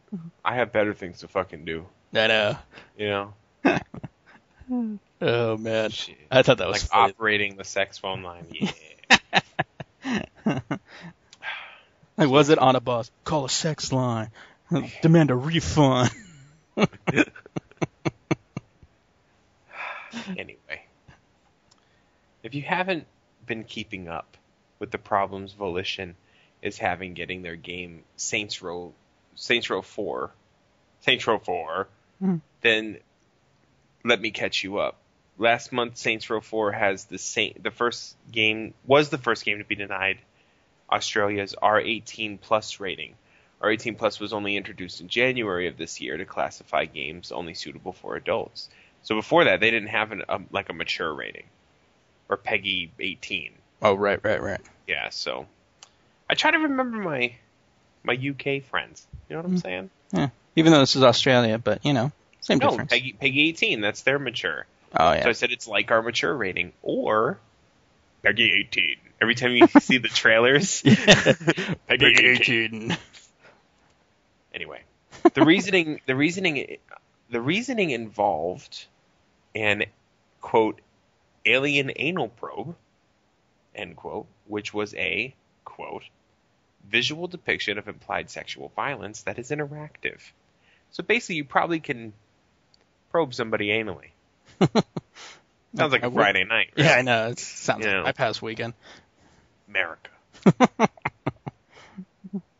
I 0.46 0.56
have 0.56 0.72
better 0.72 0.94
things 0.94 1.20
to 1.20 1.28
fucking 1.28 1.66
do. 1.66 1.86
I 2.14 2.28
know. 2.28 2.58
You 2.98 3.08
know, 3.08 3.34
Oh 5.22 5.58
man, 5.58 5.90
Shit. 5.92 6.18
I 6.32 6.44
thought 6.44 6.60
that 6.60 6.68
was 6.68 6.84
like 6.84 6.92
funny. 6.92 7.12
operating 7.14 7.56
the 7.58 7.64
sex 7.64 7.98
phone 7.98 8.24
line. 8.24 8.46
Yeah. 8.52 8.72
Like, 12.18 12.30
was 12.30 12.50
it 12.50 12.60
on 12.60 12.76
a 12.76 12.82
bus? 12.82 13.10
Call 13.24 13.46
a 13.46 13.50
sex 13.50 13.94
line. 13.94 14.30
Demand 15.02 15.32
a 15.32 15.36
refund. 15.36 16.10
anyway, 20.38 20.84
if 22.44 22.54
you 22.54 22.62
haven't 22.62 23.06
been 23.46 23.64
keeping 23.64 24.10
up 24.10 24.36
with 24.80 24.92
the 24.92 24.98
problems 24.98 25.54
Volition 25.54 26.16
is 26.62 26.78
having 26.78 27.14
getting 27.14 27.42
their 27.42 27.56
game 27.56 28.04
Saints 28.18 28.62
Row 28.62 28.94
Saints 29.36 29.70
Row 29.70 29.82
4 29.82 30.32
Saints 31.02 31.26
Row 31.26 31.40
4 31.40 31.88
Hmm. 32.20 32.36
then 32.60 32.98
let 34.04 34.20
me 34.20 34.32
catch 34.32 34.62
you 34.66 34.80
up. 34.80 34.98
Last 35.38 35.72
month 35.72 35.96
Saints 35.96 36.30
Row 36.30 36.42
4 36.42 36.74
has 36.74 37.06
the 37.06 37.18
same 37.18 37.60
the 37.64 37.72
first 37.72 38.18
game 38.30 38.74
was 38.86 39.10
the 39.10 39.18
first 39.18 39.46
game 39.46 39.60
to 39.60 39.64
be 39.64 39.76
denied 39.76 40.18
Australia's 40.92 41.56
R18 41.62 42.40
plus 42.42 42.80
rating, 42.80 43.16
R18 43.62 43.98
Plus 43.98 44.20
was 44.20 44.32
only 44.32 44.56
introduced 44.56 45.02
in 45.02 45.10
January 45.10 45.68
of 45.68 45.78
this 45.78 46.00
year 46.00 46.16
to 46.16 46.24
classify 46.26 46.86
games 46.86 47.32
only 47.32 47.54
suitable 47.54 47.92
for 47.92 48.16
adults. 48.16 48.70
So 49.04 49.16
before 49.16 49.44
that, 49.46 49.60
they 49.60 49.70
didn't 49.70 49.90
have 49.90 50.12
an, 50.14 50.24
a, 50.30 50.40
like 50.52 50.70
a 50.70 50.74
mature 50.74 51.14
rating 51.14 51.44
or 52.30 52.38
PEGI 52.38 52.90
18. 53.00 53.52
Oh, 53.82 53.96
right, 53.96 54.20
right, 54.24 54.42
right. 54.42 54.62
Yeah, 54.88 55.10
so 55.10 55.46
I 56.30 56.36
try 56.36 56.52
to 56.52 56.58
remember 56.60 56.98
my 56.98 57.34
my 58.04 58.14
UK 58.14 58.64
friends. 58.64 59.06
You 59.30 59.36
know 59.36 59.42
what 59.42 59.46
I'm 59.48 59.52
Hmm. 59.52 59.58
saying? 59.58 59.90
Yeah. 60.14 60.30
Even 60.56 60.72
though 60.72 60.80
this 60.80 60.96
is 60.96 61.04
Australia, 61.04 61.58
but 61.58 61.84
you 61.86 61.92
know, 61.94 62.12
same 62.40 62.60
No, 62.60 62.70
difference. 62.70 62.94
PEGI, 62.94 63.18
PEGI 63.20 63.48
18. 63.50 63.82
That's 63.82 64.04
their 64.04 64.20
mature. 64.20 64.66
oh 64.98 65.12
yeah. 65.12 65.24
So. 65.24 65.30
I 65.30 65.34
said 65.34 65.52
it's 65.52 65.68
like 65.68 65.92
our 65.92 66.02
mature 66.02 66.34
rating 66.36 66.72
or 66.82 67.40
PEGI 68.24 68.60
18. 68.68 68.96
Every 69.22 69.36
time 69.36 69.52
you 69.52 69.68
see 69.82 69.98
the 69.98 70.08
trailers, 70.08 70.82
PEGI 70.84 72.20
18. 72.40 72.98
Anyway, 74.54 74.82
the 75.34 75.44
reasoning, 75.46 76.00
the 76.06 76.16
reasoning, 76.16 76.78
the 77.30 77.42
reasoning 77.42 77.90
involved 77.92 78.86
an 79.56 79.84
quote 80.42 80.80
alien 81.46 81.92
anal 81.96 82.30
probe 82.30 82.76
end 83.76 83.96
quote, 83.96 84.26
which 84.48 84.74
was 84.74 84.94
a 84.96 85.34
quote 85.66 86.04
visual 86.90 87.28
depiction 87.28 87.78
of 87.78 87.88
implied 87.88 88.30
sexual 88.30 88.72
violence 88.76 89.24
that 89.24 89.38
is 89.38 89.52
interactive. 89.52 90.20
So 90.92 91.04
basically, 91.04 91.36
you 91.36 91.44
probably 91.46 91.80
can 91.80 92.14
probe 93.12 93.34
somebody 93.34 93.68
anally. 93.68 94.10
Sounds 95.76 95.92
like 95.94 96.04
I 96.04 96.08
a 96.08 96.10
would- 96.10 96.16
Friday 96.16 96.46
night. 96.46 96.70
Right? 96.78 96.86
Yeah, 96.86 96.94
I 96.94 97.02
know. 97.04 97.28
It 97.30 97.40
sounds 97.40 97.86
Yeah. 97.86 97.98
like 97.98 98.06
my 98.06 98.12
past 98.14 98.42
weekend. 98.42 98.74
America. 99.70 100.10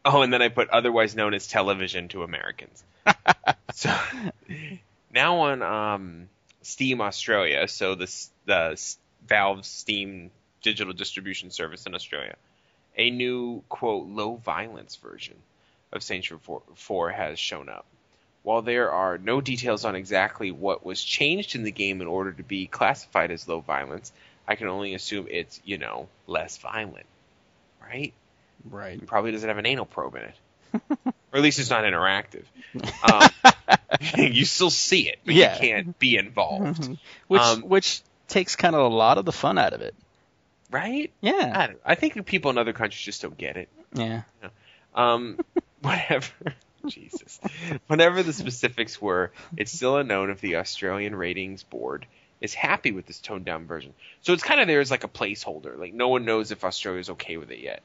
oh, 0.06 0.22
and 0.22 0.32
then 0.32 0.42
I 0.42 0.50
put 0.50 0.70
otherwise 0.70 1.16
known 1.16 1.34
as 1.34 1.48
television 1.48 2.08
to 2.10 2.24
Americans. 2.24 2.84
so 3.74 3.94
now 5.14 5.40
on 5.40 5.62
um, 5.62 6.30
Steam 6.62 7.02
Australia, 7.02 7.68
so 7.68 7.96
the 7.96 8.28
the 8.46 8.96
Valve 9.28 9.66
Steam 9.66 10.32
digital 10.62 10.94
distribution 10.94 11.52
service 11.52 11.86
in 11.86 11.96
Australia, 11.96 12.36
a 12.98 13.10
new 13.10 13.64
quote 13.70 14.08
low 14.08 14.36
violence 14.36 14.96
version 14.98 15.36
of 15.92 16.04
Saints 16.04 16.30
Row 16.30 16.40
4, 16.42 16.62
4 16.76 17.12
has 17.12 17.40
shown 17.40 17.70
up. 17.70 17.86
While 18.44 18.62
there 18.62 18.92
are 18.92 19.18
no 19.18 19.42
details 19.42 19.84
on 19.86 19.96
exactly 19.96 20.52
what 20.52 20.86
was 20.86 21.04
changed 21.04 21.56
in 21.56 21.64
the 21.64 21.72
game 21.72 22.02
in 22.02 22.08
order 22.08 22.32
to 22.32 22.44
be 22.44 22.68
classified 22.68 23.32
as 23.32 23.48
low 23.48 23.60
violence, 23.60 24.12
I 24.50 24.56
can 24.56 24.68
only 24.68 24.96
assume 24.96 25.28
it's, 25.30 25.62
you 25.64 25.78
know, 25.78 26.10
less 26.26 26.58
violent. 26.58 27.06
Right? 27.82 28.14
Right. 28.70 29.00
It 29.02 29.06
probably 29.06 29.32
doesn't 29.32 29.48
have 29.48 29.60
an 29.60 29.68
anal 29.68 29.86
probe 29.86 30.16
in 30.16 30.24
it. 30.24 30.36
or 31.06 31.14
at 31.38 31.42
least 31.42 31.60
it's 31.60 31.70
not 31.70 31.84
interactive. 31.84 32.44
Um, 33.04 33.30
you 34.18 34.46
still 34.46 34.70
see 34.70 35.08
it, 35.10 35.20
but 35.26 35.34
Yeah. 35.34 35.56
you 35.56 35.60
can't 35.60 36.00
be 36.00 36.18
involved. 36.18 36.88
Which 37.28 37.42
Um, 37.42 37.62
which 37.62 38.02
takes 38.28 38.56
kind 38.56 38.76
of 38.76 38.82
a 38.82 38.96
lot 38.96 39.18
of 39.18 39.26
the 39.26 39.32
fun 39.32 39.58
out 39.58 39.74
of 39.74 39.82
it. 39.82 39.96
Right? 40.70 41.12
Yeah. 41.22 41.70
I, 41.86 41.92
I 41.92 41.96
think 41.96 42.24
people 42.28 42.52
in 42.52 42.58
other 42.60 42.74
countries 42.74 43.02
just 43.02 43.22
don't 43.24 43.38
get 43.38 43.58
it. 43.58 43.70
Yeah. 43.94 44.22
Um, 44.94 45.40
whatever. 45.82 46.28
Jesus. 46.88 47.40
Whatever 47.88 48.22
the 48.24 48.34
specifics 48.34 49.02
were, 49.02 49.32
it's 49.58 49.72
still 49.72 49.98
unknown 49.98 50.30
if 50.30 50.42
the 50.42 50.58
Australian 50.58 51.16
Ratings 51.16 51.64
Board 51.64 52.06
is 52.42 52.54
happy 52.54 52.92
with 52.92 53.06
this 53.06 53.20
toned 53.20 53.46
down 53.46 53.66
version. 53.66 53.94
So 54.22 54.34
it's 54.34 54.44
kind 54.44 54.62
of 54.62 54.68
there 54.68 54.80
as 54.80 54.92
like 54.92 55.04
a 55.04 55.10
placeholder. 55.10 55.78
Like 55.78 55.94
no 55.94 56.08
one 56.08 56.26
knows 56.26 56.52
if 56.52 56.64
Australia's 56.64 57.10
okay 57.12 57.38
with 57.38 57.52
it 57.52 57.60
yet. 57.60 57.82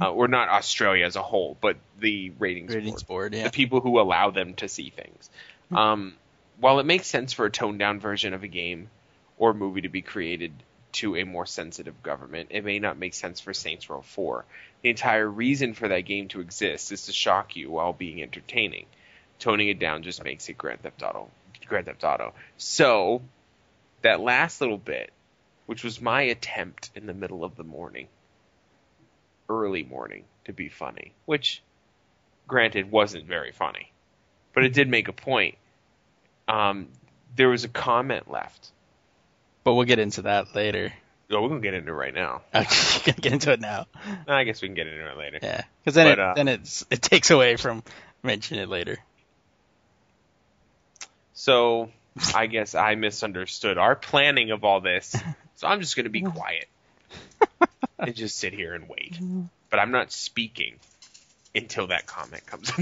Uh, 0.00 0.10
or 0.10 0.28
not 0.28 0.48
Australia 0.48 1.04
as 1.04 1.16
a 1.16 1.22
whole, 1.22 1.58
but 1.60 1.76
the 1.98 2.30
ratings, 2.38 2.74
Ratings 2.74 3.02
board. 3.02 3.32
board. 3.32 3.34
Yeah. 3.34 3.44
The 3.44 3.50
people 3.50 3.80
who 3.80 4.00
allow 4.00 4.30
them 4.30 4.54
to 4.54 4.68
see 4.68 4.88
things. 4.88 5.28
Um, 5.72 6.14
while 6.58 6.78
it 6.80 6.86
makes 6.86 7.06
sense 7.06 7.34
for 7.34 7.44
a 7.44 7.50
toned 7.50 7.78
down 7.78 8.00
version 8.00 8.32
of 8.32 8.42
a 8.42 8.48
game 8.48 8.88
or 9.36 9.52
movie 9.52 9.82
to 9.82 9.90
be 9.90 10.00
created 10.00 10.52
to 10.92 11.16
a 11.16 11.24
more 11.24 11.44
sensitive 11.44 12.02
government, 12.02 12.48
it 12.50 12.64
may 12.64 12.78
not 12.78 12.98
make 12.98 13.12
sense 13.12 13.40
for 13.40 13.52
Saints 13.52 13.90
Row 13.90 14.00
4. 14.00 14.44
The 14.82 14.88
entire 14.90 15.28
reason 15.28 15.74
for 15.74 15.88
that 15.88 16.00
game 16.00 16.28
to 16.28 16.40
exist 16.40 16.92
is 16.92 17.06
to 17.06 17.12
shock 17.12 17.54
you 17.56 17.70
while 17.70 17.92
being 17.92 18.22
entertaining. 18.22 18.86
Toning 19.38 19.68
it 19.68 19.78
down 19.78 20.02
just 20.02 20.24
makes 20.24 20.48
it 20.48 20.56
Grand 20.56 20.80
Theft 20.80 21.02
Auto. 21.02 21.28
Grand 21.66 21.86
Theft 21.86 22.04
Auto. 22.04 22.32
So, 22.56 23.22
that 24.02 24.20
last 24.20 24.60
little 24.60 24.78
bit, 24.78 25.12
which 25.66 25.84
was 25.84 26.00
my 26.00 26.22
attempt 26.22 26.90
in 26.94 27.06
the 27.06 27.14
middle 27.14 27.44
of 27.44 27.56
the 27.56 27.64
morning, 27.64 28.08
early 29.48 29.82
morning, 29.82 30.24
to 30.44 30.52
be 30.52 30.68
funny, 30.68 31.12
which, 31.26 31.62
granted, 32.48 32.90
wasn't 32.90 33.26
very 33.26 33.52
funny, 33.52 33.92
but 34.54 34.64
it 34.64 34.72
did 34.72 34.88
make 34.88 35.08
a 35.08 35.12
point. 35.12 35.56
Um, 36.48 36.88
there 37.36 37.48
was 37.48 37.64
a 37.64 37.68
comment 37.68 38.30
left. 38.30 38.70
But 39.62 39.74
we'll 39.74 39.84
get 39.86 39.98
into 39.98 40.22
that 40.22 40.54
later. 40.54 40.92
Oh, 41.30 41.42
we're 41.42 41.48
gonna 41.48 41.60
get 41.60 41.74
into 41.74 41.92
it 41.92 41.94
right 41.94 42.14
now. 42.14 42.42
Okay, 42.54 43.12
get 43.12 43.32
into 43.32 43.52
it 43.52 43.60
now. 43.60 43.86
I 44.26 44.44
guess 44.44 44.62
we 44.62 44.68
can 44.68 44.74
get 44.74 44.88
into 44.88 45.08
it 45.08 45.16
later. 45.16 45.38
Yeah, 45.40 45.62
because 45.84 45.94
then 45.94 46.06
But, 46.06 46.12
it 46.12 46.18
uh, 46.18 46.34
then 46.34 46.48
it's 46.48 46.84
it 46.90 47.02
takes 47.02 47.30
away 47.30 47.56
from 47.56 47.84
mentioning 48.22 48.62
it 48.62 48.68
later. 48.68 48.98
So 51.34 51.90
I 52.34 52.46
guess 52.46 52.74
I 52.74 52.94
misunderstood 52.94 53.78
our 53.78 53.94
planning 53.96 54.50
of 54.50 54.64
all 54.64 54.80
this. 54.80 55.16
So 55.56 55.66
I'm 55.66 55.80
just 55.80 55.96
going 55.96 56.04
to 56.04 56.10
be 56.10 56.22
quiet 56.22 56.68
and 57.98 58.14
just 58.14 58.38
sit 58.38 58.52
here 58.52 58.74
and 58.74 58.88
wait. 58.88 59.18
But 59.70 59.78
I'm 59.78 59.90
not 59.90 60.10
speaking 60.12 60.76
until 61.54 61.88
that 61.88 62.06
comment 62.06 62.46
comes. 62.46 62.72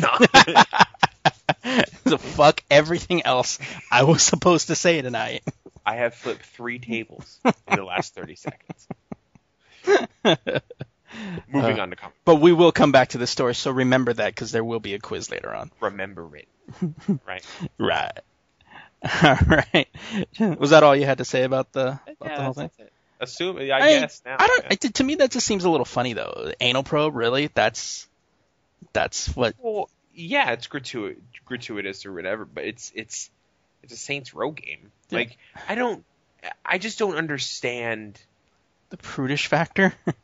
No. 1.65 1.81
so 2.07 2.19
fuck 2.19 2.63
everything 2.71 3.27
else 3.27 3.59
I 3.91 4.05
was 4.05 4.23
supposed 4.23 4.69
to 4.69 4.77
say 4.77 5.03
tonight. 5.03 5.43
I 5.85 5.97
have 5.97 6.15
flipped 6.15 6.45
three 6.45 6.79
tables 6.79 7.41
in 7.45 7.77
the 7.77 7.85
last 7.85 8.15
30 8.15 8.37
seconds. 8.37 8.89
Moving 11.49 11.79
uh, 11.79 11.83
on 11.83 11.91
to 11.91 11.97
comment. 11.97 12.15
But 12.25 12.37
we 12.37 12.53
will 12.53 12.73
come 12.73 12.93
back 12.93 13.09
to 13.11 13.19
the 13.19 13.27
story, 13.27 13.55
so 13.55 13.71
remember 13.71 14.13
that 14.13 14.35
because 14.35 14.53
there 14.53 14.65
will 14.65 14.81
be 14.81 14.95
a 14.95 14.99
quiz 14.99 15.31
later 15.31 15.55
on. 15.55 15.71
Remember 15.81 16.29
it. 16.37 16.49
Right. 17.27 17.45
Right. 17.79 18.21
All 19.23 19.37
right. 19.47 19.89
Was 20.59 20.71
that 20.71 20.83
all 20.83 20.97
you 20.97 21.07
had 21.07 21.19
to 21.19 21.25
say 21.25 21.45
about 21.45 21.73
the, 21.73 22.01
about 22.21 22.37
the 22.37 22.43
whole 22.43 22.53
thing? 22.53 22.71
Assume, 23.21 23.59
I, 23.59 23.71
I 23.71 24.01
guess 24.01 24.23
now. 24.25 24.37
I 24.39 24.47
don't. 24.47 24.63
yeah. 24.65 24.69
I, 24.71 24.75
to 24.75 25.05
me, 25.05 25.17
that 25.17 25.31
just 25.31 25.47
seems 25.47 25.65
a 25.65 25.71
little 25.71 25.85
funny 25.85 26.13
though. 26.13 26.53
Anal 26.61 26.83
probe, 26.83 27.17
really? 27.17 27.49
That's 27.53 28.09
that's 28.93 29.35
what. 29.35 29.55
Well, 29.59 29.89
yeah, 30.15 30.53
it's 30.53 30.67
gratuit, 30.67 31.21
gratuitous 31.45 32.07
or 32.07 32.13
whatever, 32.13 32.45
but 32.45 32.65
it's 32.65 32.93
it's 32.95 33.31
it's 33.83 33.93
a 33.93 33.97
Saints 33.97 34.35
Row 34.35 34.51
game. 34.51 34.93
Yeah. 35.11 35.19
Like 35.19 35.39
I 35.69 35.75
don't, 35.75 36.05
I 36.65 36.79
just 36.79 36.99
don't 36.99 37.17
understand. 37.17 38.21
The 38.91 38.97
prudish 38.97 39.47
factor. 39.47 39.95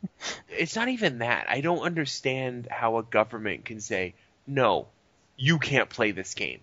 It's 0.49 0.75
not 0.75 0.87
even 0.87 1.19
that. 1.19 1.47
I 1.49 1.59
don't 1.59 1.81
understand 1.81 2.67
how 2.71 2.97
a 2.97 3.03
government 3.03 3.65
can 3.65 3.81
say 3.81 4.15
no, 4.47 4.87
you 5.35 5.59
can't 5.59 5.89
play 5.89 6.11
this 6.11 6.33
game. 6.33 6.61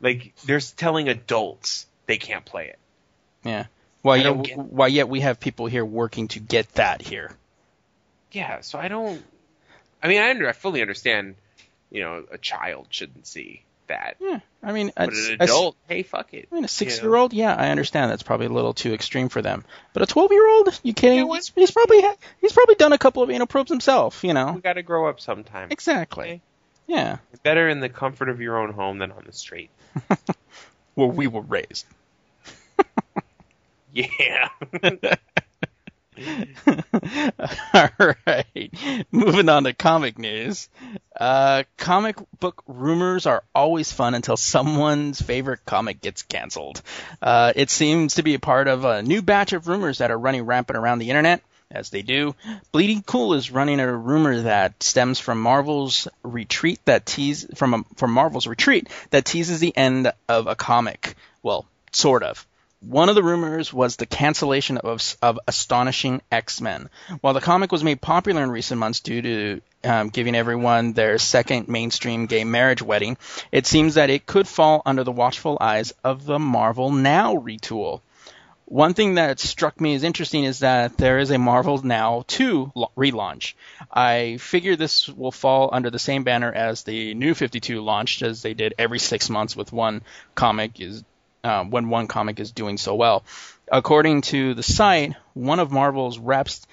Like 0.00 0.34
they're 0.44 0.60
telling 0.60 1.08
adults 1.08 1.86
they 2.06 2.16
can't 2.18 2.44
play 2.44 2.68
it. 2.68 2.78
yeah. 3.44 3.66
Why 4.02 4.16
yet? 4.16 4.56
Why 4.58 4.86
yet 4.86 5.08
we 5.08 5.20
have 5.20 5.40
people 5.40 5.66
here 5.66 5.84
working 5.84 6.28
to 6.28 6.40
get 6.40 6.72
that 6.74 7.02
here. 7.02 7.32
Yeah, 8.30 8.60
so 8.60 8.78
I 8.78 8.88
don't. 8.88 9.22
I 10.02 10.08
mean, 10.08 10.20
I 10.22 10.30
under 10.30 10.48
I 10.48 10.52
fully 10.52 10.80
understand. 10.80 11.34
You 11.90 12.02
know, 12.02 12.24
a 12.32 12.38
child 12.38 12.88
shouldn't 12.90 13.26
see 13.28 13.62
that, 13.86 14.16
Yeah. 14.20 14.40
I 14.60 14.72
mean, 14.72 14.90
but 14.96 15.10
an 15.12 15.36
adult, 15.38 15.76
hey, 15.88 16.02
fuck 16.02 16.34
it. 16.34 16.48
I 16.50 16.54
mean, 16.56 16.64
a 16.64 16.68
six-year-old, 16.68 17.32
yeah, 17.32 17.54
I 17.54 17.68
understand 17.70 18.10
that's 18.10 18.24
probably 18.24 18.46
a 18.46 18.52
little 18.52 18.74
too 18.74 18.92
extreme 18.92 19.28
for 19.28 19.40
them. 19.40 19.64
But 19.92 20.02
a 20.02 20.06
twelve-year-old, 20.06 20.80
you 20.82 20.92
kidding? 20.92 21.18
Yeah, 21.18 21.24
what- 21.24 21.36
he's, 21.36 21.52
he's 21.54 21.70
probably 21.70 22.00
ha- 22.02 22.16
he's 22.40 22.52
probably 22.52 22.74
done 22.74 22.92
a 22.92 22.98
couple 22.98 23.22
of 23.22 23.30
anal 23.30 23.46
probes 23.46 23.70
himself. 23.70 24.24
You 24.24 24.34
know. 24.34 24.52
We 24.52 24.60
got 24.60 24.72
to 24.72 24.82
grow 24.82 25.08
up 25.08 25.20
sometime. 25.20 25.68
Exactly. 25.70 26.24
Okay. 26.24 26.40
Yeah. 26.86 27.18
Better 27.42 27.68
in 27.68 27.80
the 27.80 27.88
comfort 27.88 28.28
of 28.28 28.40
your 28.40 28.58
own 28.58 28.72
home 28.72 28.98
than 28.98 29.12
on 29.12 29.24
the 29.26 29.32
street. 29.32 29.70
Where 30.94 31.08
we 31.08 31.26
were 31.26 31.42
raised. 31.42 31.86
Yeah. 33.92 34.50
All 37.74 37.88
right. 38.26 39.06
Moving 39.10 39.48
on 39.48 39.64
to 39.64 39.72
comic 39.72 40.18
news. 40.18 40.68
Uh, 41.18 41.62
comic 41.78 42.16
book 42.40 42.62
rumors 42.66 43.24
are 43.26 43.42
always 43.54 43.92
fun 43.92 44.14
until 44.14 44.36
someone's 44.36 45.20
favorite 45.20 45.64
comic 45.64 46.00
gets 46.00 46.22
canceled. 46.22 46.82
Uh, 47.22 47.52
it 47.56 47.70
seems 47.70 48.14
to 48.14 48.22
be 48.22 48.34
a 48.34 48.38
part 48.38 48.68
of 48.68 48.84
a 48.84 49.02
new 49.02 49.22
batch 49.22 49.52
of 49.52 49.68
rumors 49.68 49.98
that 49.98 50.10
are 50.10 50.18
running 50.18 50.44
rampant 50.44 50.78
around 50.78 50.98
the 50.98 51.08
internet. 51.10 51.42
As 51.70 51.90
they 51.90 52.02
do, 52.02 52.34
Bleeding 52.70 53.02
Cool 53.02 53.34
is 53.34 53.50
running 53.50 53.80
a 53.80 53.92
rumor 53.92 54.42
that 54.42 54.82
stems 54.82 55.18
from 55.18 55.42
Marvel's 55.42 56.06
retreat 56.22 56.78
that 56.84 57.04
tease 57.04 57.44
from 57.56 57.74
a, 57.74 57.84
from 57.96 58.12
Marvel's 58.12 58.46
retreat 58.46 58.88
that 59.10 59.24
teases 59.24 59.58
the 59.58 59.76
end 59.76 60.12
of 60.28 60.46
a 60.46 60.54
comic. 60.54 61.16
Well, 61.42 61.66
sort 61.90 62.22
of 62.22 62.46
One 62.80 63.08
of 63.08 63.14
the 63.16 63.22
rumors 63.22 63.72
was 63.72 63.96
the 63.96 64.06
cancellation 64.06 64.78
of, 64.78 65.16
of 65.20 65.40
Astonishing 65.48 66.22
X-Men. 66.30 66.88
While 67.20 67.34
the 67.34 67.40
comic 67.40 67.72
was 67.72 67.82
made 67.82 68.00
popular 68.00 68.44
in 68.44 68.50
recent 68.50 68.78
months 68.78 69.00
due 69.00 69.22
to 69.22 69.60
um, 69.82 70.08
giving 70.10 70.36
everyone 70.36 70.92
their 70.92 71.18
second 71.18 71.68
mainstream 71.68 72.26
gay 72.26 72.44
marriage 72.44 72.82
wedding, 72.82 73.16
it 73.50 73.66
seems 73.66 73.94
that 73.94 74.10
it 74.10 74.26
could 74.26 74.46
fall 74.46 74.82
under 74.86 75.02
the 75.02 75.12
watchful 75.12 75.58
eyes 75.60 75.92
of 76.04 76.26
the 76.26 76.38
Marvel 76.38 76.92
Now 76.92 77.34
retool. 77.36 78.02
One 78.68 78.94
thing 78.94 79.14
that 79.14 79.38
struck 79.38 79.80
me 79.80 79.94
as 79.94 80.02
interesting 80.02 80.42
is 80.42 80.58
that 80.58 80.96
there 80.96 81.20
is 81.20 81.30
a 81.30 81.38
Marvel 81.38 81.80
Now 81.82 82.24
2 82.26 82.72
relaunch. 82.96 83.54
I 83.92 84.38
figure 84.38 84.74
this 84.74 85.08
will 85.08 85.30
fall 85.30 85.70
under 85.72 85.88
the 85.88 86.00
same 86.00 86.24
banner 86.24 86.52
as 86.52 86.82
the 86.82 87.14
New 87.14 87.34
52 87.34 87.80
launched, 87.80 88.22
as 88.22 88.42
they 88.42 88.54
did 88.54 88.74
every 88.76 88.98
six 88.98 89.30
months 89.30 89.54
with 89.54 89.72
one 89.72 90.02
comic 90.34 90.80
is 90.80 91.04
uh, 91.44 91.62
when 91.62 91.90
one 91.90 92.08
comic 92.08 92.40
is 92.40 92.50
doing 92.50 92.76
so 92.76 92.96
well. 92.96 93.22
According 93.70 94.22
to 94.22 94.54
the 94.54 94.64
site, 94.64 95.14
one 95.32 95.60
of 95.60 95.70
Marvel's 95.70 96.18
reps 96.18 96.66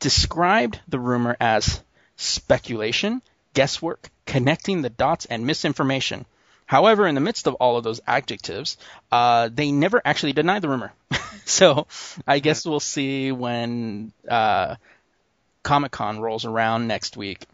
described 0.00 0.78
the 0.86 1.00
rumor 1.00 1.34
as 1.40 1.82
speculation, 2.16 3.22
guesswork, 3.54 4.10
connecting 4.26 4.82
the 4.82 4.90
dots, 4.90 5.24
and 5.24 5.46
misinformation. 5.46 6.26
However, 6.66 7.06
in 7.06 7.14
the 7.14 7.22
midst 7.22 7.46
of 7.46 7.54
all 7.54 7.78
of 7.78 7.84
those 7.84 8.02
adjectives, 8.06 8.76
uh, 9.10 9.48
they 9.50 9.72
never 9.72 10.02
actually 10.04 10.34
denied 10.34 10.60
the 10.60 10.68
rumor. 10.68 10.92
so 11.58 11.86
I 12.26 12.40
guess 12.40 12.66
we'll 12.66 12.80
see 12.80 13.32
when 13.32 14.12
uh, 14.28 14.76
Comic 15.62 15.92
Con 15.92 16.20
rolls 16.20 16.44
around 16.44 16.86
next 16.86 17.16
week. 17.16 17.46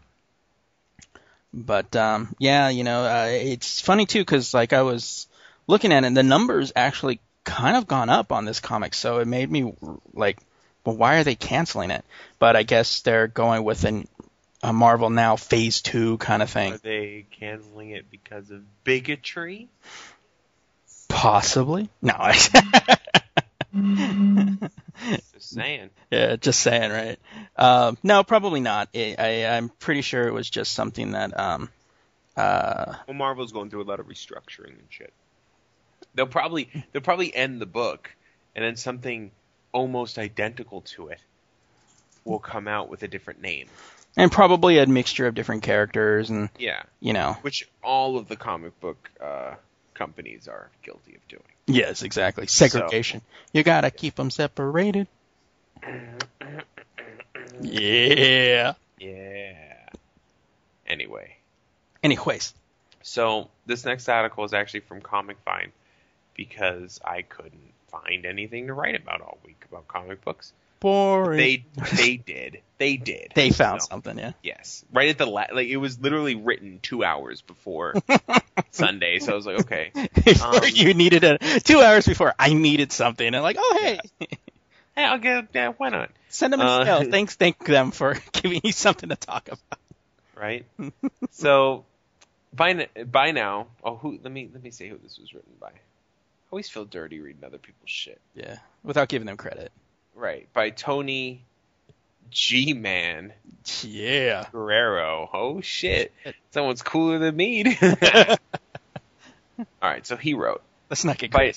But 1.52 1.94
um, 1.94 2.34
yeah, 2.38 2.68
you 2.70 2.82
know, 2.82 3.04
uh, 3.04 3.28
it's 3.30 3.80
funny 3.80 4.06
too 4.06 4.20
because 4.20 4.52
like 4.52 4.72
I 4.72 4.82
was 4.82 5.28
looking 5.68 5.92
at 5.92 6.02
it, 6.02 6.08
and 6.08 6.16
the 6.16 6.24
numbers 6.24 6.72
actually 6.74 7.20
kind 7.44 7.76
of 7.76 7.86
gone 7.86 8.08
up 8.08 8.32
on 8.32 8.44
this 8.44 8.58
comic, 8.58 8.94
so 8.94 9.18
it 9.18 9.28
made 9.28 9.50
me 9.50 9.72
like, 10.12 10.38
well, 10.84 10.96
why 10.96 11.18
are 11.18 11.24
they 11.24 11.36
canceling 11.36 11.92
it? 11.92 12.04
But 12.40 12.56
I 12.56 12.64
guess 12.64 13.02
they're 13.02 13.28
going 13.28 13.62
with 13.62 13.84
an, 13.84 14.08
a 14.64 14.72
Marvel 14.72 15.10
Now 15.10 15.36
Phase 15.36 15.80
Two 15.80 16.18
kind 16.18 16.42
of 16.42 16.50
thing. 16.50 16.72
Are 16.72 16.78
they 16.78 17.26
canceling 17.30 17.90
it 17.90 18.10
because 18.10 18.50
of 18.50 18.62
bigotry? 18.82 19.68
possibly. 21.08 21.88
No, 22.02 22.14
I. 22.18 22.96
Just 25.32 25.50
saying. 25.50 25.90
Yeah, 26.10 26.36
just 26.36 26.60
saying, 26.60 26.90
right? 26.90 27.18
Um, 27.56 27.98
no, 28.02 28.22
probably 28.22 28.60
not. 28.60 28.88
I, 28.94 29.16
I, 29.18 29.56
I'm 29.56 29.68
pretty 29.68 30.02
sure 30.02 30.26
it 30.28 30.32
was 30.32 30.48
just 30.48 30.72
something 30.72 31.12
that, 31.12 31.38
um, 31.38 31.68
uh, 32.36 32.94
Well, 33.08 33.16
Marvel's 33.16 33.52
going 33.52 33.70
through 33.70 33.82
a 33.82 33.84
lot 33.90 34.00
of 34.00 34.06
restructuring 34.06 34.70
and 34.78 34.86
shit. 34.90 35.12
They'll 36.14 36.26
probably 36.26 36.68
they'll 36.92 37.02
probably 37.02 37.34
end 37.34 37.60
the 37.60 37.66
book, 37.66 38.10
and 38.54 38.64
then 38.64 38.76
something 38.76 39.32
almost 39.72 40.16
identical 40.18 40.82
to 40.82 41.08
it 41.08 41.18
will 42.24 42.38
come 42.38 42.68
out 42.68 42.88
with 42.88 43.02
a 43.02 43.08
different 43.08 43.40
name. 43.42 43.66
and 44.16 44.30
probably 44.30 44.78
a 44.78 44.86
mixture 44.86 45.26
of 45.26 45.34
different 45.34 45.64
characters, 45.64 46.30
and 46.30 46.50
Yeah, 46.58 46.82
you 47.00 47.12
know, 47.12 47.36
which 47.42 47.68
all 47.82 48.16
of 48.16 48.28
the 48.28 48.36
comic 48.36 48.78
book 48.80 49.10
uh, 49.20 49.54
companies 49.94 50.48
are 50.48 50.70
guilty 50.82 51.14
of 51.14 51.28
doing. 51.28 51.42
yes, 51.66 52.02
exactly, 52.02 52.46
segregation. 52.46 53.22
You 53.52 53.62
gotta 53.62 53.90
keep 53.90 54.14
them 54.16 54.30
separated. 54.30 55.06
Yeah. 57.60 58.74
Yeah. 58.98 59.54
Anyway, 60.86 61.36
Anyways, 62.02 62.52
so 63.02 63.48
this 63.64 63.84
next 63.84 64.08
article 64.08 64.44
is 64.44 64.52
actually 64.52 64.80
from 64.80 65.00
Comic 65.00 65.36
Find 65.44 65.72
because 66.34 67.00
I 67.04 67.22
couldn't 67.22 67.72
find 67.90 68.26
anything 68.26 68.66
to 68.66 68.74
write 68.74 68.94
about 68.94 69.20
all 69.20 69.38
week 69.46 69.64
about 69.70 69.88
comic 69.88 70.22
books. 70.24 70.52
Boring. 70.80 71.38
They 71.38 71.64
they 71.96 72.16
did. 72.16 72.60
They 72.78 72.96
did. 72.96 73.32
They 73.34 73.50
found 73.50 73.82
So, 73.82 73.88
something, 73.88 74.18
yeah. 74.18 74.32
Yes, 74.42 74.84
right 74.92 75.08
at 75.08 75.16
the 75.18 75.26
la- 75.26 75.46
like 75.52 75.68
it 75.68 75.76
was 75.76 76.00
literally 76.00 76.34
written 76.34 76.80
two 76.82 77.04
hours 77.04 77.40
before 77.40 77.94
Sunday, 78.72 79.20
so 79.20 79.32
I 79.32 79.34
was 79.36 79.46
like, 79.46 79.60
okay, 79.60 79.92
Um, 80.42 80.60
you 80.72 80.92
needed 80.94 81.22
it 81.24 81.40
two 81.64 81.80
hours 81.80 82.06
before. 82.06 82.34
I 82.38 82.52
needed 82.52 82.90
something, 82.92 83.26
and 83.26 83.36
I'm 83.36 83.42
like, 83.42 83.56
oh 83.58 83.78
hey, 83.80 84.00
hey, 84.96 85.04
I'll 85.04 85.18
get 85.18 85.48
yeah, 85.54 85.68
why 85.76 85.90
not, 85.90 86.10
send 86.28 86.52
them 86.52 86.60
a 86.60 86.64
Uh, 86.64 86.80
email. 86.82 87.04
Thanks, 87.10 87.36
thank 87.36 87.64
them 87.64 87.90
for 87.92 88.16
giving 88.32 88.60
you 88.64 88.72
something 88.72 89.08
to 89.10 89.16
talk 89.16 89.46
about. 89.48 89.78
right? 90.34 90.66
so 91.30 91.84
by 92.52 92.88
by 93.10 93.30
now, 93.30 93.68
oh 93.84 93.94
who? 93.96 94.18
Let 94.22 94.32
me 94.32 94.50
let 94.52 94.62
me 94.62 94.70
see 94.72 94.88
who 94.88 94.98
this 94.98 95.18
was 95.18 95.32
written 95.32 95.52
by. 95.60 95.68
I 95.68 96.50
always 96.50 96.68
feel 96.68 96.84
dirty 96.84 97.20
reading 97.20 97.44
other 97.44 97.58
people's 97.58 97.90
shit. 97.90 98.20
Yeah, 98.34 98.58
without 98.82 99.08
giving 99.08 99.26
them 99.26 99.36
credit. 99.36 99.70
Right, 100.14 100.48
by 100.52 100.70
Tony 100.70 101.44
G 102.30 102.72
Man 102.72 103.32
Yeah. 103.82 104.46
Guerrero. 104.52 105.28
Oh 105.32 105.60
shit, 105.60 106.12
someone's 106.52 106.82
cooler 106.82 107.18
than 107.18 107.36
me. 107.36 107.76
All 109.58 109.66
right, 109.82 110.06
so 110.06 110.16
he 110.16 110.34
wrote. 110.34 110.62
Let's 110.90 111.04
not 111.04 111.18
get 111.18 111.30
By- 111.30 111.54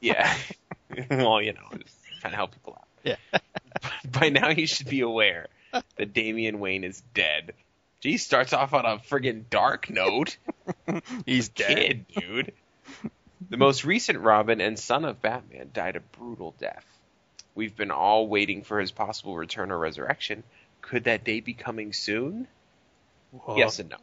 Yeah. 0.00 0.34
well, 1.10 1.40
you 1.42 1.52
know, 1.52 1.68
trying 2.20 2.30
to 2.32 2.36
help 2.36 2.52
people 2.52 2.78
out. 2.78 2.86
Yeah. 3.04 3.40
By 4.10 4.30
now, 4.30 4.48
you 4.50 4.66
should 4.66 4.88
be 4.88 5.00
aware 5.00 5.48
that 5.96 6.12
Damian 6.12 6.60
Wayne 6.60 6.84
is 6.84 7.02
dead. 7.14 7.52
Gee, 8.00 8.16
starts 8.18 8.52
off 8.52 8.72
on 8.74 8.84
a 8.84 8.98
friggin' 8.98 9.44
dark 9.50 9.90
note. 9.90 10.36
He's 11.24 11.48
dead. 11.48 11.76
Kid, 11.76 12.06
dude. 12.08 12.52
The 13.50 13.56
most 13.56 13.84
recent 13.84 14.20
Robin 14.20 14.60
and 14.60 14.78
son 14.78 15.04
of 15.04 15.20
Batman 15.20 15.70
died 15.72 15.96
a 15.96 16.00
brutal 16.00 16.54
death. 16.58 16.84
We've 17.56 17.74
been 17.74 17.90
all 17.90 18.28
waiting 18.28 18.62
for 18.62 18.78
his 18.78 18.92
possible 18.92 19.34
return 19.34 19.72
or 19.72 19.78
resurrection. 19.78 20.44
Could 20.82 21.04
that 21.04 21.24
day 21.24 21.40
be 21.40 21.54
coming 21.54 21.92
soon? 21.92 22.46
Whoa. 23.32 23.56
Yes 23.56 23.80
and 23.80 23.90
no. 23.90 23.96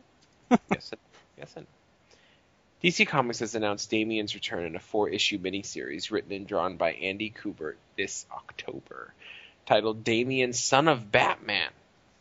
yes 0.72 0.92
and 0.92 1.02
yes 1.38 1.54
and 1.56 1.66
no. 1.66 2.90
DC 2.90 3.08
Comics 3.08 3.40
has 3.40 3.56
announced 3.56 3.90
Damian's 3.90 4.36
return 4.36 4.66
in 4.66 4.76
a 4.76 4.80
four-issue 4.80 5.40
miniseries 5.40 6.12
written 6.12 6.34
and 6.34 6.46
drawn 6.46 6.76
by 6.76 6.92
Andy 6.92 7.30
Kubert 7.30 7.76
this 7.96 8.26
October, 8.30 9.14
titled 9.66 10.04
Damian, 10.04 10.52
Son 10.52 10.90
of 10.90 11.10
Batman. 11.10 11.70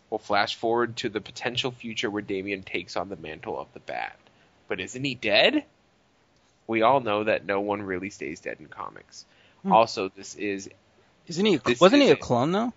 We'll 0.09 0.19
flash 0.19 0.55
forward 0.55 0.99
to 0.99 1.09
the 1.09 1.21
potential 1.21 1.73
future 1.73 2.11
where 2.11 2.23
Damian 2.23 2.63
takes 2.63 2.97
on 2.97 3.09
the 3.09 3.17
mantle 3.17 3.59
of 3.59 3.73
the 3.73 3.81
Bat. 3.81 4.17
But 4.69 4.79
isn't 4.79 5.03
he 5.03 5.17
dead? 5.17 5.65
We 6.69 6.83
all 6.83 7.01
know 7.01 7.25
that 7.25 7.45
no 7.45 7.61
one 7.61 7.83
really 7.83 8.11
stays 8.11 8.39
dead 8.39 8.59
in 8.61 8.67
comics. 8.69 9.25
Hmm. 9.63 9.73
Also, 9.73 10.11
this 10.15 10.37
is 10.37 10.71
Isn't 11.29 11.47
he? 11.47 11.57
This 11.57 11.81
wasn't 11.81 12.03
he 12.03 12.09
is 12.09 12.15
a 12.15 12.17
a- 12.17 12.21
clone 12.21 12.53
though? 12.53 12.73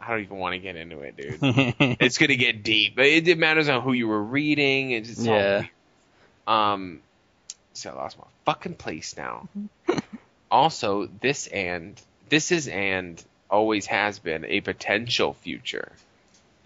I 0.00 0.10
don't 0.10 0.20
even 0.20 0.36
want 0.36 0.52
to 0.52 0.58
get 0.58 0.76
into 0.76 1.00
it, 1.00 1.16
dude. 1.16 1.38
it's 2.00 2.18
gonna 2.18 2.36
get 2.36 2.62
deep. 2.62 2.94
But 2.96 3.06
it, 3.06 3.26
it 3.26 3.38
matters 3.38 3.68
on 3.70 3.80
who 3.80 3.92
you 3.92 4.06
were 4.06 4.22
reading. 4.22 4.90
It's 4.90 5.08
just 5.08 5.22
Yeah. 5.22 5.64
Um, 6.46 7.00
so 7.72 7.90
I 7.90 7.94
lost 7.94 8.18
my 8.18 8.24
fucking 8.44 8.74
place 8.74 9.16
now. 9.16 9.48
also, 10.50 11.08
this 11.20 11.46
and 11.46 12.00
this 12.28 12.52
is 12.52 12.68
and 12.68 13.22
always 13.50 13.86
has 13.86 14.18
been 14.18 14.44
a 14.44 14.60
potential 14.60 15.34
future. 15.34 15.92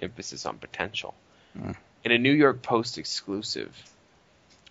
Emphasis 0.01 0.47
on 0.47 0.59
potential. 0.59 1.14
Mm. 1.57 1.77
In 2.05 2.12
a 2.12 2.19
New 2.19 2.33
York 2.33 2.62
Post 2.62 2.99
exclusive. 2.99 3.75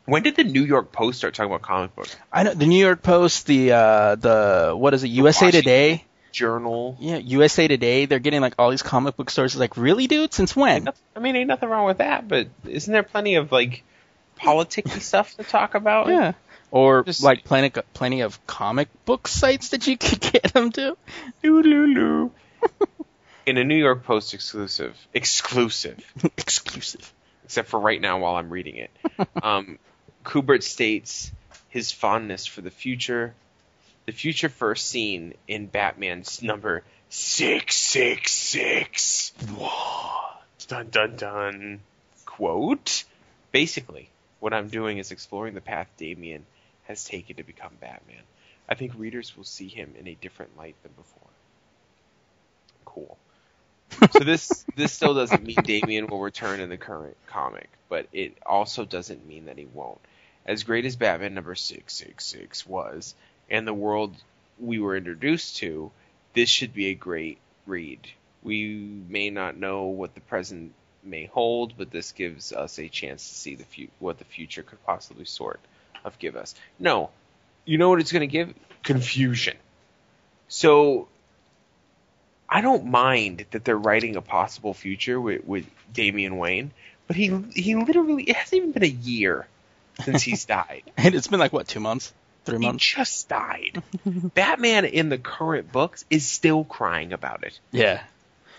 When 0.07 0.23
did 0.23 0.35
the 0.37 0.43
New 0.45 0.63
York 0.63 0.91
Post 0.93 1.17
start 1.17 1.33
talking 1.33 1.51
about 1.51 1.61
comic 1.63 1.93
books? 1.95 2.15
I 2.31 2.43
know 2.43 2.53
the 2.53 2.65
New 2.65 2.79
York 2.79 3.03
Post, 3.03 3.45
the 3.45 3.73
uh, 3.73 4.15
the 4.15 4.73
what 4.75 4.93
is 4.93 5.03
it? 5.03 5.09
USA 5.09 5.47
Washington 5.47 5.61
Today. 5.61 6.03
Journal. 6.31 6.95
Yeah, 6.99 7.17
USA 7.17 7.67
Today. 7.67 8.05
They're 8.05 8.19
getting 8.19 8.39
like 8.41 8.53
all 8.57 8.69
these 8.71 8.83
comic 8.83 9.17
book 9.17 9.29
stores. 9.29 9.55
Like, 9.57 9.75
really, 9.75 10.07
dude? 10.07 10.33
Since 10.33 10.55
when? 10.55 10.89
I 11.15 11.19
mean, 11.19 11.35
ain't 11.35 11.47
nothing 11.49 11.67
wrong 11.67 11.85
with 11.85 11.97
that, 11.97 12.27
but 12.27 12.47
isn't 12.65 12.91
there 12.91 13.03
plenty 13.03 13.35
of 13.35 13.51
like 13.51 13.83
politicky 14.39 15.01
stuff 15.01 15.35
to 15.35 15.43
talk 15.43 15.75
about? 15.75 16.07
Yeah. 16.07 16.33
Or 16.71 17.03
Just- 17.03 17.21
like 17.23 17.43
plenty 17.43 17.69
plenty 17.93 18.21
of 18.21 18.45
comic 18.47 18.87
book 19.05 19.27
sites 19.27 19.69
that 19.69 19.87
you 19.87 19.97
could 19.99 20.21
get 20.21 20.53
them 20.53 20.71
to. 20.71 20.95
In 23.45 23.57
a 23.57 23.63
New 23.63 23.75
York 23.77 24.03
Post 24.03 24.33
exclusive, 24.33 24.95
exclusive, 25.13 25.99
Exclusive. 26.37 27.13
except 27.45 27.69
for 27.69 27.79
right 27.79 27.99
now 28.01 28.19
while 28.19 28.35
I'm 28.35 28.49
reading 28.49 28.75
it, 28.75 28.91
um, 29.41 29.79
Kubert 30.27 30.61
states 30.61 31.31
his 31.69 31.93
fondness 31.93 32.45
for 32.45 32.59
the 32.59 32.69
future, 32.69 33.33
the 34.05 34.11
future 34.11 34.49
first 34.49 34.89
seen 34.89 35.33
in 35.47 35.67
Batman's 35.67 36.43
number 36.43 36.83
six 37.07 37.77
six 37.77 38.33
six. 38.33 39.31
What? 39.55 40.43
Dun 40.67 40.89
dun 40.89 41.15
dun. 41.15 41.79
Quote. 42.25 43.05
Basically, 43.53 44.09
what 44.41 44.53
I'm 44.53 44.67
doing 44.67 44.97
is 44.97 45.11
exploring 45.11 45.53
the 45.53 45.61
path 45.61 45.87
Damian 45.95 46.45
has 46.89 47.05
taken 47.05 47.37
to 47.37 47.43
become 47.43 47.71
Batman. 47.79 48.21
I 48.67 48.75
think 48.75 48.91
readers 48.97 49.37
will 49.37 49.45
see 49.45 49.69
him 49.69 49.93
in 49.97 50.09
a 50.09 50.15
different 50.15 50.57
light 50.57 50.75
than 50.83 50.91
before. 50.91 51.29
Cool. 52.83 53.17
so 54.11 54.19
this 54.19 54.65
this 54.75 54.91
still 54.91 55.13
doesn't 55.13 55.45
mean 55.45 55.55
Damian 55.63 56.07
will 56.07 56.19
return 56.19 56.59
in 56.59 56.67
the 56.67 56.75
current 56.75 57.15
comic, 57.27 57.69
but 57.87 58.07
it 58.11 58.37
also 58.45 58.83
doesn't 58.83 59.25
mean 59.25 59.45
that 59.45 59.57
he 59.57 59.65
won't. 59.73 60.01
As 60.47 60.63
great 60.63 60.85
as 60.85 60.95
Batman 60.95 61.33
number 61.33 61.55
six 61.55 61.93
six 61.93 62.25
six 62.25 62.65
was, 62.65 63.15
and 63.49 63.67
the 63.67 63.73
world 63.73 64.15
we 64.59 64.79
were 64.79 64.95
introduced 64.95 65.57
to, 65.57 65.91
this 66.33 66.49
should 66.49 66.73
be 66.73 66.87
a 66.87 66.95
great 66.95 67.37
read. 67.65 67.99
We 68.43 69.03
may 69.09 69.29
not 69.29 69.57
know 69.57 69.85
what 69.85 70.15
the 70.15 70.21
present 70.21 70.73
may 71.03 71.25
hold, 71.25 71.73
but 71.77 71.91
this 71.91 72.11
gives 72.11 72.53
us 72.53 72.79
a 72.79 72.87
chance 72.87 73.27
to 73.27 73.35
see 73.35 73.55
the 73.55 73.65
fu- 73.65 73.91
what 73.99 74.19
the 74.19 74.25
future 74.25 74.63
could 74.63 74.83
possibly 74.85 75.25
sort 75.25 75.59
of 76.05 76.17
give 76.19 76.35
us. 76.35 76.55
No, 76.79 77.09
you 77.65 77.77
know 77.77 77.89
what 77.89 77.99
it's 77.99 78.11
going 78.11 78.21
to 78.21 78.27
give? 78.27 78.53
Confusion. 78.83 79.57
So 80.47 81.07
I 82.49 82.61
don't 82.61 82.85
mind 82.85 83.45
that 83.51 83.65
they're 83.65 83.77
writing 83.77 84.15
a 84.15 84.21
possible 84.21 84.73
future 84.73 85.19
with, 85.19 85.43
with 85.45 85.65
Damian 85.93 86.37
Wayne, 86.37 86.71
but 87.07 87.15
he 87.15 87.27
he 87.53 87.75
literally 87.75 88.23
it 88.23 88.35
hasn't 88.35 88.57
even 88.57 88.71
been 88.71 88.83
a 88.83 88.87
year 88.87 89.47
since 90.03 90.23
he's 90.23 90.45
died. 90.57 90.83
And 90.97 91.15
it's 91.15 91.27
been 91.27 91.39
like 91.39 91.53
what 91.53 91.67
two 91.67 91.79
months, 91.79 92.13
three 92.45 92.59
He 92.59 92.65
months? 92.65 92.85
just 92.85 93.29
died. 93.29 93.81
Batman 94.05 94.85
in 94.85 95.09
the 95.09 95.17
current 95.17 95.71
books 95.71 96.05
is 96.09 96.25
still 96.27 96.63
crying 96.63 97.13
about 97.13 97.43
it. 97.43 97.59
Yeah. 97.71 98.01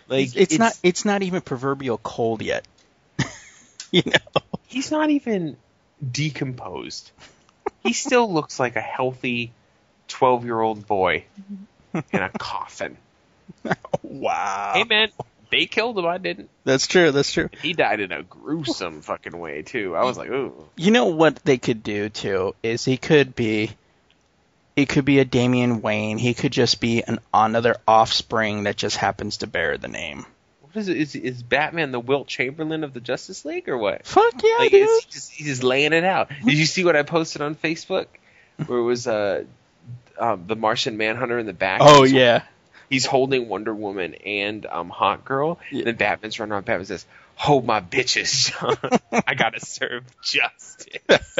Like 0.08 0.34
it's, 0.36 0.58
not 0.58 0.78
it's 0.82 1.04
not 1.04 1.22
even 1.22 1.40
proverbial 1.42 1.98
cold 1.98 2.40
yet. 2.42 2.66
you 3.90 4.02
know. 4.06 4.42
he's 4.66 4.90
not 4.90 5.10
even 5.10 5.56
decomposed. 6.10 7.10
He 7.82 7.92
still 7.92 8.32
looks 8.32 8.58
like 8.58 8.76
a 8.76 8.80
healthy 8.80 9.52
twelve 10.08 10.44
year 10.46 10.58
old 10.58 10.86
boy 10.86 11.24
in 11.92 12.02
a 12.22 12.30
coffin. 12.30 12.96
Wow. 14.02 14.82
Man, 14.88 15.10
they 15.50 15.66
killed 15.66 15.98
him. 15.98 16.06
I 16.06 16.18
didn't. 16.18 16.50
That's 16.64 16.86
true. 16.86 17.10
That's 17.12 17.32
true. 17.32 17.48
He 17.62 17.72
died 17.72 18.00
in 18.00 18.12
a 18.12 18.22
gruesome 18.22 19.00
fucking 19.02 19.36
way 19.38 19.62
too. 19.62 19.94
I 19.96 20.04
was 20.04 20.16
like, 20.18 20.28
ooh. 20.30 20.52
You 20.76 20.90
know 20.90 21.06
what 21.06 21.36
they 21.44 21.58
could 21.58 21.82
do 21.82 22.08
too 22.08 22.54
is 22.62 22.84
he 22.84 22.96
could 22.96 23.34
be 23.34 23.70
he 24.76 24.86
could 24.86 25.04
be 25.04 25.18
a 25.18 25.24
Damian 25.24 25.82
Wayne. 25.82 26.18
He 26.18 26.34
could 26.34 26.52
just 26.52 26.80
be 26.80 27.02
an 27.02 27.18
another 27.34 27.76
offspring 27.86 28.64
that 28.64 28.76
just 28.76 28.96
happens 28.96 29.38
to 29.38 29.46
bear 29.46 29.76
the 29.78 29.88
name. 29.88 30.24
What 30.62 30.76
is 30.76 30.88
it? 30.88 30.96
Is, 30.98 31.14
is 31.16 31.42
Batman 31.42 31.92
the 31.92 32.00
Wilt 32.00 32.28
Chamberlain 32.28 32.84
of 32.84 32.92
the 32.92 33.00
Justice 33.00 33.44
League 33.46 33.68
or 33.70 33.78
what? 33.78 34.06
Fuck 34.06 34.34
yeah, 34.42 34.56
Like, 34.58 34.70
dude. 34.70 34.82
is 34.88 35.04
he 35.04 35.10
just 35.10 35.30
he's 35.32 35.46
just 35.46 35.62
laying 35.62 35.94
it 35.94 36.04
out. 36.04 36.28
Did 36.44 36.54
you 36.58 36.66
see 36.66 36.84
what 36.84 36.94
I 36.94 37.02
posted 37.04 37.40
on 37.42 37.54
Facebook? 37.54 38.06
Where 38.66 38.78
it 38.78 38.82
was 38.82 39.06
uh, 39.06 39.44
um, 40.18 40.44
the 40.46 40.56
Martian 40.56 40.96
Manhunter 40.98 41.38
in 41.38 41.46
the 41.46 41.52
back. 41.54 41.80
oh 41.82 42.02
He's- 42.02 42.12
yeah. 42.12 42.42
He's 42.88 43.06
holding 43.06 43.48
Wonder 43.48 43.74
Woman 43.74 44.14
and 44.14 44.66
um, 44.66 44.88
Hot 44.90 45.24
Girl. 45.24 45.58
Yeah. 45.70 45.78
And 45.78 45.86
then 45.88 45.96
Batman's 45.96 46.38
running 46.38 46.52
around. 46.52 46.64
Batman 46.64 46.86
says, 46.86 47.06
"Hold 47.36 47.64
my 47.64 47.80
bitches, 47.80 48.52
John. 48.52 49.22
I 49.26 49.34
gotta 49.34 49.60
serve 49.60 50.04
justice." 50.22 51.36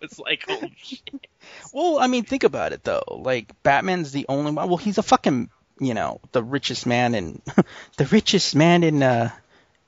it's 0.00 0.18
like, 0.18 0.44
oh 0.48 0.62
shit. 0.76 1.26
Well, 1.72 1.98
I 1.98 2.06
mean, 2.06 2.24
think 2.24 2.44
about 2.44 2.72
it 2.72 2.84
though. 2.84 3.02
Like 3.08 3.50
Batman's 3.62 4.12
the 4.12 4.26
only 4.28 4.52
one. 4.52 4.68
Well, 4.68 4.76
he's 4.76 4.98
a 4.98 5.02
fucking, 5.02 5.50
you 5.78 5.94
know, 5.94 6.20
the 6.32 6.42
richest 6.42 6.86
man 6.86 7.14
in 7.14 7.42
the 7.96 8.06
richest 8.06 8.56
man 8.56 8.82
in 8.82 9.02
uh 9.02 9.30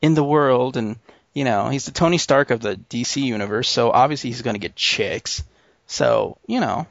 in 0.00 0.14
the 0.14 0.24
world, 0.24 0.76
and 0.76 0.96
you 1.32 1.44
know, 1.44 1.68
he's 1.68 1.86
the 1.86 1.92
Tony 1.92 2.18
Stark 2.18 2.50
of 2.50 2.61
the 2.61 2.76
DC 2.76 3.22
universe. 3.22 3.68
So 3.68 3.90
obviously 3.90 4.30
he's 4.30 4.42
gonna 4.42 4.59
get 4.59 4.76
chicks. 4.76 5.42
So 5.86 6.38
you 6.46 6.61
know, 6.61 6.86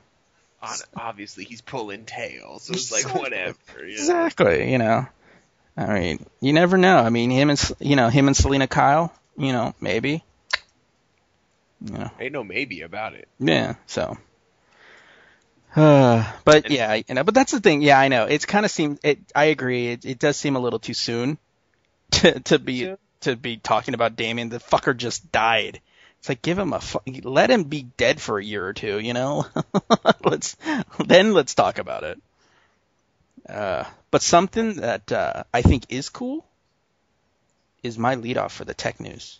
On- 0.61 0.77
Obviously, 0.95 1.43
he's 1.43 1.61
pulling 1.61 2.05
tails. 2.05 2.63
So 2.63 2.73
it's 2.73 2.91
like 2.91 3.15
whatever. 3.15 3.55
You 3.79 3.95
know? 3.95 4.01
exactly. 4.01 4.71
You 4.71 4.77
know, 4.77 5.07
I 5.75 5.99
mean, 5.99 6.25
you 6.39 6.53
never 6.53 6.77
know. 6.77 6.97
I 6.97 7.09
mean, 7.09 7.29
him 7.29 7.49
and 7.49 7.71
you 7.79 7.95
know 7.95 8.09
him 8.09 8.27
and 8.27 8.35
Selina 8.35 8.67
Kyle. 8.67 9.13
You 9.37 9.53
know, 9.53 9.73
maybe. 9.79 10.23
You 11.83 11.97
know. 11.97 12.11
Ain't 12.19 12.33
no 12.33 12.43
maybe 12.43 12.81
about 12.81 13.13
it. 13.13 13.27
Yeah, 13.39 13.75
so. 13.87 14.17
Uh, 15.75 16.29
but 16.45 16.69
yeah, 16.69 16.93
you 16.93 17.15
know, 17.15 17.23
but 17.23 17.33
that's 17.33 17.51
the 17.51 17.59
thing. 17.59 17.81
Yeah, 17.81 17.99
I 17.99 18.07
know. 18.09 18.25
It's 18.25 18.45
kind 18.45 18.65
of 18.65 18.71
seems. 18.71 18.99
It. 19.03 19.19
I 19.35 19.45
agree. 19.45 19.87
It, 19.89 20.05
it 20.05 20.19
does 20.19 20.37
seem 20.37 20.55
a 20.55 20.59
little 20.59 20.79
too 20.79 20.93
soon 20.93 21.37
to 22.11 22.39
to 22.41 22.59
be 22.59 22.93
to 23.21 23.35
be 23.35 23.57
talking 23.57 23.93
about 23.93 24.15
Damian. 24.15 24.49
The 24.49 24.59
fucker 24.59 24.95
just 24.95 25.31
died. 25.31 25.81
It's 26.21 26.29
like 26.29 26.43
give 26.43 26.59
him 26.59 26.71
a 26.71 26.81
let 27.23 27.49
him 27.49 27.63
be 27.63 27.81
dead 27.97 28.21
for 28.21 28.37
a 28.37 28.43
year 28.43 28.63
or 28.63 28.73
two. 28.73 28.99
You 28.99 29.15
know, 29.15 29.47
let's 30.23 30.55
then 31.03 31.33
let's 31.33 31.55
talk 31.55 31.79
about 31.79 32.03
it. 32.03 32.21
Uh, 33.49 33.85
but 34.11 34.21
something 34.21 34.75
that 34.75 35.11
uh, 35.11 35.45
I 35.51 35.63
think 35.63 35.85
is 35.89 36.09
cool 36.09 36.45
is 37.81 37.97
my 37.97 38.13
lead 38.13 38.37
off 38.37 38.53
for 38.53 38.65
the 38.65 38.75
tech 38.75 38.99
news. 38.99 39.39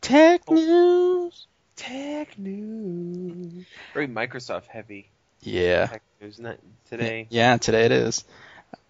Tech 0.00 0.50
news. 0.50 1.46
Tech 1.76 2.38
news. 2.38 3.66
Very 3.92 4.08
Microsoft 4.08 4.68
heavy. 4.68 5.10
Yeah. 5.42 5.88
Tech 5.88 6.02
news, 6.22 6.40
today. 6.88 7.26
Yeah, 7.28 7.58
today 7.58 7.84
it 7.84 7.92
is. 7.92 8.24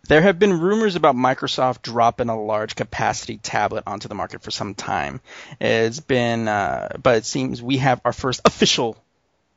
There 0.09 0.23
have 0.23 0.39
been 0.39 0.61
rumors 0.61 0.95
about 0.95 1.17
Microsoft 1.17 1.83
dropping 1.83 2.29
a 2.29 2.41
large 2.41 2.77
capacity 2.77 3.39
tablet 3.39 3.85
onto 3.87 4.09
the 4.09 4.15
market 4.15 4.43
for 4.43 4.51
some 4.51 4.75
time. 4.75 5.21
It's 5.61 6.01
been, 6.01 6.47
uh, 6.49 6.97
but 7.03 7.17
it 7.17 7.25
seems 7.25 7.61
we 7.61 7.79
have 7.79 8.01
our 8.05 8.13
first 8.13 8.41
official 8.45 8.97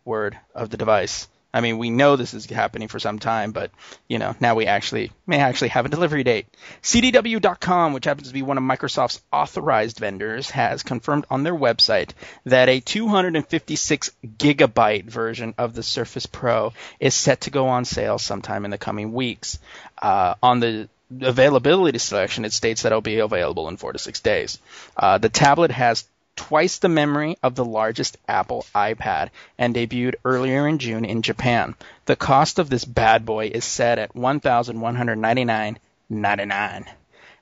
word 0.05 0.37
of 0.55 0.69
the 0.69 0.77
device. 0.77 1.27
I 1.53 1.61
mean, 1.61 1.79
we 1.79 1.89
know 1.89 2.15
this 2.15 2.33
is 2.33 2.45
happening 2.45 2.87
for 2.87 2.99
some 2.99 3.17
time, 3.17 3.51
but 3.51 3.71
you 4.07 4.19
know, 4.19 4.35
now 4.39 4.55
we 4.55 4.67
actually 4.67 5.11
may 5.25 5.39
actually 5.39 5.69
have 5.69 5.85
a 5.85 5.89
delivery 5.89 6.23
date. 6.23 6.45
CDW.com, 6.83 7.93
which 7.93 8.05
happens 8.05 8.27
to 8.27 8.33
be 8.33 8.43
one 8.43 8.57
of 8.57 8.63
Microsoft's 8.63 9.21
authorized 9.31 9.97
vendors, 9.97 10.51
has 10.51 10.83
confirmed 10.83 11.25
on 11.29 11.43
their 11.43 11.55
website 11.55 12.11
that 12.45 12.69
a 12.69 12.79
256 12.79 14.11
gigabyte 14.37 15.05
version 15.05 15.55
of 15.57 15.73
the 15.73 15.83
Surface 15.83 16.27
Pro 16.27 16.73
is 16.99 17.15
set 17.15 17.41
to 17.41 17.51
go 17.51 17.67
on 17.67 17.83
sale 17.83 18.19
sometime 18.19 18.63
in 18.65 18.71
the 18.71 18.77
coming 18.77 19.13
weeks. 19.13 19.57
Uh, 19.99 20.35
on 20.43 20.59
the 20.59 20.87
availability 21.21 21.97
selection, 21.97 22.45
it 22.45 22.53
states 22.53 22.83
that 22.83 22.91
it'll 22.91 23.01
be 23.01 23.19
available 23.19 23.67
in 23.69 23.77
four 23.77 23.93
to 23.93 23.99
six 23.99 24.19
days. 24.19 24.59
Uh, 24.95 25.17
the 25.17 25.29
tablet 25.29 25.71
has 25.71 26.05
twice 26.39 26.77
the 26.77 26.87
memory 26.87 27.37
of 27.43 27.55
the 27.55 27.65
largest 27.65 28.15
Apple 28.25 28.65
iPad 28.73 29.27
and 29.57 29.75
debuted 29.75 30.15
earlier 30.23 30.65
in 30.69 30.79
June 30.79 31.03
in 31.03 31.21
Japan. 31.21 31.75
The 32.05 32.15
cost 32.15 32.59
of 32.59 32.69
this 32.69 32.85
bad 32.85 33.25
boy 33.25 33.47
is 33.47 33.65
set 33.65 33.99
at 33.99 34.15
$1,199.99. 34.15 36.85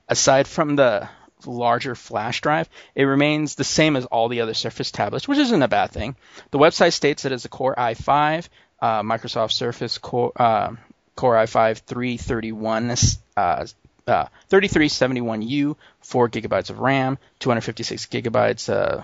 Aside 0.08 0.48
from 0.48 0.74
the 0.74 1.08
larger 1.46 1.94
flash 1.94 2.40
drive, 2.40 2.68
it 2.96 3.04
remains 3.04 3.54
the 3.54 3.62
same 3.62 3.94
as 3.94 4.04
all 4.06 4.28
the 4.28 4.40
other 4.40 4.54
Surface 4.54 4.90
tablets, 4.90 5.28
which 5.28 5.38
isn't 5.38 5.62
a 5.62 5.68
bad 5.68 5.92
thing. 5.92 6.16
The 6.50 6.58
website 6.58 6.92
states 6.92 7.22
that 7.22 7.30
it's 7.30 7.44
a 7.44 7.48
Core 7.48 7.76
i5, 7.78 8.48
uh, 8.82 9.02
Microsoft 9.02 9.52
Surface 9.52 9.98
Core, 9.98 10.32
uh, 10.34 10.72
Core 11.14 11.36
i5 11.36 11.78
331 11.78 12.96
uh, 13.36 13.64
uh, 14.08 14.26
3371U, 14.50 15.76
4 16.00 16.28
gigabytes 16.28 16.70
of 16.70 16.78
RAM, 16.80 17.18
256 17.40 18.06
gigabytes 18.06 18.72
uh, 18.72 19.02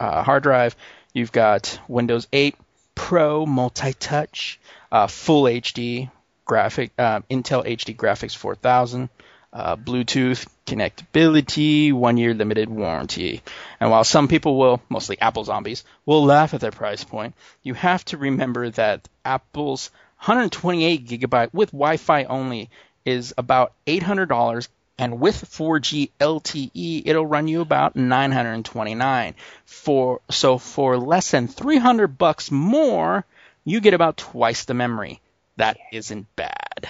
uh, 0.00 0.22
hard 0.22 0.42
drive. 0.42 0.76
You've 1.12 1.32
got 1.32 1.78
Windows 1.88 2.26
8 2.32 2.56
Pro 2.94 3.44
multi-touch, 3.44 4.60
uh, 4.92 5.08
full 5.08 5.44
HD 5.44 6.10
graphic, 6.44 6.92
uh, 6.96 7.20
Intel 7.30 7.66
HD 7.66 7.96
graphics 7.96 8.36
4000, 8.36 9.08
uh, 9.52 9.76
Bluetooth 9.76 10.46
connectability, 10.66 11.92
one 11.92 12.16
year 12.16 12.34
limited 12.34 12.68
warranty. 12.68 13.42
And 13.80 13.90
while 13.90 14.04
some 14.04 14.28
people 14.28 14.58
will, 14.58 14.80
mostly 14.88 15.20
Apple 15.20 15.44
zombies, 15.44 15.84
will 16.06 16.24
laugh 16.24 16.54
at 16.54 16.60
their 16.60 16.70
price 16.70 17.04
point, 17.04 17.34
you 17.62 17.74
have 17.74 18.04
to 18.06 18.16
remember 18.16 18.70
that 18.70 19.08
Apple's 19.24 19.90
128 20.18 21.06
gigabyte 21.06 21.52
with 21.52 21.70
Wi-Fi 21.72 22.24
only 22.24 22.70
is 23.04 23.34
about 23.36 23.72
$800 23.86 24.68
and 24.98 25.20
with 25.20 25.34
4G 25.50 26.10
LTE 26.20 27.02
it'll 27.06 27.26
run 27.26 27.48
you 27.48 27.60
about 27.60 27.96
929 27.96 29.34
for 29.64 30.20
so 30.30 30.58
for 30.58 30.96
less 30.98 31.30
than 31.32 31.48
300 31.48 32.16
bucks 32.18 32.50
more 32.50 33.24
you 33.64 33.80
get 33.80 33.94
about 33.94 34.16
twice 34.16 34.64
the 34.64 34.74
memory 34.74 35.20
that 35.56 35.76
isn't 35.92 36.26
bad 36.36 36.88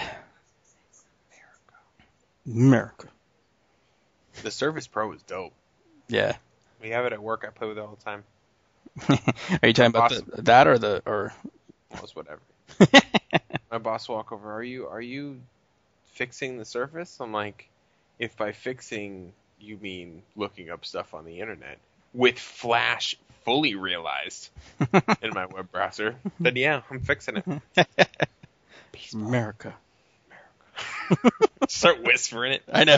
America 2.45 3.07
The 4.43 4.51
Surface 4.51 4.87
Pro 4.87 5.11
is 5.13 5.21
dope. 5.23 5.53
yeah 6.07 6.35
We 6.81 6.89
have 6.89 7.05
it 7.05 7.13
at 7.13 7.21
work. 7.21 7.43
I 7.47 7.49
play 7.51 7.67
with 7.67 7.77
it 7.77 7.81
all 7.81 7.97
the 7.97 8.03
time. 8.03 8.23
are 9.61 9.67
you 9.67 9.73
talking 9.73 9.89
about 9.89 10.11
Awesome. 10.11 10.31
the, 10.35 10.41
that 10.43 10.67
or 10.67 10.77
the 10.77 11.01
or 11.05 11.33
Well, 11.91 12.03
it's 12.03 12.15
whatever. 12.15 12.41
My 13.71 13.77
boss 13.79 14.07
walk 14.07 14.31
over. 14.31 14.51
Are 14.53 14.63
you 14.63 14.87
are 14.87 15.01
you 15.01 15.41
fixing 16.15 16.57
the 16.57 16.65
Surface? 16.65 17.17
I'm 17.19 17.31
like, 17.31 17.69
if 18.17 18.35
by 18.35 18.51
fixing 18.51 19.33
you 19.59 19.77
mean 19.77 20.23
looking 20.35 20.69
up 20.69 20.85
stuff 20.85 21.13
on 21.13 21.25
the 21.25 21.39
internet 21.39 21.77
with 22.13 22.39
Flash 22.39 23.15
fully 23.43 23.75
realized 23.75 24.49
in 25.21 25.33
my 25.33 25.45
web 25.45 25.71
browser, 25.71 26.15
then 26.39 26.55
yeah, 26.55 26.81
I'm 26.89 27.01
fixing 27.01 27.37
it. 27.37 27.45
America 29.13 29.75
America. 30.13 30.93
Start 31.69 32.03
whispering 32.03 32.53
it. 32.53 32.63
I 32.71 32.83
know 32.85 32.97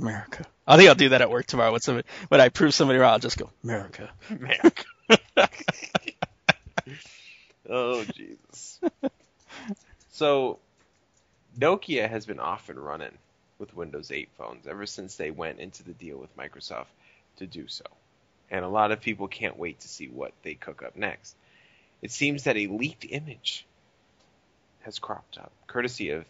America 0.00 0.44
I 0.66 0.76
think 0.76 0.88
I'll 0.88 0.94
do 0.94 1.10
that 1.10 1.20
at 1.20 1.30
work 1.30 1.46
tomorrow 1.46 1.70
when 1.72 1.80
somebody 1.80 2.08
when 2.28 2.40
I 2.40 2.48
prove 2.48 2.74
somebody 2.74 2.98
wrong 2.98 3.12
I'll 3.12 3.18
just 3.18 3.36
go 3.36 3.50
America 3.62 4.10
America. 4.30 4.84
Oh 7.68 8.04
Jesus. 8.04 8.80
so 10.10 10.58
Nokia 11.58 12.08
has 12.08 12.26
been 12.26 12.40
off 12.40 12.68
and 12.68 12.78
running 12.78 13.16
with 13.58 13.74
Windows 13.74 14.10
8 14.10 14.28
phones 14.36 14.66
ever 14.66 14.86
since 14.86 15.16
they 15.16 15.30
went 15.30 15.60
into 15.60 15.84
the 15.84 15.92
deal 15.92 16.18
with 16.18 16.36
Microsoft 16.36 16.86
to 17.36 17.46
do 17.46 17.68
so. 17.68 17.84
And 18.50 18.64
a 18.64 18.68
lot 18.68 18.92
of 18.92 19.00
people 19.00 19.28
can't 19.28 19.58
wait 19.58 19.80
to 19.80 19.88
see 19.88 20.08
what 20.08 20.32
they 20.42 20.54
cook 20.54 20.82
up 20.82 20.96
next. 20.96 21.34
It 22.02 22.10
seems 22.10 22.44
that 22.44 22.56
a 22.56 22.66
leaked 22.66 23.06
image 23.08 23.64
has 24.82 24.98
cropped 24.98 25.38
up, 25.38 25.52
courtesy 25.66 26.10
of 26.10 26.24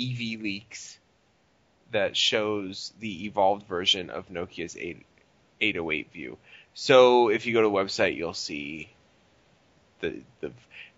EV 0.00 0.40
Leaks, 0.40 0.98
that 1.92 2.16
shows 2.16 2.92
the 2.98 3.26
evolved 3.26 3.66
version 3.68 4.10
of 4.10 4.28
Nokia's 4.28 4.76
8, 4.76 5.04
808 5.60 6.12
view. 6.12 6.38
So 6.74 7.28
if 7.28 7.46
you 7.46 7.52
go 7.54 7.62
to 7.62 7.68
the 7.68 7.74
website, 7.74 8.16
you'll 8.16 8.34
see 8.34 8.90
the 10.00 10.20
the. 10.40 10.50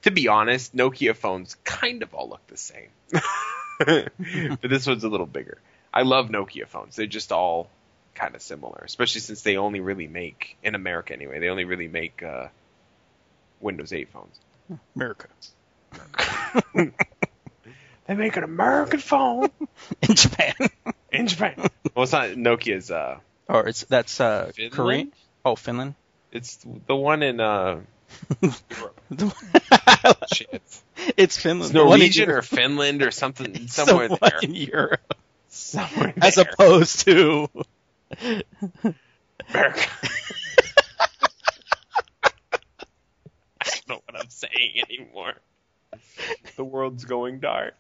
To 0.03 0.11
be 0.11 0.29
honest, 0.29 0.75
Nokia 0.77 1.17
phones 1.17 1.57
kind 1.65 2.03
of 2.03 2.15
all 2.15 2.29
look 2.29 2.47
the 2.47 2.57
same, 2.57 2.89
but 3.79 4.61
this 4.71 4.87
one's 4.87 5.05
a 5.05 5.09
little 5.09 5.27
bigger. 5.27 5.59
I 5.93 6.03
love 6.03 6.29
Nokia 6.29 6.69
phones; 6.69 6.95
they're 6.97 7.07
just 7.07 7.33
all 7.33 7.69
kind 8.15 8.35
of 8.35 8.43
similar, 8.43 8.83
especially 8.85 9.21
since 9.23 9.43
they 9.43 9.57
only 9.57 9.81
really 9.81 10.07
make 10.07 10.57
in 10.63 10.75
America 10.75 11.13
anyway. 11.13 11.41
They 11.41 11.49
only 11.49 11.65
really 11.65 11.89
make 11.89 12.23
uh, 12.23 12.49
Windows 13.61 13.93
8 13.93 14.09
phones. 14.11 14.41
America. 14.95 15.29
They 18.07 18.15
make 18.15 18.37
an 18.37 18.45
American 18.45 19.01
phone 19.01 19.49
In 20.09 20.15
Japan. 20.15 20.55
in 21.11 21.27
Japan. 21.27 21.55
Well, 21.95 22.05
it's 22.05 22.13
not 22.13 22.29
Nokia's. 22.31 22.89
Uh, 22.91 23.19
or 23.49 23.67
it's 23.67 23.83
that's 23.85 24.21
uh 24.21 24.53
Finland? 24.55 24.73
Korean. 24.73 25.13
Oh, 25.45 25.57
Finland. 25.57 25.95
it's 26.31 26.65
the 26.87 26.95
one 26.95 27.25
in 27.25 27.41
uh, 27.41 27.81
shit. 30.33 30.63
it's 31.17 31.37
Finland. 31.39 31.65
It's 31.65 31.73
The 31.73 31.85
one 31.85 31.95
in 31.95 31.99
Norwegian 32.01 32.31
or 32.31 32.43
Finland 32.43 33.03
or 33.03 33.11
something 33.11 33.67
somewhere 33.69 34.09
the 34.09 34.19
there. 34.21 34.39
in 34.43 34.55
Europe, 34.55 35.15
Somewhere 35.49 36.15
as 36.21 36.35
there. 36.37 36.45
opposed 36.51 37.01
to 37.07 37.49
America. 39.49 39.89
I 42.23 42.31
don't 43.65 43.89
know 43.89 44.01
what 44.07 44.21
I'm 44.21 44.29
saying 44.31 44.83
anymore. 44.89 45.35
The 46.57 46.65
world's 46.65 47.05
going 47.05 47.41
dark. 47.41 47.75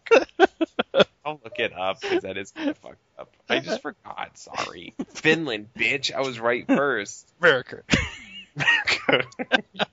I'll 1.25 1.41
look 1.43 1.59
it 1.59 1.73
up 1.73 2.01
because 2.01 2.23
that 2.23 2.37
is 2.37 2.51
kind 2.53 2.71
of 2.71 2.79
fucked 2.79 2.99
up. 3.19 3.33
I 3.49 3.59
just 3.61 3.83
forgot. 3.83 4.39
Sorry. 4.39 4.95
Finland, 5.15 5.69
bitch. 5.77 6.13
I 6.13 6.21
was 6.21 6.39
right 6.39 6.67
first. 6.67 7.29
America. 7.41 7.83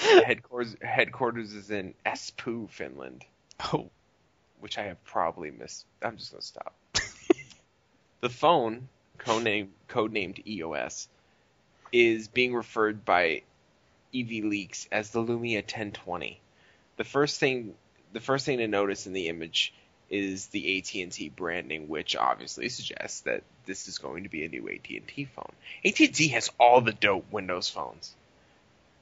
headquarters 0.00 0.76
headquarters 0.80 1.52
is 1.52 1.70
in 1.70 1.94
Espoo, 2.04 2.68
Finland, 2.68 3.24
Oh, 3.72 3.90
which 4.60 4.78
I 4.78 4.84
have 4.84 5.02
probably 5.04 5.50
missed. 5.50 5.84
I'm 6.02 6.16
just 6.16 6.32
gonna 6.32 6.42
stop. 6.42 6.74
the 8.20 8.28
phone, 8.28 8.88
codenamed 9.18 9.68
codenamed 9.88 10.46
EOS, 10.46 11.08
is 11.92 12.28
being 12.28 12.54
referred 12.54 13.04
by 13.04 13.42
EV 14.14 14.44
Leaks 14.44 14.88
as 14.90 15.10
the 15.10 15.20
Lumia 15.20 15.62
1020. 15.62 16.40
The 16.96 17.04
first 17.04 17.38
thing, 17.38 17.74
the 18.12 18.20
first 18.20 18.46
thing 18.46 18.58
to 18.58 18.68
notice 18.68 19.06
in 19.06 19.12
the 19.12 19.28
image 19.28 19.72
is 20.10 20.46
the 20.46 20.78
AT&T 20.78 21.28
branding, 21.36 21.88
which 21.88 22.16
obviously 22.16 22.68
suggests 22.68 23.20
that 23.20 23.44
this 23.66 23.86
is 23.86 23.98
going 23.98 24.24
to 24.24 24.28
be 24.28 24.44
a 24.44 24.48
new 24.48 24.68
AT&T 24.68 25.28
phone. 25.36 25.52
AT&T 25.84 26.28
has 26.28 26.50
all 26.58 26.80
the 26.80 26.92
dope 26.92 27.30
Windows 27.32 27.68
phones. 27.68 28.14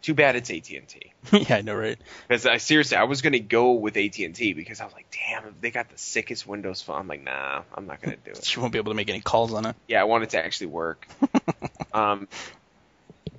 Too 0.01 0.15
bad 0.15 0.37
it's 0.37 0.51
AT&T. 0.51 1.13
yeah, 1.33 1.57
I 1.57 1.61
know, 1.63 1.75
right? 1.75 1.99
Because 2.29 2.47
I 2.47 2.59
seriously, 2.59 2.97
I 2.97 3.05
was 3.05 3.21
gonna 3.21 3.41
go 3.41 3.73
with 3.73 3.97
AT 3.97 4.19
and 4.19 4.35
T 4.35 4.53
because 4.53 4.81
I 4.81 4.85
was 4.85 4.95
like, 4.95 5.07
damn, 5.11 5.55
they 5.61 5.71
got 5.71 5.91
the 5.91 5.99
sickest 5.99 6.47
Windows 6.47 6.81
phone. 6.81 7.01
I'm 7.01 7.09
like, 7.09 7.25
nah, 7.25 7.63
I'm 7.75 7.87
not 7.87 8.01
gonna 8.01 8.17
do 8.17 8.31
it. 8.31 8.45
She 8.45 8.61
won't 8.61 8.73
be 8.73 8.79
able 8.79 8.93
to 8.93 8.97
make 8.97 9.11
any 9.11 9.21
calls 9.21 9.53
on 9.53 9.67
it. 9.67 9.77
Yeah, 9.89 10.01
I 10.01 10.05
want 10.05 10.23
it 10.25 10.31
to 10.31 10.45
actually 10.45 10.69
work. 10.69 11.07
um, 11.93 12.29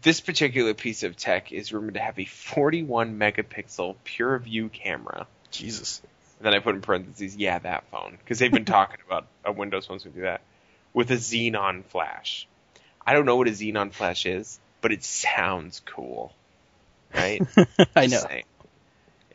this 0.01 0.19
particular 0.21 0.73
piece 0.73 1.03
of 1.03 1.15
tech 1.15 1.51
is 1.51 1.71
rumored 1.73 1.95
to 1.95 1.99
have 1.99 2.19
a 2.19 2.25
41 2.25 3.17
megapixel 3.17 3.95
PureView 4.05 4.71
camera. 4.71 5.27
Jesus. 5.51 6.01
And 6.39 6.45
then 6.45 6.53
I 6.53 6.59
put 6.59 6.75
in 6.75 6.81
parentheses, 6.81 7.35
yeah, 7.35 7.59
that 7.59 7.85
phone, 7.91 8.17
because 8.19 8.39
they've 8.39 8.51
been 8.51 8.65
talking 8.65 8.99
about 9.05 9.27
a 9.43 9.51
Windows 9.51 9.85
phone's 9.85 10.03
gonna 10.03 10.15
do 10.15 10.21
that 10.21 10.41
with 10.93 11.11
a 11.11 11.15
Xenon 11.15 11.83
flash. 11.85 12.47
I 13.05 13.13
don't 13.13 13.25
know 13.25 13.35
what 13.35 13.47
a 13.47 13.51
Xenon 13.51 13.91
flash 13.91 14.25
is, 14.25 14.59
but 14.81 14.91
it 14.91 15.03
sounds 15.03 15.81
cool, 15.85 16.33
right? 17.13 17.41
I 17.95 18.07
know. 18.07 18.19
Saying. 18.19 18.43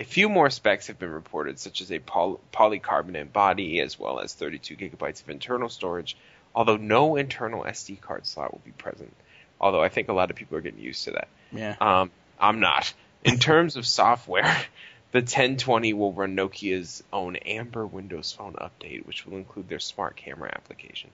A 0.00 0.04
few 0.04 0.28
more 0.28 0.50
specs 0.50 0.88
have 0.88 0.98
been 0.98 1.12
reported, 1.12 1.58
such 1.58 1.80
as 1.80 1.92
a 1.92 2.00
poly- 2.00 2.38
polycarbonate 2.52 3.32
body 3.32 3.80
as 3.80 3.98
well 3.98 4.18
as 4.18 4.34
32 4.34 4.76
gigabytes 4.76 5.22
of 5.22 5.30
internal 5.30 5.68
storage, 5.68 6.16
although 6.54 6.76
no 6.76 7.16
internal 7.16 7.62
SD 7.62 8.00
card 8.00 8.26
slot 8.26 8.52
will 8.52 8.62
be 8.64 8.72
present. 8.72 9.14
Although 9.60 9.82
I 9.82 9.88
think 9.88 10.08
a 10.08 10.12
lot 10.12 10.30
of 10.30 10.36
people 10.36 10.58
are 10.58 10.60
getting 10.60 10.80
used 10.80 11.04
to 11.04 11.12
that. 11.12 11.28
Yeah. 11.52 11.76
Um, 11.80 12.10
I'm 12.40 12.58
not. 12.58 12.92
In 13.22 13.38
terms 13.38 13.76
of 13.76 13.86
software, 13.86 14.42
the 15.12 15.20
1020 15.20 15.92
will 15.92 16.12
run 16.12 16.34
Nokia's 16.34 17.04
own 17.12 17.36
Amber 17.36 17.86
Windows 17.86 18.32
Phone 18.32 18.54
update, 18.54 19.06
which 19.06 19.24
will 19.24 19.36
include 19.36 19.68
their 19.68 19.78
smart 19.78 20.16
camera 20.16 20.50
application. 20.52 21.10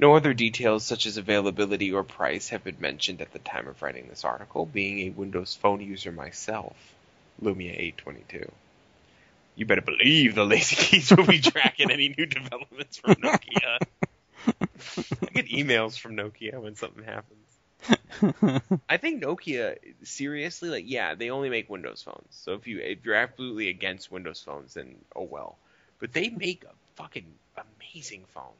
No 0.00 0.14
other 0.14 0.32
details 0.32 0.84
such 0.84 1.06
as 1.06 1.16
availability 1.16 1.92
or 1.92 2.04
price 2.04 2.50
have 2.50 2.62
been 2.62 2.76
mentioned 2.78 3.20
at 3.20 3.32
the 3.32 3.40
time 3.40 3.66
of 3.66 3.82
writing 3.82 4.06
this 4.08 4.24
article, 4.24 4.64
being 4.64 5.00
a 5.00 5.10
Windows 5.10 5.54
Phone 5.56 5.80
user 5.80 6.12
myself. 6.12 6.76
Lumia 7.42 7.72
822. 7.72 8.50
You 9.56 9.66
better 9.66 9.80
believe 9.80 10.36
the 10.36 10.44
lazy 10.44 10.76
Geeks 10.90 11.10
will 11.10 11.26
be 11.26 11.40
tracking 11.40 11.90
any 11.90 12.14
new 12.16 12.26
developments 12.26 12.98
from 12.98 13.14
Nokia. 13.16 13.78
I 14.46 15.30
get 15.34 15.46
emails 15.46 15.98
from 15.98 16.16
Nokia 16.16 16.62
when 16.62 16.76
something 16.76 17.04
happens. 17.04 18.62
I 18.88 18.96
think 18.98 19.22
Nokia 19.22 19.78
seriously, 20.04 20.68
like, 20.68 20.84
yeah, 20.86 21.14
they 21.14 21.30
only 21.30 21.50
make 21.50 21.68
Windows 21.68 22.02
phones. 22.02 22.26
So 22.30 22.54
if 22.54 22.66
you 22.66 22.80
if 22.80 23.04
you're 23.04 23.14
absolutely 23.14 23.68
against 23.68 24.12
Windows 24.12 24.40
phones, 24.40 24.74
then 24.74 24.96
oh 25.14 25.22
well. 25.22 25.58
But 25.98 26.12
they 26.12 26.28
make 26.28 26.64
a 26.64 26.74
fucking 26.96 27.26
amazing 27.56 28.24
phone. 28.28 28.54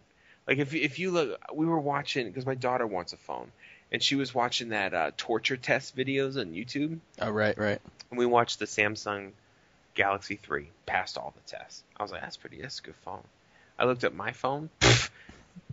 Like 0.48 0.58
if 0.58 0.74
if 0.74 0.98
you 0.98 1.10
look, 1.10 1.38
we 1.54 1.66
were 1.66 1.78
watching 1.78 2.26
because 2.26 2.46
my 2.46 2.54
daughter 2.56 2.86
wants 2.86 3.12
a 3.12 3.16
phone, 3.18 3.52
and 3.92 4.02
she 4.02 4.16
was 4.16 4.34
watching 4.34 4.70
that 4.70 4.94
uh, 4.94 5.10
torture 5.16 5.56
test 5.58 5.94
videos 5.96 6.40
on 6.40 6.52
YouTube, 6.52 6.98
Oh, 7.20 7.30
right, 7.30 7.56
right. 7.56 7.80
and 8.10 8.18
we 8.18 8.24
watched 8.26 8.58
the 8.58 8.64
Samsung 8.64 9.32
Galaxy 9.94 10.36
3, 10.36 10.68
passed 10.86 11.18
all 11.18 11.34
the 11.36 11.50
tests. 11.56 11.82
I 11.98 12.02
was 12.02 12.10
like, 12.12 12.22
that's 12.22 12.36
pretty, 12.38 12.62
that's 12.62 12.78
a 12.78 12.82
good 12.82 12.94
phone. 13.04 13.22
I 13.78 13.84
looked 13.84 14.04
at 14.04 14.14
my 14.14 14.32
phone, 14.32 14.70
pff, 14.80 15.10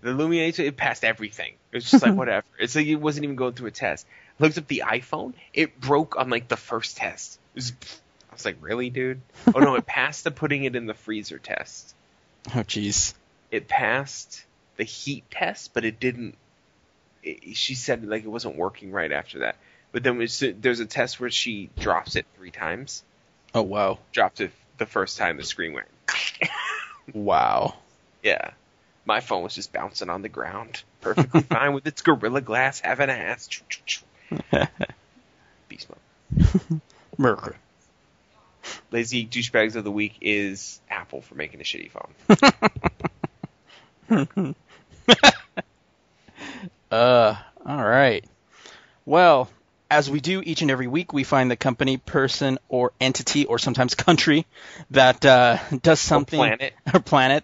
the 0.02 0.10
Lumia 0.10 0.42
8, 0.48 0.60
it 0.60 0.78
passed 0.78 1.04
everything. 1.06 1.54
It 1.72 1.78
was 1.78 1.90
just 1.90 2.04
like 2.04 2.14
whatever. 2.18 2.46
It's 2.60 2.76
like 2.76 2.88
it 2.88 2.96
wasn't 2.98 3.24
even 3.24 3.36
going 3.38 3.54
through 3.54 3.68
a 3.68 3.72
test. 3.72 4.06
I 4.40 4.44
looked 4.44 4.58
up 4.58 4.68
the 4.68 4.84
iPhone, 4.86 5.34
it 5.54 5.80
broke 5.80 6.18
on 6.18 6.30
like 6.30 6.48
the 6.50 6.58
first 6.58 6.98
test. 6.98 7.40
Was, 7.54 7.72
I 8.30 8.34
was 8.34 8.44
like, 8.46 8.58
really, 8.62 8.90
dude? 8.90 9.22
Oh 9.54 9.60
no, 9.60 9.76
it 9.76 9.86
passed 9.88 10.24
the 10.26 10.32
putting 10.32 10.64
it 10.66 10.76
in 10.76 10.86
the 10.86 10.94
freezer 10.94 11.38
test. 11.40 11.94
Oh, 12.50 12.60
jeez. 12.60 13.14
It 13.52 13.68
passed 13.68 14.44
the 14.78 14.84
heat 14.84 15.24
test, 15.32 15.74
but 15.74 15.86
it 15.86 16.00
didn't. 16.00 16.36
It, 17.24 17.56
she 17.56 17.76
said 17.76 18.06
like 18.06 18.24
it 18.24 18.30
wasn't 18.30 18.58
working 18.58 18.92
right 18.92 19.12
after 19.12 19.40
that. 19.40 19.58
But 19.92 20.04
then 20.04 20.18
was, 20.18 20.44
there's 20.60 20.82
a 20.82 20.86
test 20.86 21.20
where 21.20 21.30
she 21.30 21.70
drops 21.80 22.16
it 22.16 22.26
three 22.36 22.52
times. 22.52 23.04
Oh, 23.54 23.62
wow. 23.62 24.00
Dropped 24.12 24.42
it 24.42 24.52
the 24.78 24.86
first 24.86 25.18
time, 25.18 25.38
the 25.38 25.44
screen 25.44 25.74
went. 25.74 25.88
Wow. 27.14 27.76
yeah, 28.24 28.50
my 29.06 29.20
phone 29.20 29.44
was 29.44 29.54
just 29.54 29.72
bouncing 29.72 30.10
on 30.10 30.24
the 30.24 30.30
ground, 30.30 30.82
perfectly 31.02 31.42
fine 31.50 31.74
with 31.74 31.86
its 31.86 32.02
Gorilla 32.02 32.42
Glass 32.42 32.80
having 32.80 33.12
ass. 33.12 33.48
Beast 35.70 35.88
mode. 35.88 36.82
America. 37.18 37.54
Lazy 38.92 39.26
douchebags 39.26 39.76
of 39.76 39.84
the 39.84 39.92
week 39.92 40.18
is 40.22 40.82
Apple 40.90 41.22
for 41.22 41.36
making 41.36 41.62
a 41.62 41.64
shitty 41.64 41.92
phone. 41.92 42.92
Uh, 46.92 47.36
all 47.66 47.84
right. 47.84 48.24
Well, 49.06 49.50
as 49.90 50.10
we 50.10 50.20
do 50.20 50.42
each 50.42 50.62
and 50.62 50.72
every 50.72 50.88
week, 50.88 51.14
we 51.14 51.24
find 51.24 51.50
the 51.50 51.56
company, 51.56 51.98
person, 51.98 52.58
or 52.70 52.92
entity, 53.00 53.46
or 53.46 53.60
sometimes 53.60 53.96
country 53.96 54.46
that 54.92 55.26
uh, 55.26 55.58
does 55.82 56.00
something, 56.00 56.40
planet. 56.40 56.74
or 56.94 57.00
planet, 57.00 57.44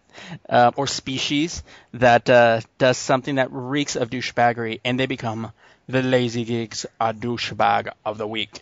uh, 0.50 0.72
or 0.76 0.88
species 0.88 1.64
that 1.94 2.30
uh, 2.30 2.62
does 2.78 2.98
something 2.98 3.36
that 3.36 3.50
reeks 3.52 3.96
of 3.96 4.10
douchebaggery, 4.10 4.80
and 4.84 5.00
they 5.00 5.06
become 5.06 5.52
the 5.88 6.02
Lazy 6.02 6.46
Geeks 6.46 6.86
a 7.00 7.14
douchebag 7.14 7.92
of 8.06 8.18
the 8.18 8.28
week. 8.28 8.62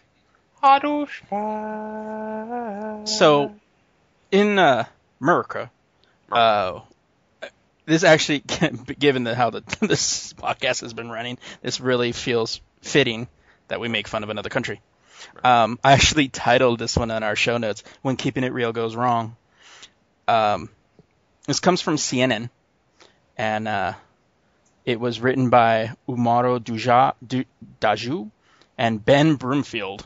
So, 3.06 3.56
in 4.32 4.60
uh, 4.60 4.86
America, 5.22 5.72
uh, 6.32 6.82
this 7.90 8.04
actually, 8.04 8.40
given 9.00 9.24
the, 9.24 9.36
how 9.36 9.50
the, 9.50 9.64
this 9.82 10.34
podcast 10.34 10.82
has 10.82 10.94
been 10.94 11.10
running, 11.10 11.38
this 11.62 11.82
really 11.82 12.12
feels 12.12 12.62
fitting 12.82 13.28
that 13.68 13.80
we 13.80 13.88
make 13.88 14.08
fun 14.08 14.24
of 14.24 14.30
another 14.30 14.50
country. 14.50 14.82
Um, 15.44 15.80
I 15.84 15.94
actually 15.94 16.30
titled 16.30 16.80
this 16.80 16.96
one 16.96 17.12
on 17.12 17.24
our 17.24 17.36
show 17.36 17.58
notes 17.58 17.84
"When 18.02 18.16
Keeping 18.16 18.44
It 18.44 18.54
Real 18.54 18.72
Goes 18.72 18.96
Wrong." 18.96 19.36
Um, 20.28 20.70
this 21.46 21.60
comes 21.60 21.82
from 21.82 21.98
CNN, 21.98 22.50
and 23.38 23.68
uh, 23.68 23.94
it 24.86 25.00
was 25.00 25.20
written 25.20 25.50
by 25.50 25.92
Umaro 26.08 26.60
Duja, 26.60 27.16
du, 27.26 27.44
Daju 27.82 28.32
and 28.78 29.04
Ben 29.04 29.38
Brumfield. 29.38 30.06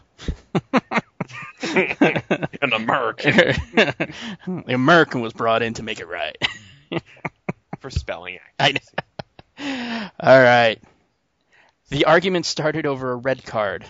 An 1.62 2.74
American 2.74 3.36
the 3.76 4.74
American 4.74 5.22
was 5.22 5.34
brought 5.34 5.62
in 5.62 5.76
to 5.76 5.84
make 5.84 6.00
it 6.00 6.08
right. 6.08 6.38
For 7.84 7.90
spelling 7.90 8.40
I 8.58 8.70
accuracy. 9.60 10.10
All 10.20 10.42
right. 10.42 10.82
The 11.90 12.06
argument 12.06 12.46
started 12.46 12.86
over 12.86 13.12
a 13.12 13.18
red 13.18 13.44
card. 13.44 13.86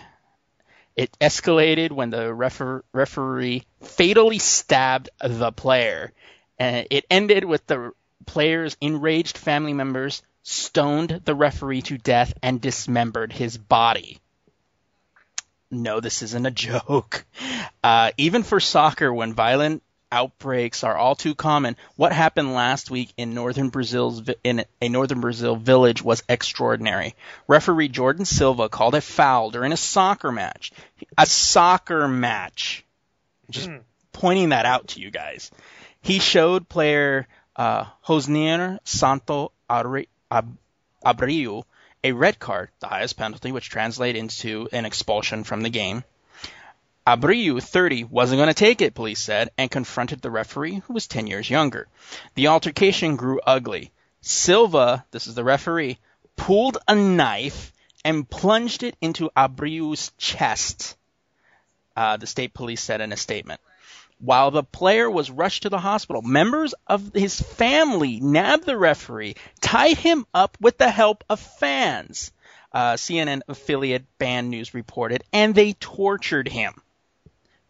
It 0.96 1.16
escalated 1.20 1.92
when 1.92 2.10
the 2.10 2.34
refer- 2.34 2.82
referee 2.92 3.62
fatally 3.82 4.40
stabbed 4.40 5.10
the 5.22 5.52
player. 5.52 6.12
And 6.58 6.88
it 6.90 7.04
ended 7.08 7.44
with 7.44 7.64
the 7.68 7.92
player's 8.26 8.76
enraged 8.80 9.38
family 9.38 9.72
members 9.72 10.22
stoned 10.42 11.22
the 11.24 11.34
referee 11.34 11.82
to 11.82 11.96
death 11.96 12.34
and 12.42 12.60
dismembered 12.60 13.32
his 13.32 13.56
body. 13.56 14.18
No, 15.70 16.00
this 16.00 16.22
isn't 16.22 16.46
a 16.46 16.50
joke. 16.50 17.24
Uh, 17.84 18.10
even 18.16 18.42
for 18.42 18.58
soccer, 18.58 19.14
when 19.14 19.34
violent 19.34 19.84
outbreaks 20.10 20.84
are 20.84 20.96
all 20.96 21.14
too 21.14 21.34
common, 21.34 21.76
what 21.96 22.12
happened 22.12 22.54
last 22.54 22.90
week 22.90 23.12
in 23.16 23.34
northern 23.34 23.68
Brazil's 23.68 24.20
vi- 24.20 24.36
in 24.44 24.64
a 24.80 24.88
northern 24.88 25.20
Brazil 25.20 25.56
village 25.56 26.02
was 26.02 26.22
extraordinary. 26.28 27.14
Referee 27.48 27.88
Jordan 27.88 28.24
Silva 28.24 28.68
called 28.68 28.94
a 28.94 29.00
foul 29.00 29.50
during 29.50 29.72
a 29.72 29.76
soccer 29.76 30.30
match. 30.32 30.72
A 31.18 31.26
soccer 31.26 32.06
match. 32.08 32.84
Just 33.50 33.70
pointing 34.12 34.50
that 34.50 34.66
out 34.66 34.88
to 34.88 35.00
you 35.00 35.10
guys. 35.10 35.50
He 36.00 36.18
showed 36.18 36.68
player 36.68 37.26
uh, 37.56 37.86
Josnier 38.06 38.78
Santo 38.84 39.52
Abre- 39.68 40.08
Ab- 40.30 40.56
Abreu 41.04 41.64
a 42.04 42.12
red 42.12 42.38
card, 42.38 42.68
the 42.80 42.86
highest 42.86 43.16
penalty, 43.16 43.50
which 43.50 43.70
translates 43.70 44.18
into 44.18 44.68
an 44.72 44.84
expulsion 44.84 45.42
from 45.42 45.62
the 45.62 45.70
game. 45.70 46.04
Abreu, 47.06 47.62
30, 47.62 48.04
wasn't 48.04 48.38
going 48.38 48.48
to 48.48 48.54
take 48.54 48.80
it, 48.80 48.94
police 48.94 49.20
said, 49.20 49.50
and 49.58 49.70
confronted 49.70 50.22
the 50.22 50.30
referee, 50.30 50.80
who 50.86 50.94
was 50.94 51.06
10 51.06 51.26
years 51.26 51.50
younger. 51.50 51.86
The 52.34 52.46
altercation 52.46 53.16
grew 53.16 53.40
ugly. 53.46 53.90
Silva, 54.22 55.04
this 55.10 55.26
is 55.26 55.34
the 55.34 55.44
referee, 55.44 55.98
pulled 56.34 56.78
a 56.88 56.94
knife 56.94 57.72
and 58.06 58.28
plunged 58.28 58.82
it 58.82 58.96
into 59.02 59.30
Abreu's 59.36 60.12
chest, 60.16 60.96
uh, 61.94 62.16
the 62.16 62.26
state 62.26 62.54
police 62.54 62.82
said 62.82 63.02
in 63.02 63.12
a 63.12 63.18
statement. 63.18 63.60
While 64.18 64.50
the 64.50 64.62
player 64.62 65.10
was 65.10 65.30
rushed 65.30 65.64
to 65.64 65.68
the 65.68 65.78
hospital, 65.78 66.22
members 66.22 66.74
of 66.86 67.12
his 67.12 67.38
family 67.38 68.18
nabbed 68.20 68.64
the 68.64 68.78
referee, 68.78 69.36
tied 69.60 69.98
him 69.98 70.26
up 70.32 70.56
with 70.58 70.78
the 70.78 70.90
help 70.90 71.22
of 71.28 71.38
fans. 71.38 72.32
Uh, 72.72 72.94
CNN 72.94 73.42
affiliate 73.46 74.04
Band 74.18 74.48
News 74.48 74.72
reported, 74.72 75.22
and 75.34 75.54
they 75.54 75.74
tortured 75.74 76.48
him. 76.48 76.80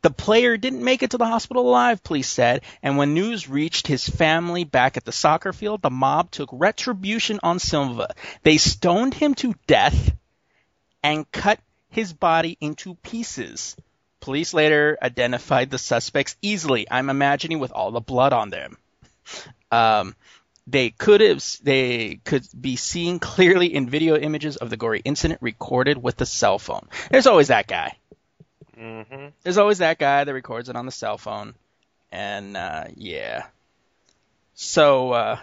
The 0.05 0.11
player 0.11 0.59
didn't 0.59 0.84
make 0.84 1.02
it 1.02 1.12
to 1.12 1.16
the 1.16 1.24
hospital 1.24 1.66
alive, 1.66 2.05
police 2.05 2.28
said, 2.28 2.61
and 2.82 2.98
when 2.98 3.14
news 3.14 3.48
reached 3.48 3.86
his 3.86 4.07
family 4.07 4.62
back 4.62 4.98
at 4.98 5.07
the 5.07 5.12
soccer 5.12 5.55
field, 5.55 5.80
the 5.80 5.88
mob 5.88 6.30
took 6.30 6.50
retribution 6.52 7.40
on 7.42 7.59
Silva. 7.59 8.14
They 8.42 8.59
stoned 8.59 9.14
him 9.14 9.34
to 9.36 9.55
death 9.66 10.14
and 11.02 11.30
cut 11.32 11.59
his 11.88 12.12
body 12.12 12.59
into 12.61 12.96
pieces. 12.96 13.76
Police 14.20 14.52
later 14.52 14.98
identified 15.00 15.70
the 15.70 15.78
suspects 15.78 16.36
easily. 16.42 16.86
I'm 16.90 17.09
imagining 17.09 17.59
with 17.59 17.72
all 17.72 17.90
the 17.90 18.00
blood 18.00 18.34
on 18.34 18.50
them. 18.50 18.76
Um, 19.72 20.14
they 20.66 20.90
could 20.90 21.22
have 21.22 21.42
they 21.62 22.20
could 22.24 22.46
be 22.59 22.76
seen 22.76 23.20
clearly 23.20 23.74
in 23.74 23.88
video 23.88 24.16
images 24.16 24.59
of 24.59 24.68
the 24.68 24.76
gory 24.76 25.00
incident 25.02 25.40
recorded 25.40 25.96
with 25.96 26.18
the 26.18 26.26
cell 26.26 26.59
phone. 26.59 26.88
There's 27.11 27.26
always 27.26 27.48
that 27.48 27.66
guy. 27.66 27.96
Mm-hmm. 28.79 29.27
There's 29.43 29.59
always 29.59 29.79
that 29.79 29.99
guy 29.99 30.25
that 30.25 30.33
records 30.35 30.68
it 30.68 30.77
on 30.77 30.87
the 30.87 30.93
cell 30.93 31.18
phone. 31.18 31.55
And 32.11 32.57
uh, 32.57 32.85
yeah. 32.97 33.47
So 34.55 35.12
uh, 35.12 35.39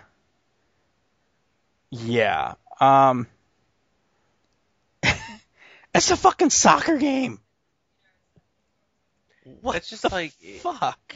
yeah. 1.89 2.53
Um 2.79 3.27
It's 5.93 6.11
a 6.11 6.17
fucking 6.17 6.49
soccer 6.51 6.97
game. 6.97 7.39
What 9.61 9.75
It's 9.77 9.89
just 9.89 10.09
like- 10.11 10.33
fuck? 10.59 11.15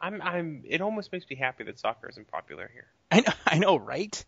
I'm. 0.00 0.22
I'm. 0.22 0.62
It 0.66 0.80
almost 0.80 1.12
makes 1.12 1.28
me 1.28 1.36
happy 1.36 1.64
that 1.64 1.78
soccer 1.78 2.08
isn't 2.08 2.26
popular 2.30 2.70
here. 2.72 2.86
I 3.10 3.20
know, 3.20 3.32
I 3.46 3.58
know, 3.58 3.76
right? 3.76 4.24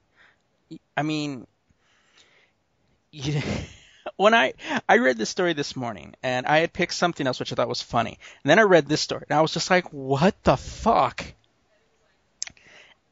I 0.97 1.03
mean, 1.03 1.47
you, 3.11 3.41
when 4.17 4.35
I 4.35 4.55
I 4.89 4.99
read 4.99 5.19
this 5.19 5.31
story 5.31 5.53
this 5.53 5.77
morning, 5.77 6.15
and 6.23 6.47
I 6.47 6.59
had 6.59 6.73
picked 6.73 6.95
something 6.95 7.27
else 7.27 7.41
which 7.41 7.53
I 7.53 7.55
thought 7.55 7.69
was 7.69 7.83
funny, 7.83 8.19
and 8.43 8.51
then 8.51 8.59
I 8.59 8.63
read 8.63 8.87
this 8.87 9.01
story, 9.01 9.25
and 9.29 9.39
I 9.39 9.43
was 9.43 9.53
just 9.53 9.71
like, 9.71 9.93
"What 9.93 10.35
the 10.45 10.57
fuck?" 10.57 11.25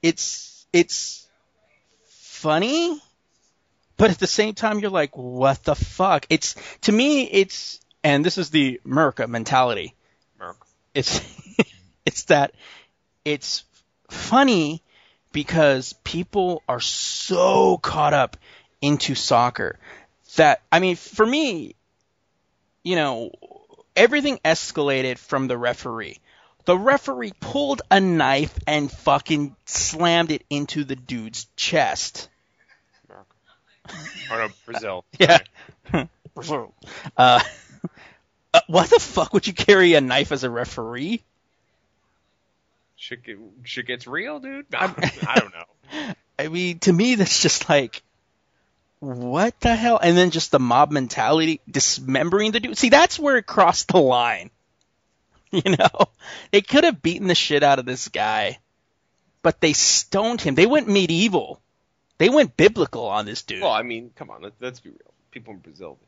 It's 0.03 0.66
it's 0.72 1.26
funny, 2.09 3.01
but 3.96 4.11
at 4.11 4.18
the 4.18 4.26
same 4.26 4.55
time, 4.55 4.78
you're 4.78 4.90
like, 4.90 5.16
"What 5.16 5.64
the 5.64 5.74
fuck?" 5.74 6.26
It's 6.30 6.55
to 6.82 6.92
me, 6.92 7.22
it's 7.24 7.80
and 8.03 8.24
this 8.24 8.38
is 8.38 8.51
the 8.51 8.80
Merca 8.86 9.28
mentality 9.28 9.94
Merc. 10.38 10.57
it's 10.94 11.20
it's 12.07 12.24
that 12.24 12.55
it's 13.24 13.64
funny 14.09 14.82
because 15.32 15.92
people 16.05 16.62
are 16.68 16.80
so 16.80 17.76
caught 17.78 18.14
up 18.14 18.36
into 18.80 19.14
soccer 19.14 19.78
that 20.36 20.62
I 20.70 20.80
mean 20.80 20.96
for 20.96 21.26
me 21.26 21.74
you 22.82 22.96
know 22.96 23.32
everything 23.96 24.38
escalated 24.44 25.18
from 25.18 25.48
the 25.48 25.58
referee 25.58 26.18
the 26.64 26.76
referee 26.76 27.32
pulled 27.40 27.82
a 27.90 28.00
knife 28.00 28.56
and 28.66 28.90
fucking 28.90 29.56
slammed 29.64 30.30
it 30.30 30.44
into 30.50 30.84
the 30.84 30.94
dude's 30.94 31.46
chest. 31.56 32.28
Or 34.30 34.38
no, 34.38 34.48
Brazil. 34.66 35.04
yeah 35.18 35.38
Sorry. 36.42 36.68
uh, 37.16 37.40
uh, 38.54 38.60
why 38.66 38.86
the 38.86 39.00
fuck 39.00 39.32
would 39.32 39.46
you 39.46 39.52
carry 39.52 39.94
a 39.94 40.00
knife 40.00 40.32
as 40.32 40.44
a 40.44 40.50
referee 40.50 41.22
Shit, 43.00 43.24
get, 43.24 43.38
shit 43.64 43.86
gets 43.86 44.06
real, 44.06 44.40
dude. 44.40 44.66
I, 44.74 44.92
I 45.26 45.40
don't 45.40 45.54
know. 45.54 46.14
I 46.38 46.48
mean, 46.48 46.78
to 46.80 46.92
me, 46.92 47.14
that's 47.14 47.40
just 47.40 47.66
like, 47.66 48.02
what 49.01 49.59
the 49.61 49.74
hell? 49.74 49.98
And 50.01 50.16
then 50.16 50.30
just 50.30 50.51
the 50.51 50.59
mob 50.59 50.90
mentality, 50.90 51.61
dismembering 51.68 52.53
the 52.53 52.61
dude. 52.61 52.78
See, 52.78 52.90
that's 52.90 53.18
where 53.18 53.36
it 53.36 53.46
crossed 53.46 53.88
the 53.88 54.01
line. 54.01 54.51
You 55.53 55.76
know, 55.76 56.07
they 56.53 56.61
could 56.61 56.84
have 56.84 57.03
beaten 57.03 57.26
the 57.26 57.34
shit 57.34 57.64
out 57.64 57.80
of 57.80 57.84
this 57.84 58.07
guy, 58.07 58.61
but 59.42 59.61
they 59.61 59.72
stoned 59.72 60.40
him. 60.40 60.55
They 60.55 60.64
went 60.64 60.86
medieval. 60.86 61.61
They 62.18 62.28
went 62.28 62.57
biblical 62.57 63.07
on 63.07 63.26
this 63.26 63.42
dude. 63.42 63.61
Well, 63.61 63.72
I 63.72 63.82
mean, 63.82 64.12
come 64.14 64.30
on. 64.30 64.42
Let, 64.42 64.53
let's 64.61 64.78
be 64.78 64.90
real. 64.90 65.12
People 65.32 65.55
in 65.55 65.59
Brazil 65.59 65.98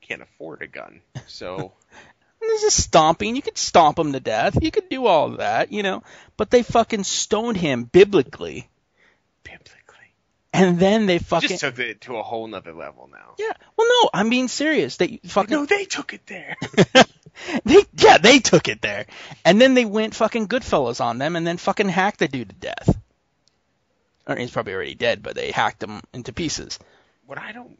can't 0.00 0.20
afford 0.20 0.62
a 0.62 0.66
gun, 0.66 1.00
so 1.28 1.74
This 2.46 2.62
is 2.64 2.84
stomping. 2.84 3.36
You 3.36 3.42
could 3.42 3.58
stomp 3.58 3.98
him 3.98 4.12
to 4.12 4.20
death. 4.20 4.58
You 4.60 4.70
could 4.70 4.88
do 4.88 5.06
all 5.06 5.30
that, 5.30 5.72
you 5.72 5.82
know. 5.82 6.02
But 6.36 6.50
they 6.50 6.62
fucking 6.62 7.04
stoned 7.04 7.56
him 7.56 7.84
biblically, 7.84 8.68
biblically, 9.42 9.80
and 10.54 10.78
then 10.78 11.06
they 11.06 11.18
fucking 11.18 11.48
just 11.50 11.60
took 11.60 11.78
it 11.78 12.00
to 12.02 12.16
a 12.16 12.22
whole 12.22 12.46
nother 12.46 12.72
level 12.72 13.10
now. 13.12 13.34
yeah. 13.38 13.52
Well, 13.76 13.86
no, 13.88 14.10
I'm 14.14 14.30
being 14.30 14.48
serious. 14.48 14.96
They 14.96 15.20
fucking 15.24 15.50
No, 15.54 15.66
they 15.66 15.84
took 15.84 16.14
it 16.14 16.26
there. 16.26 16.56
they 17.64 17.82
yeah, 17.98 18.18
they 18.18 18.38
took 18.38 18.68
it 18.68 18.80
there. 18.80 19.06
And 19.44 19.60
then 19.60 19.74
they 19.74 19.84
went 19.84 20.14
fucking 20.14 20.48
Goodfellas 20.48 21.04
on 21.04 21.18
them 21.18 21.36
and 21.36 21.46
then 21.46 21.56
fucking 21.58 21.88
hacked 21.88 22.20
the 22.20 22.28
dude 22.28 22.48
to 22.48 22.54
death. 22.54 22.96
Or 24.26 24.36
he's 24.36 24.50
probably 24.52 24.72
already 24.74 24.94
dead, 24.94 25.22
but 25.22 25.34
they 25.34 25.50
hacked 25.50 25.82
him 25.82 26.00
into 26.14 26.32
pieces. 26.32 26.78
what 27.26 27.38
I 27.38 27.52
don't 27.52 27.76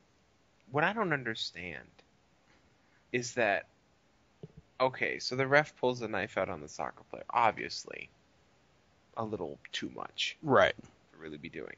what 0.71 0.85
I 0.85 0.93
don't 0.93 1.13
understand 1.13 1.85
is 3.13 3.35
that 3.35 3.67
okay, 4.81 5.21
so 5.21 5.37
the 5.37 5.47
ref 5.47 5.77
pulls 5.77 6.01
the 6.01 6.09
knife 6.09 6.37
out 6.37 6.49
on 6.49 6.61
the 6.61 6.69
soccer 6.69 7.05
player. 7.11 7.25
Obviously, 7.31 8.11
a 9.17 9.25
little 9.25 9.59
too 9.73 9.91
much 9.95 10.37
Right. 10.43 10.75
to 11.13 11.19
really 11.19 11.37
be 11.39 11.49
doing. 11.49 11.77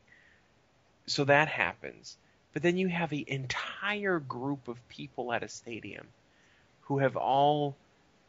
So 1.06 1.24
that 1.24 1.48
happens. 1.48 2.16
But 2.52 2.62
then 2.62 2.76
you 2.78 2.88
have 2.88 3.12
an 3.12 3.24
entire 3.26 4.18
group 4.18 4.68
of 4.68 4.88
people 4.88 5.32
at 5.32 5.42
a 5.42 5.48
stadium 5.48 6.06
who 6.82 6.98
have 6.98 7.16
all 7.16 7.76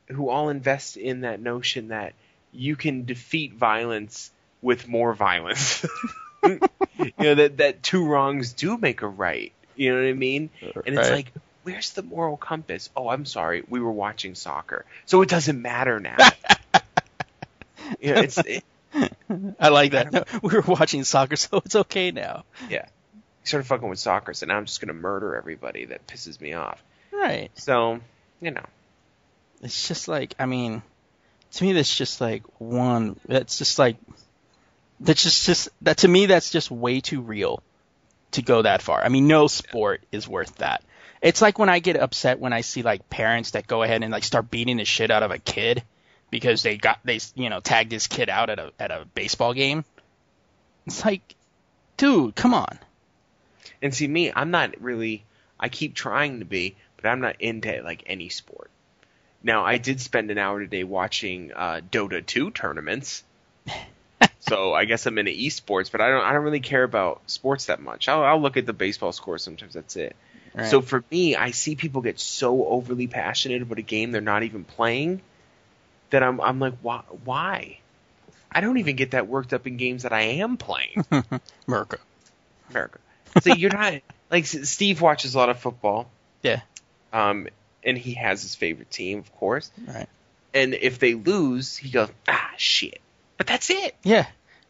who 0.09 0.30
all 0.30 0.49
invest 0.49 0.97
in 0.97 1.21
that 1.21 1.41
notion 1.41 1.89
that 1.89 2.13
you 2.51 2.75
can 2.75 3.05
defeat 3.05 3.53
violence 3.53 4.32
with 4.61 4.88
more 4.88 5.13
violence. 5.13 5.86
you 6.43 6.61
know 7.19 7.36
that 7.36 7.57
that 7.57 7.84
two 7.84 8.05
wrongs 8.05 8.53
do 8.53 8.78
make 8.78 9.01
a 9.01 9.07
right 9.07 9.53
You 9.75 9.91
know 9.93 10.01
what 10.01 10.09
I 10.09 10.13
mean? 10.13 10.49
Uh, 10.61 10.82
and 10.86 10.95
it's 10.95 11.09
Right. 11.09 11.11
like, 11.11 11.34
where's 11.63 11.91
the 11.93 12.03
moral 12.03 12.38
compass? 12.38 12.89
Oh, 12.95 13.09
I'm 13.09 13.25
sorry, 13.25 13.63
we 13.67 13.80
were 13.80 13.91
watching 13.91 14.36
soccer, 14.36 14.86
so 15.05 15.21
it 15.21 15.30
doesn't 15.30 15.61
matter 15.61 15.99
now. 15.99 16.32
you 17.99 18.11
know, 18.11 18.19
it's 18.19 18.43
it, 18.45 18.63
I 19.59 19.69
like 19.69 19.91
that. 19.91 20.28
we 20.43 20.53
were 20.53 20.61
watching 20.61 21.03
soccer, 21.03 21.36
so 21.38 21.61
it's 21.65 21.75
okay 21.75 22.11
now. 22.11 22.43
yeah. 22.69 22.86
You 23.13 23.49
started 23.49 23.67
fucking 23.67 23.88
with 23.88 23.99
soccer, 23.99 24.34
so 24.34 24.45
now 24.45 24.57
I'm 24.57 24.65
just 24.65 24.82
gonna 24.82 24.93
murder 24.93 25.36
everybody. 25.36 25.86
That 25.86 26.05
pisses 26.07 26.39
me 26.41 26.53
off. 26.53 26.84
Right. 27.11 27.49
So, 27.55 27.99
you 28.41 28.51
know, 28.51 28.65
It's 29.61 29.88
just 29.88 30.07
like 30.07 30.36
I 30.38 30.45
mean, 30.45 30.82
to 31.51 31.63
me 31.63 31.73
that's 31.73 31.95
just 31.95 32.19
like 32.21 32.43
one. 32.59 33.19
That's 33.25 33.57
just 33.57 33.80
like 33.80 33.97
that's 34.99 35.23
just 35.23 35.45
just 35.45 35.69
that 35.82 35.97
to 35.99 36.07
me 36.07 36.25
that's 36.25 36.49
just 36.49 36.69
way 36.71 36.99
too 36.99 37.21
real 37.21 37.61
to 38.32 38.41
go 38.41 38.61
that 38.63 38.82
far. 38.82 39.01
I 39.03 39.09
mean, 39.09 39.28
no 39.28 39.47
sport 39.47 40.01
is 40.11 40.28
worth 40.28 40.55
that. 40.57 40.84
It's 41.21 41.41
like 41.41 41.57
when 41.57 41.69
I 41.69 41.80
get 41.80 41.97
upset 41.97 42.39
when 42.39 42.53
I 42.53 42.61
see 42.61 42.82
like 42.84 43.09
parents 43.09 43.51
that 43.51 43.65
go 43.65 43.82
ahead 43.82 44.03
and 44.03 44.11
like 44.11 44.23
start 44.23 44.51
beating 44.51 44.78
the 44.78 44.86
shit 44.86 45.09
out 45.09 45.23
of 45.23 45.32
a 45.32 45.38
kid 45.39 45.84
because 46.30 46.63
they 46.63 46.78
got 46.78 46.99
they 47.03 47.19
you 47.36 47.49
know 47.49 47.59
tagged 47.59 47.89
this 47.89 48.07
kid 48.07 48.30
out 48.30 48.49
at 48.49 48.59
a 48.59 48.71
at 48.80 48.91
a 48.91 49.05
baseball 49.13 49.53
game. 49.53 49.86
It's 50.86 51.03
like, 51.03 51.36
dude, 51.97 52.36
come 52.36 52.53
on. 52.53 52.80
and 53.82 53.93
see 53.93 54.07
me, 54.07 54.32
I'm 54.34 54.51
not 54.51 54.82
really. 54.82 55.23
I 55.59 55.69
keep 55.69 55.95
trying 55.95 56.39
to 56.39 56.45
be, 56.45 56.75
but 56.95 57.07
I'm 57.09 57.19
not 57.19 57.41
into 57.41 57.82
like 57.84 58.03
any 58.05 58.30
sport. 58.30 58.69
Now, 59.43 59.65
I 59.65 59.78
did 59.78 60.01
spend 60.01 60.32
an 60.32 60.38
hour 60.38 60.59
today 60.59 60.84
watching 60.84 61.51
uh, 61.53 61.82
Dota 61.91 62.25
2 62.25 62.51
tournaments. 62.51 63.23
so 64.39 64.73
I 64.73 64.86
guess 64.86 65.05
I'm 65.05 65.17
into 65.17 65.32
esports, 65.32 65.91
but 65.91 66.01
I 66.01 66.09
don't. 66.09 66.23
I 66.23 66.34
don't 66.34 66.43
really 66.43 66.59
care 66.59 66.84
about 66.84 67.21
sports 67.28 67.65
that 67.65 67.82
much. 67.82 68.07
I'll, 68.07 68.23
I'll 68.23 68.41
look 68.41 68.57
at 68.57 68.65
the 68.65 68.73
baseball 68.73 69.11
score 69.11 69.38
sometimes. 69.38 69.73
That's 69.73 69.95
it. 69.95 70.15
Right. 70.53 70.67
So 70.67 70.82
for 70.82 71.03
me, 71.11 71.36
I 71.36 71.51
see 71.51 71.75
people 71.75 72.01
get 72.01 72.19
so 72.19 72.65
overly 72.65 73.07
passionate 73.07 73.61
about 73.61 73.78
a 73.78 73.84
game 73.84 74.11
they're 74.11 74.21
not 74.21 74.43
even 74.43 74.63
playing 74.63 75.21
that 76.10 76.24
I'm 76.24 76.39
I'm 76.41 76.60
like, 76.60 76.76
why? 76.82 77.01
Why? 77.24 77.80
I 78.51 78.62
don't 78.62 78.78
even 78.78 78.95
get 78.95 79.12
that 79.12 79.28
worked 79.28 79.53
up 79.53 79.68
in 79.68 79.78
games 79.78 80.03
that 80.03 80.14
I 80.14 80.22
am 80.22 80.58
playing. 80.58 81.05
America, 81.68 81.97
America. 82.70 82.99
So 83.41 83.53
you're 83.53 83.72
not 83.72 84.01
like 84.32 84.45
Steve 84.45 85.01
watches 85.01 85.36
a 85.36 85.38
lot 85.38 85.49
of 85.49 85.60
football. 85.60 86.10
Yeah. 86.41 86.62
Um, 87.14 87.47
and 87.84 87.97
he 87.97 88.14
has 88.16 88.41
his 88.41 88.55
favorite 88.55 88.91
team, 88.91 89.20
of 89.20 89.34
course. 89.36 89.72
Right. 89.86 90.08
And 90.53 90.74
if 90.74 90.99
they 90.99 91.14
lose, 91.14 91.78
he 91.78 91.89
goes, 91.89 92.10
ah, 92.28 92.51
shit. 92.58 92.99
But 93.38 93.47
that's 93.47 93.70
it. 93.70 93.95
Yeah. 94.03 94.26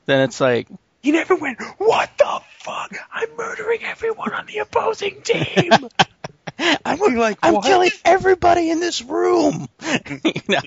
Then 0.06 0.22
it's 0.22 0.42
like, 0.42 0.68
He 1.02 1.12
never 1.12 1.36
went, 1.36 1.62
what 1.78 2.10
the 2.18 2.42
fuck? 2.60 2.96
I'm 3.12 3.30
murdering 3.38 3.84
everyone 3.84 4.34
on 4.34 4.46
the 4.46 4.60
opposing 4.60 5.22
team. 5.22 5.72
I'm, 6.86 6.98
You're 6.98 7.18
like, 7.18 7.38
I'm 7.44 7.56
what? 7.56 7.66
killing 7.66 7.92
everybody 8.06 8.70
in 8.70 8.80
this 8.80 9.02
room. 9.02 9.68
you 10.24 10.42
know? 10.50 10.60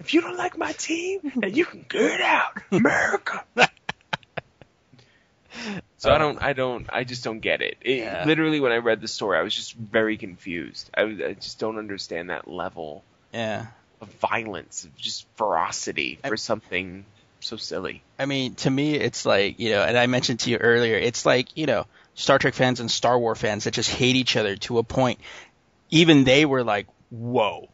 if 0.00 0.14
you 0.14 0.20
don't 0.20 0.36
like 0.36 0.56
my 0.56 0.72
team, 0.72 1.20
then 1.36 1.54
you 1.54 1.64
can 1.64 1.84
get 1.88 2.20
out, 2.20 2.52
America. 2.70 3.44
So 5.98 6.12
I 6.12 6.18
don't, 6.18 6.40
I 6.42 6.52
don't, 6.52 6.86
I 6.92 7.04
just 7.04 7.24
don't 7.24 7.40
get 7.40 7.62
it. 7.62 7.78
it 7.80 7.98
Yeah. 7.98 8.24
Literally, 8.26 8.60
when 8.60 8.70
I 8.72 8.76
read 8.76 9.00
the 9.00 9.08
story, 9.08 9.38
I 9.38 9.42
was 9.42 9.54
just 9.54 9.72
very 9.74 10.18
confused. 10.18 10.90
I, 10.94 11.02
I 11.02 11.32
just 11.32 11.58
don't 11.58 11.78
understand 11.78 12.30
that 12.30 12.46
level 12.46 13.02
Yeah. 13.32 13.66
of 14.00 14.08
violence, 14.20 14.84
of 14.84 14.94
just 14.96 15.26
ferocity 15.36 16.18
for 16.24 16.36
something 16.36 17.06
so 17.40 17.56
silly. 17.56 18.02
I 18.18 18.26
mean, 18.26 18.54
to 18.56 18.70
me, 18.70 18.94
it's 18.94 19.24
like, 19.24 19.58
you 19.58 19.70
know, 19.70 19.82
and 19.82 19.96
I 19.96 20.06
mentioned 20.06 20.40
to 20.40 20.50
you 20.50 20.58
earlier, 20.58 20.96
it's 20.96 21.24
like, 21.24 21.56
you 21.56 21.66
know, 21.66 21.86
Star 22.16 22.38
Trek 22.38 22.54
fans 22.54 22.80
and 22.80 22.90
Star 22.90 23.18
Wars 23.18 23.38
fans 23.38 23.64
that 23.64 23.74
just 23.74 23.90
hate 23.90 24.16
each 24.16 24.36
other 24.36 24.56
to 24.56 24.78
a 24.78 24.82
point. 24.82 25.20
Even 25.90 26.24
they 26.24 26.44
were 26.44 26.64
like, 26.64 26.88
whoa. 27.10 27.68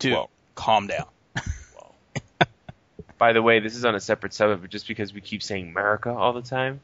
Dude, 0.00 0.12
Whoa. 0.12 0.28
calm 0.56 0.88
down. 0.88 1.06
By 3.18 3.32
the 3.32 3.40
way, 3.40 3.60
this 3.60 3.76
is 3.76 3.84
on 3.84 3.94
a 3.94 4.00
separate 4.00 4.34
subject, 4.34 4.62
but 4.62 4.70
just 4.70 4.88
because 4.88 5.14
we 5.14 5.20
keep 5.20 5.44
saying 5.44 5.68
America 5.68 6.12
all 6.12 6.32
the 6.32 6.42
time, 6.42 6.80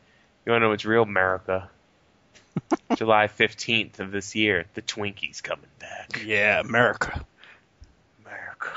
you 0.47 0.53
want 0.53 0.63
to 0.63 0.67
know 0.67 0.71
what's 0.71 0.85
real 0.85 1.03
America? 1.03 1.69
July 2.97 3.27
15th 3.27 3.99
of 3.99 4.13
this 4.13 4.37
year, 4.37 4.67
the 4.75 4.83
Twinkies 4.83 5.43
coming 5.43 5.67
back. 5.81 6.23
Yeah, 6.25 6.61
America. 6.61 7.25
America. 8.25 8.71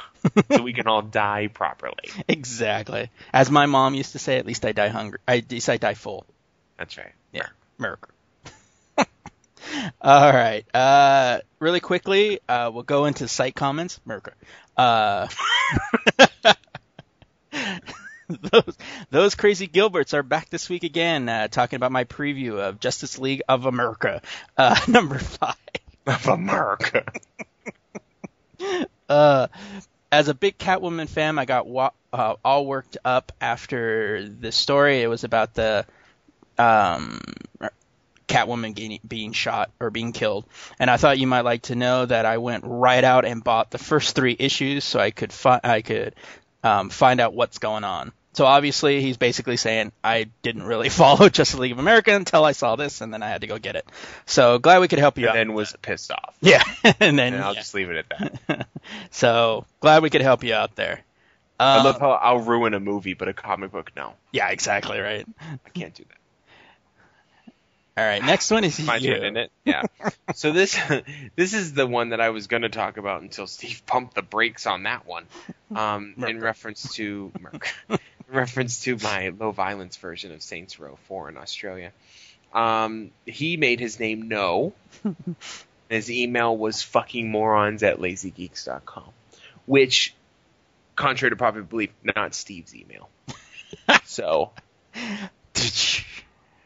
so 0.57 0.63
we 0.63 0.73
can 0.73 0.87
all 0.87 1.03
die 1.03 1.47
properly. 1.53 2.09
Exactly. 2.27 3.11
As 3.31 3.51
my 3.51 3.67
mom 3.67 3.93
used 3.93 4.13
to 4.13 4.19
say, 4.19 4.39
at 4.39 4.47
least 4.47 4.65
I 4.65 4.71
die 4.71 4.87
hungry. 4.87 5.19
I, 5.27 5.37
at 5.37 5.51
least 5.51 5.69
I 5.69 5.77
die 5.77 5.93
full. 5.93 6.25
That's 6.81 6.97
right. 6.97 7.13
Yeah, 7.31 7.45
America. 7.77 8.09
All 10.01 10.33
right. 10.33 10.65
Uh, 10.73 11.41
really 11.59 11.79
quickly, 11.79 12.39
uh, 12.49 12.71
we'll 12.73 12.81
go 12.81 13.05
into 13.05 13.27
site 13.27 13.53
comments. 13.53 13.99
America. 14.03 14.33
Uh, 14.75 15.27
those, 18.51 18.77
those 19.11 19.35
crazy 19.35 19.67
Gilberts 19.67 20.15
are 20.15 20.23
back 20.23 20.49
this 20.49 20.69
week 20.69 20.83
again, 20.83 21.29
uh, 21.29 21.47
talking 21.49 21.77
about 21.77 21.91
my 21.91 22.05
preview 22.05 22.57
of 22.57 22.79
Justice 22.79 23.19
League 23.19 23.43
of 23.47 23.67
America, 23.67 24.23
uh, 24.57 24.75
number 24.87 25.19
five. 25.19 25.53
Of 26.07 26.27
America. 26.29 27.03
Uh, 29.07 29.49
as 30.11 30.29
a 30.29 30.33
big 30.33 30.57
Catwoman 30.57 31.07
fan, 31.07 31.37
I 31.37 31.45
got 31.45 31.67
wa- 31.67 31.91
uh, 32.11 32.37
all 32.43 32.65
worked 32.65 32.97
up 33.05 33.33
after 33.39 34.27
the 34.27 34.51
story. 34.51 35.03
It 35.03 35.07
was 35.07 35.23
about 35.23 35.53
the 35.53 35.85
um, 36.61 37.19
Catwoman 38.27 38.73
getting, 38.73 38.99
being 39.05 39.33
shot 39.33 39.71
or 39.79 39.89
being 39.89 40.13
killed, 40.13 40.45
and 40.79 40.89
I 40.89 40.97
thought 40.97 41.19
you 41.19 41.27
might 41.27 41.41
like 41.43 41.63
to 41.63 41.75
know 41.75 42.05
that 42.05 42.25
I 42.25 42.37
went 42.37 42.63
right 42.65 43.03
out 43.03 43.25
and 43.25 43.43
bought 43.43 43.71
the 43.71 43.77
first 43.77 44.15
three 44.15 44.35
issues 44.39 44.83
so 44.85 44.99
I 44.99 45.11
could 45.11 45.33
fi- 45.33 45.59
I 45.63 45.81
could 45.81 46.15
um, 46.63 46.89
find 46.89 47.19
out 47.19 47.33
what's 47.33 47.57
going 47.57 47.83
on. 47.83 48.13
So 48.33 48.45
obviously, 48.45 49.01
he's 49.01 49.17
basically 49.17 49.57
saying 49.57 49.91
I 50.01 50.29
didn't 50.43 50.63
really 50.63 50.87
follow 51.01 51.27
Justice 51.27 51.59
League 51.59 51.73
of 51.73 51.79
America 51.79 52.15
until 52.15 52.45
I 52.45 52.53
saw 52.53 52.77
this, 52.77 53.01
and 53.01 53.13
then 53.13 53.21
I 53.21 53.27
had 53.27 53.41
to 53.41 53.47
go 53.47 53.57
get 53.57 53.75
it. 53.75 53.85
So 54.25 54.59
glad 54.59 54.79
we 54.79 54.87
could 54.87 54.99
help 54.99 55.17
you 55.17 55.27
out. 55.27 55.35
and 55.35 55.41
out. 55.41 55.47
then 55.47 55.53
was 55.53 55.75
pissed 55.81 56.11
off. 56.11 56.33
yeah, 56.41 56.63
and 57.01 57.19
then 57.19 57.33
And 57.33 57.43
I'll 57.43 57.53
yeah. 57.53 57.59
just 57.59 57.73
leave 57.73 57.89
it 57.89 58.05
at 58.09 58.37
that. 58.47 58.67
So 59.09 59.65
glad 59.81 60.03
we 60.03 60.09
could 60.09 60.21
help 60.21 60.45
you 60.45 60.53
out 60.53 60.75
there. 60.77 61.01
I 61.59 61.79
Uh, 61.79 61.83
love 61.83 61.99
how 61.99 62.11
I'll 62.11 62.39
ruin 62.39 62.73
a 62.73 62.79
movie, 62.79 63.13
but 63.13 63.27
a 63.27 63.33
comic 63.33 63.71
book, 63.73 63.91
no. 63.97 64.13
yeah, 64.31 64.47
exactly 64.49 64.99
right. 64.99 65.25
I 65.41 65.69
can't 65.73 65.93
do 65.93 66.05
that. 66.07 66.17
All 67.97 68.05
right, 68.05 68.23
next 68.23 68.49
one 68.49 68.63
is 68.63 68.79
My 68.85 68.95
you. 68.97 69.13
turn, 69.13 69.23
isn't 69.23 69.37
it? 69.37 69.51
Yeah. 69.65 69.83
so 70.35 70.51
this 70.51 70.79
this 71.35 71.53
is 71.53 71.73
the 71.73 71.85
one 71.85 72.09
that 72.09 72.21
I 72.21 72.29
was 72.29 72.47
going 72.47 72.61
to 72.61 72.69
talk 72.69 72.97
about 72.97 73.21
until 73.21 73.47
Steve 73.47 73.83
pumped 73.85 74.15
the 74.15 74.21
brakes 74.21 74.65
on 74.65 74.83
that 74.83 75.05
one. 75.05 75.25
Um, 75.75 76.15
in 76.17 76.39
reference 76.39 76.93
to 76.95 77.31
Merc. 77.39 77.73
in 77.89 77.97
reference 78.29 78.81
to 78.83 78.97
my 78.97 79.29
low 79.29 79.51
violence 79.51 79.97
version 79.97 80.31
of 80.31 80.41
Saints 80.41 80.79
Row 80.79 80.97
4 81.07 81.29
in 81.29 81.37
Australia. 81.37 81.91
Um, 82.53 83.11
he 83.25 83.55
made 83.55 83.79
his 83.79 83.99
name 83.99 84.27
no. 84.27 84.73
his 85.89 86.11
email 86.11 86.55
was 86.55 86.83
fucking 86.83 87.29
morons 87.31 87.83
at 87.83 87.99
lazygeeks.com, 87.99 89.09
which, 89.65 90.13
contrary 90.97 91.29
to 91.29 91.37
popular 91.37 91.65
belief, 91.65 91.91
not 92.03 92.35
Steve's 92.35 92.75
email. 92.75 93.09
so 94.03 94.51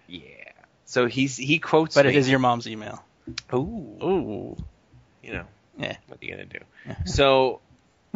yeah. 0.08 0.52
So 0.86 1.08
he's 1.08 1.36
he 1.36 1.60
quotes 1.60 1.96
but 1.96 2.06
me. 2.06 2.12
it 2.12 2.18
is 2.18 2.30
your 2.30 2.40
mom's 2.40 2.68
email. 2.68 3.04
Ooh, 3.54 3.58
Ooh. 4.04 4.58
you 5.24 5.34
know, 5.34 5.46
Yeah. 5.78 5.98
what 6.08 6.22
are 6.22 6.26
you 6.26 6.32
gonna 6.32 6.46
do? 6.46 6.60
so 7.06 7.60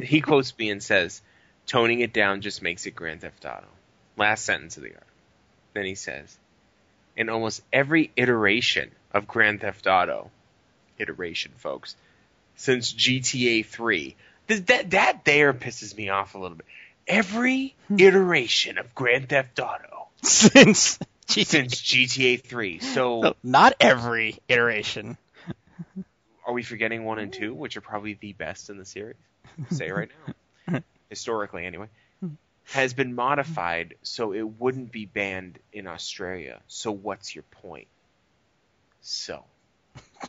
he 0.01 0.21
quotes 0.21 0.55
me 0.57 0.69
and 0.69 0.81
says, 0.81 1.21
"Toning 1.65 1.99
it 2.01 2.13
down 2.13 2.41
just 2.41 2.61
makes 2.61 2.85
it 2.85 2.91
Grand 2.95 3.21
Theft 3.21 3.45
Auto." 3.45 3.67
Last 4.17 4.45
sentence 4.45 4.77
of 4.77 4.83
the 4.83 4.89
article. 4.89 5.07
Then 5.73 5.85
he 5.85 5.95
says, 5.95 6.37
"In 7.15 7.29
almost 7.29 7.61
every 7.73 8.11
iteration 8.15 8.91
of 9.11 9.27
Grand 9.27 9.61
Theft 9.61 9.87
Auto, 9.87 10.29
iteration, 10.99 11.51
folks, 11.57 11.95
since 12.55 12.93
GTA 12.93 13.65
3, 13.65 14.15
th- 14.47 14.65
that 14.67 14.91
that 14.91 15.25
there 15.25 15.53
pisses 15.53 15.95
me 15.95 16.09
off 16.09 16.35
a 16.35 16.37
little 16.37 16.57
bit. 16.57 16.67
Every 17.07 17.75
hmm. 17.87 17.99
iteration 17.99 18.77
of 18.77 18.93
Grand 18.93 19.29
Theft 19.29 19.59
Auto 19.59 20.07
Since 20.21 20.99
since 21.29 21.75
GTA 21.75 22.43
3. 22.43 22.79
So 22.79 23.35
not 23.43 23.73
every 23.79 24.39
iteration. 24.47 25.17
are 26.45 26.53
we 26.53 26.63
forgetting 26.63 27.05
one 27.05 27.19
and 27.19 27.31
two, 27.31 27.53
which 27.53 27.77
are 27.77 27.81
probably 27.81 28.15
the 28.15 28.33
best 28.33 28.69
in 28.69 28.77
the 28.77 28.85
series? 28.85 29.15
Say 29.71 29.91
right 29.91 30.09
now. 30.67 30.81
Historically, 31.09 31.65
anyway. 31.65 31.87
Has 32.71 32.93
been 32.93 33.15
modified 33.15 33.95
so 34.03 34.31
it 34.31 34.43
wouldn't 34.43 34.91
be 34.91 35.05
banned 35.05 35.57
in 35.73 35.87
Australia. 35.87 36.59
So 36.67 36.91
what's 36.91 37.33
your 37.33 37.43
point? 37.43 37.87
So, 39.01 39.43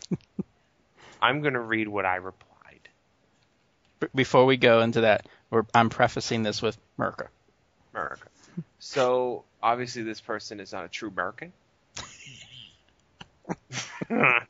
I'm 1.22 1.42
going 1.42 1.53
to 1.53 1.61
read 1.61 1.86
what 1.88 2.07
I 2.07 2.16
replied. 2.16 2.88
Before 4.14 4.46
we 4.46 4.57
go 4.57 4.80
into 4.80 5.03
that, 5.03 5.26
we're, 5.51 5.64
I'm 5.74 5.90
prefacing 5.90 6.42
this 6.42 6.62
with 6.62 6.78
Merca. 6.98 7.28
America. 7.92 8.30
So, 8.78 9.44
obviously, 9.62 10.03
this 10.03 10.20
person 10.20 10.61
is 10.61 10.72
not 10.72 10.84
a 10.84 10.88
true 10.88 11.09
American. 11.11 11.53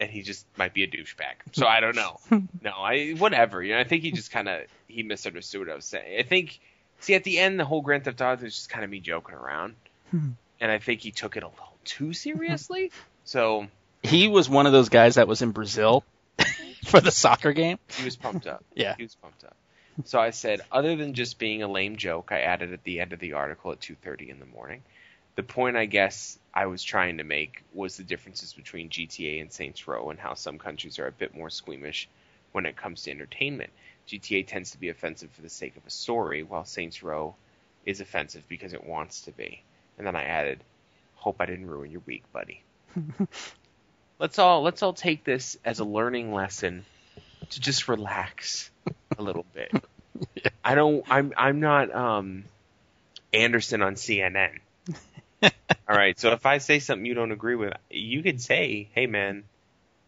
and 0.00 0.10
he 0.10 0.22
just 0.22 0.46
might 0.56 0.74
be 0.74 0.82
a 0.84 0.86
douchebag. 0.86 1.34
So 1.52 1.66
I 1.66 1.80
don't 1.80 1.96
know. 1.96 2.18
No, 2.62 2.70
I 2.70 3.10
whatever. 3.18 3.62
You 3.62 3.74
know, 3.74 3.80
I 3.80 3.84
think 3.84 4.02
he 4.02 4.10
just 4.12 4.30
kind 4.30 4.48
of 4.48 4.62
he 4.86 5.02
misunderstood 5.02 5.60
what 5.60 5.70
I 5.70 5.74
was 5.74 5.84
saying. 5.84 6.18
I 6.18 6.22
think 6.22 6.60
see 7.00 7.14
at 7.14 7.24
the 7.24 7.38
end 7.38 7.58
the 7.58 7.64
whole 7.64 7.80
Grand 7.82 8.04
Theft 8.04 8.20
Auto 8.20 8.44
is 8.46 8.54
just 8.54 8.70
kind 8.70 8.84
of 8.84 8.90
me 8.90 9.00
joking 9.00 9.34
around, 9.34 9.74
Hmm. 10.10 10.30
and 10.60 10.70
I 10.70 10.78
think 10.78 11.00
he 11.00 11.10
took 11.10 11.36
it 11.36 11.42
a 11.42 11.48
little 11.48 11.76
too 11.84 12.12
seriously. 12.12 12.90
So 13.24 13.66
He 14.02 14.26
was 14.26 14.48
one 14.48 14.64
of 14.64 14.72
those 14.72 14.88
guys 14.88 15.16
that 15.16 15.28
was 15.28 15.42
in 15.42 15.50
Brazil 15.50 16.02
for 16.86 16.98
the 16.98 17.10
soccer 17.10 17.52
game. 17.52 17.78
he 17.98 18.04
was 18.06 18.16
pumped 18.16 18.46
up. 18.46 18.64
Yeah. 18.74 18.94
He 18.96 19.02
was 19.02 19.14
pumped 19.16 19.44
up. 19.44 19.54
So 20.04 20.20
I 20.20 20.30
said, 20.30 20.60
other 20.70 20.94
than 20.96 21.14
just 21.14 21.38
being 21.38 21.62
a 21.62 21.68
lame 21.68 21.96
joke, 21.96 22.30
I 22.30 22.40
added 22.42 22.72
at 22.72 22.84
the 22.84 23.00
end 23.00 23.12
of 23.12 23.18
the 23.18 23.32
article 23.32 23.72
at 23.72 23.80
2:30 23.80 24.30
in 24.30 24.38
the 24.38 24.46
morning. 24.46 24.82
The 25.34 25.42
point 25.42 25.76
I 25.76 25.86
guess 25.86 26.38
I 26.54 26.66
was 26.66 26.82
trying 26.82 27.18
to 27.18 27.24
make 27.24 27.62
was 27.72 27.96
the 27.96 28.04
differences 28.04 28.52
between 28.52 28.90
GTA 28.90 29.40
and 29.40 29.52
Saints 29.52 29.86
Row 29.88 30.10
and 30.10 30.18
how 30.18 30.34
some 30.34 30.58
countries 30.58 30.98
are 30.98 31.06
a 31.06 31.12
bit 31.12 31.34
more 31.34 31.50
squeamish 31.50 32.08
when 32.52 32.66
it 32.66 32.76
comes 32.76 33.02
to 33.02 33.10
entertainment. 33.10 33.70
GTA 34.06 34.46
tends 34.46 34.70
to 34.72 34.78
be 34.78 34.88
offensive 34.88 35.30
for 35.32 35.42
the 35.42 35.48
sake 35.48 35.76
of 35.76 35.86
a 35.86 35.90
story, 35.90 36.42
while 36.42 36.64
Saints 36.64 37.02
Row 37.02 37.34
is 37.84 38.00
offensive 38.00 38.42
because 38.48 38.72
it 38.72 38.84
wants 38.84 39.22
to 39.22 39.32
be. 39.32 39.62
And 39.96 40.06
then 40.06 40.16
I 40.16 40.24
added, 40.24 40.62
"Hope 41.16 41.40
I 41.40 41.46
didn't 41.46 41.66
ruin 41.66 41.90
your 41.90 42.02
week, 42.06 42.24
buddy." 42.32 42.62
let's 44.18 44.38
all 44.38 44.62
let's 44.62 44.82
all 44.82 44.92
take 44.92 45.24
this 45.24 45.58
as 45.64 45.80
a 45.80 45.84
learning 45.84 46.32
lesson 46.32 46.84
to 47.50 47.60
just 47.60 47.88
relax 47.88 48.70
a 49.18 49.22
little 49.22 49.46
bit. 49.52 49.72
I 50.64 50.74
don't. 50.74 51.04
I'm. 51.08 51.32
I'm 51.36 51.60
not. 51.60 51.94
Um, 51.94 52.44
Anderson 53.32 53.82
on 53.82 53.94
CNN. 53.94 54.58
All 55.42 55.50
right. 55.88 56.18
So 56.18 56.32
if 56.32 56.46
I 56.46 56.58
say 56.58 56.78
something 56.78 57.04
you 57.06 57.14
don't 57.14 57.32
agree 57.32 57.54
with, 57.54 57.74
you 57.90 58.22
could 58.22 58.40
say, 58.40 58.88
"Hey, 58.92 59.06
man, 59.06 59.44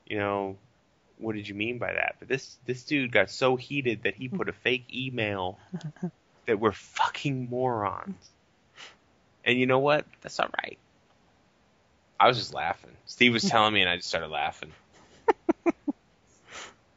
you 0.06 0.18
know, 0.18 0.56
what 1.18 1.34
did 1.34 1.48
you 1.48 1.54
mean 1.54 1.78
by 1.78 1.92
that?" 1.92 2.16
But 2.18 2.28
this 2.28 2.56
this 2.66 2.84
dude 2.84 3.12
got 3.12 3.30
so 3.30 3.56
heated 3.56 4.04
that 4.04 4.14
he 4.14 4.28
put 4.28 4.48
a 4.48 4.52
fake 4.52 4.86
email 4.92 5.58
that 6.46 6.58
we're 6.58 6.72
fucking 6.72 7.48
morons. 7.48 8.30
And 9.44 9.58
you 9.58 9.66
know 9.66 9.78
what? 9.78 10.04
That's 10.20 10.38
all 10.38 10.50
right. 10.62 10.78
I 12.18 12.28
was 12.28 12.36
just 12.36 12.52
laughing. 12.52 12.90
Steve 13.06 13.32
was 13.32 13.42
telling 13.44 13.72
me, 13.72 13.80
and 13.80 13.88
I 13.88 13.96
just 13.96 14.08
started 14.08 14.28
laughing. 14.28 14.72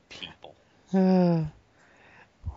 People, 0.09 0.53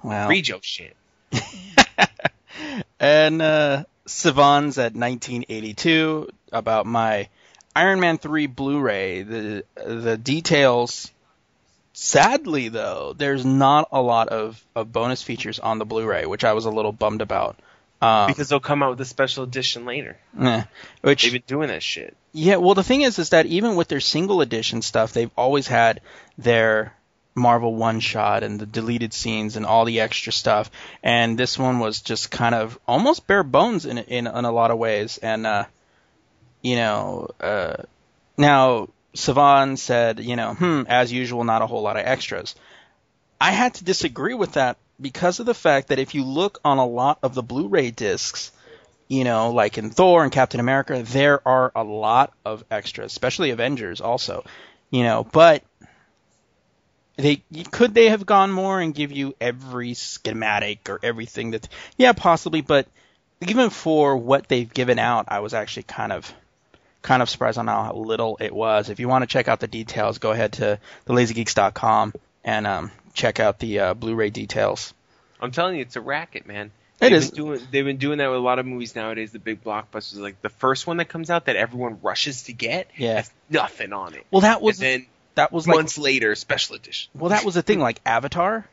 Wow. 0.07 0.29
read 0.29 0.47
your 0.47 0.61
shit. 0.63 0.97
and 3.01 3.43
uh, 3.43 3.85
Savon's 4.07 4.79
at 4.79 4.95
1982 4.95 6.29
about 6.53 6.87
my 6.87 7.29
Iron 7.75 8.01
Man 8.01 8.19
3 8.19 8.47
Blu-ray. 8.47 9.23
The 9.23 9.65
the 9.75 10.17
details. 10.17 11.11
Sadly, 11.93 12.69
though, 12.69 13.15
there's 13.17 13.45
not 13.47 13.89
a 13.91 14.03
lot 14.03 14.29
of, 14.29 14.63
of 14.75 14.93
bonus 14.93 15.23
features 15.23 15.59
on 15.59 15.79
the 15.79 15.87
Blu-ray, 15.87 16.27
which 16.27 16.45
I 16.45 16.53
was 16.53 16.67
a 16.67 16.71
little 16.71 16.93
bummed 16.93 17.23
about. 17.23 17.57
Um, 18.03 18.27
Because 18.29 18.51
they'll 18.51 18.61
come 18.61 18.83
out 18.83 18.91
with 18.91 19.01
a 19.01 19.07
special 19.07 19.45
edition 19.45 19.87
later. 19.87 20.19
eh, 20.39 20.65
which 21.01 21.23
They've 21.23 21.33
been 21.33 21.43
doing 21.47 21.69
that 21.69 21.83
shit. 21.83 22.15
Yeah, 22.33 22.57
well, 22.57 22.75
the 22.75 22.83
thing 22.85 23.01
is, 23.01 23.19
is 23.19 23.31
that 23.31 23.47
even 23.47 23.77
with 23.77 23.89
their 23.89 24.01
single 24.01 24.43
edition 24.43 24.83
stuff, 24.83 25.15
they've 25.15 25.31
always 25.39 25.67
had 25.67 26.03
their 26.37 26.95
Marvel 27.37 27.75
one 27.75 28.01
shot 28.01 28.43
and 28.43 28.59
the 28.59 28.67
deleted 28.67 29.13
scenes 29.13 29.57
and 29.57 29.67
all 29.67 29.85
the 29.85 30.01
extra 30.01 30.33
stuff. 30.33 30.71
And 31.03 31.39
this 31.39 31.59
one 31.59 31.79
was 31.79 32.01
just 32.01 32.31
kind 32.31 32.55
of 32.55 32.79
almost 32.89 33.27
bare 33.27 33.45
bones 33.45 33.87
in 33.87 33.99
in, 33.99 34.27
in 34.27 34.45
a 34.45 34.51
lot 34.51 34.71
of 34.71 34.79
ways. 34.79 35.19
And 35.19 35.47
uh, 35.47 35.67
you 36.63 36.77
know, 36.77 37.29
uh, 37.41 37.77
now 38.37 38.89
Savan 39.15 39.77
said, 39.77 40.21
you 40.21 40.37
know, 40.37 40.55
hmm, 40.55 40.83
as 40.89 41.13
usual, 41.13 41.45
not 41.45 41.63
a 41.63 41.67
whole 41.67 41.83
lot 41.83 41.97
of 41.97 42.07
extras. 42.07 42.55
I 43.41 43.53
had 43.53 43.75
to 43.75 43.85
disagree 43.85 44.35
with 44.35 44.53
that 44.53 44.79
because 45.01 45.41
of 45.41 45.47
the 45.47 45.55
fact 45.55 45.89
that 45.89 45.99
if 45.99 46.15
you 46.15 46.25
look 46.25 46.59
on 46.65 46.79
a 46.79 46.87
lot 46.87 47.19
of 47.23 47.35
the 47.35 47.43
Blu-ray 47.43 47.91
discs, 47.91 48.51
you 49.09 49.25
know, 49.25 49.51
like 49.51 49.79
in 49.79 49.91
Thor 49.91 50.23
and 50.23 50.33
Captain 50.33 50.61
America, 50.61 51.03
there 51.03 51.47
are 51.47 51.71
a 51.75 51.85
lot 51.85 52.33
of 52.45 52.65
extras, 52.71 53.13
especially 53.13 53.51
Avengers 53.51 54.01
also, 54.01 54.45
you 54.91 55.03
know, 55.03 55.25
but 55.25 55.63
they 57.17 57.43
could 57.71 57.95
they 57.95 58.09
have 58.11 58.27
gone 58.27 58.51
more 58.53 58.81
and 58.81 58.95
give 58.95 59.11
you 59.13 59.35
every 59.41 59.95
schematic 59.95 60.89
or 60.91 61.01
everything 61.03 61.53
that 61.53 61.69
yeah, 61.97 62.13
possibly, 62.13 62.61
but 62.61 62.87
even 63.47 63.71
for 63.71 64.17
what 64.17 64.49
they've 64.49 64.73
given 64.73 64.99
out, 64.99 65.27
I 65.29 65.41
was 65.41 65.55
actually 65.55 65.85
kind 65.85 66.13
of 66.13 66.33
kind 67.03 67.23
of 67.23 67.31
surprised 67.31 67.59
on 67.59 67.67
how 67.69 67.93
little 67.93 68.37
it 68.41 68.55
was. 68.55 68.91
If 68.91 69.01
you 69.01 69.09
want 69.09 69.23
to 69.23 69.27
check 69.27 69.49
out 69.49 69.61
the 69.61 69.69
details, 69.69 70.19
go 70.19 70.33
ahead 70.33 70.53
to 70.55 70.79
thelazygeeks.com 71.07 72.15
and 72.45 72.67
um, 72.67 72.91
check 73.15 73.41
out 73.41 73.59
the 73.59 73.79
uh, 73.81 73.95
Blu-ray 73.95 74.31
details. 74.31 74.93
I'm 75.41 75.51
telling 75.51 75.77
you, 75.77 75.83
it's 75.83 75.97
a 75.97 76.01
racket, 76.01 76.47
man. 76.47 76.71
It 77.01 77.11
they've 77.11 77.13
is. 77.13 77.31
Been 77.31 77.37
doing, 77.45 77.61
they've 77.71 77.85
been 77.85 77.97
doing 77.99 78.19
that 78.19 78.29
with 78.29 78.39
a 78.39 78.43
lot 78.43 78.59
of 78.59 78.67
movies 78.67 78.97
nowadays. 78.97 79.31
The 79.33 79.39
big 79.39 79.63
blockbusters, 79.63 80.17
like 80.17 80.41
the 80.43 80.49
first 80.49 80.87
one 80.87 80.97
that 80.97 81.09
comes 81.09 81.29
out 81.31 81.45
that 81.45 81.57
everyone 81.57 81.99
rushes 82.03 82.45
to 82.45 82.53
get, 82.53 82.89
Yeah. 82.97 83.17
has 83.17 83.31
nothing 83.51 83.93
on 83.93 84.15
it. 84.15 84.27
Well, 84.31 84.41
that 84.41 84.63
was 84.63 84.81
and 84.81 84.87
then 85.03 85.07
that 85.37 85.53
was 85.53 85.67
like 85.67 85.77
months 85.77 85.97
later, 85.97 86.35
special 86.35 86.77
edition. 86.77 87.11
Well, 87.15 87.31
that 87.31 87.45
was 87.45 87.55
the 87.55 87.63
thing. 87.63 87.79
Like 87.81 88.01
Avatar, 88.05 88.67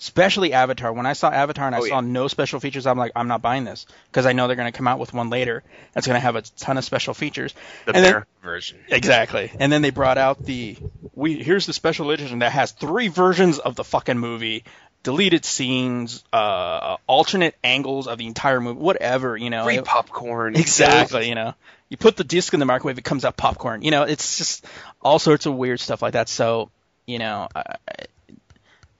especially 0.00 0.52
Avatar. 0.52 0.92
When 0.92 1.06
I 1.06 1.12
saw 1.12 1.30
Avatar 1.30 1.66
and 1.66 1.74
I 1.74 1.78
Oh, 1.78 1.86
saw 1.86 2.00
yeah. 2.00 2.06
no 2.06 2.28
special 2.28 2.58
features, 2.60 2.86
I'm 2.86 2.98
like, 2.98 3.12
I'm 3.14 3.28
not 3.28 3.42
buying 3.42 3.64
this 3.64 3.86
because 4.10 4.26
I 4.26 4.32
know 4.32 4.46
they're 4.46 4.56
going 4.56 4.72
to 4.72 4.76
come 4.76 4.88
out 4.88 4.98
with 4.98 5.12
one 5.12 5.30
later 5.30 5.62
that's 5.92 6.06
going 6.06 6.16
to 6.16 6.20
have 6.20 6.36
a 6.36 6.42
ton 6.42 6.78
of 6.78 6.84
special 6.84 7.14
features. 7.14 7.54
The 7.86 7.94
And 7.96 8.04
then- 8.04 8.24
version. 8.42 8.78
Exactly. 8.88 9.50
And 9.58 9.72
then 9.72 9.82
they 9.82 9.90
brought 9.90 10.18
out 10.18 10.42
the 10.44 10.76
we 11.14 11.42
here's 11.42 11.66
the 11.66 11.72
special 11.72 12.10
edition 12.10 12.40
that 12.40 12.52
has 12.52 12.72
three 12.72 13.08
versions 13.08 13.58
of 13.58 13.74
the 13.76 13.84
fucking 13.84 14.18
movie, 14.18 14.64
deleted 15.02 15.44
scenes, 15.44 16.22
uh, 16.32 16.96
alternate 17.06 17.54
angles 17.62 18.06
of 18.08 18.18
the 18.18 18.26
entire 18.26 18.60
movie, 18.60 18.80
whatever 18.80 19.36
you 19.36 19.48
know. 19.50 19.64
Free 19.64 19.80
popcorn. 19.80 20.56
Exactly, 20.56 21.28
you 21.28 21.34
know. 21.34 21.54
You 21.94 21.98
put 21.98 22.16
the 22.16 22.24
disc 22.24 22.52
in 22.52 22.58
the 22.58 22.66
microwave, 22.66 22.98
it 22.98 23.04
comes 23.04 23.24
out 23.24 23.36
popcorn. 23.36 23.82
You 23.82 23.92
know, 23.92 24.02
it's 24.02 24.36
just 24.36 24.66
all 25.00 25.20
sorts 25.20 25.46
of 25.46 25.54
weird 25.54 25.78
stuff 25.78 26.02
like 26.02 26.14
that. 26.14 26.28
So, 26.28 26.72
you 27.06 27.20
know, 27.20 27.46
I, 27.54 27.76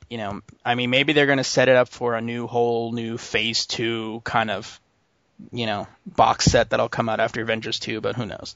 you 0.09 0.17
know, 0.17 0.43
I 0.65 0.77
mean, 0.77 0.91
maybe 0.91 1.13
they're 1.13 1.27
going 1.27 1.39
to 1.39 1.43
set 1.43 1.69
it 1.69 1.75
up 1.75 1.89
for 1.89 2.15
a 2.15 2.21
new 2.21 2.47
whole 2.47 2.93
new 2.93 3.19
Phase 3.19 3.67
Two 3.67 4.21
kind 4.23 4.49
of, 4.49 4.81
you 5.51 5.67
know, 5.67 5.89
box 6.07 6.45
set 6.45 6.71
that'll 6.71 6.89
come 6.89 7.09
out 7.09 7.19
after 7.19 7.43
Avengers 7.43 7.81
Two, 7.81 8.01
but 8.01 8.15
who 8.15 8.27
knows? 8.27 8.55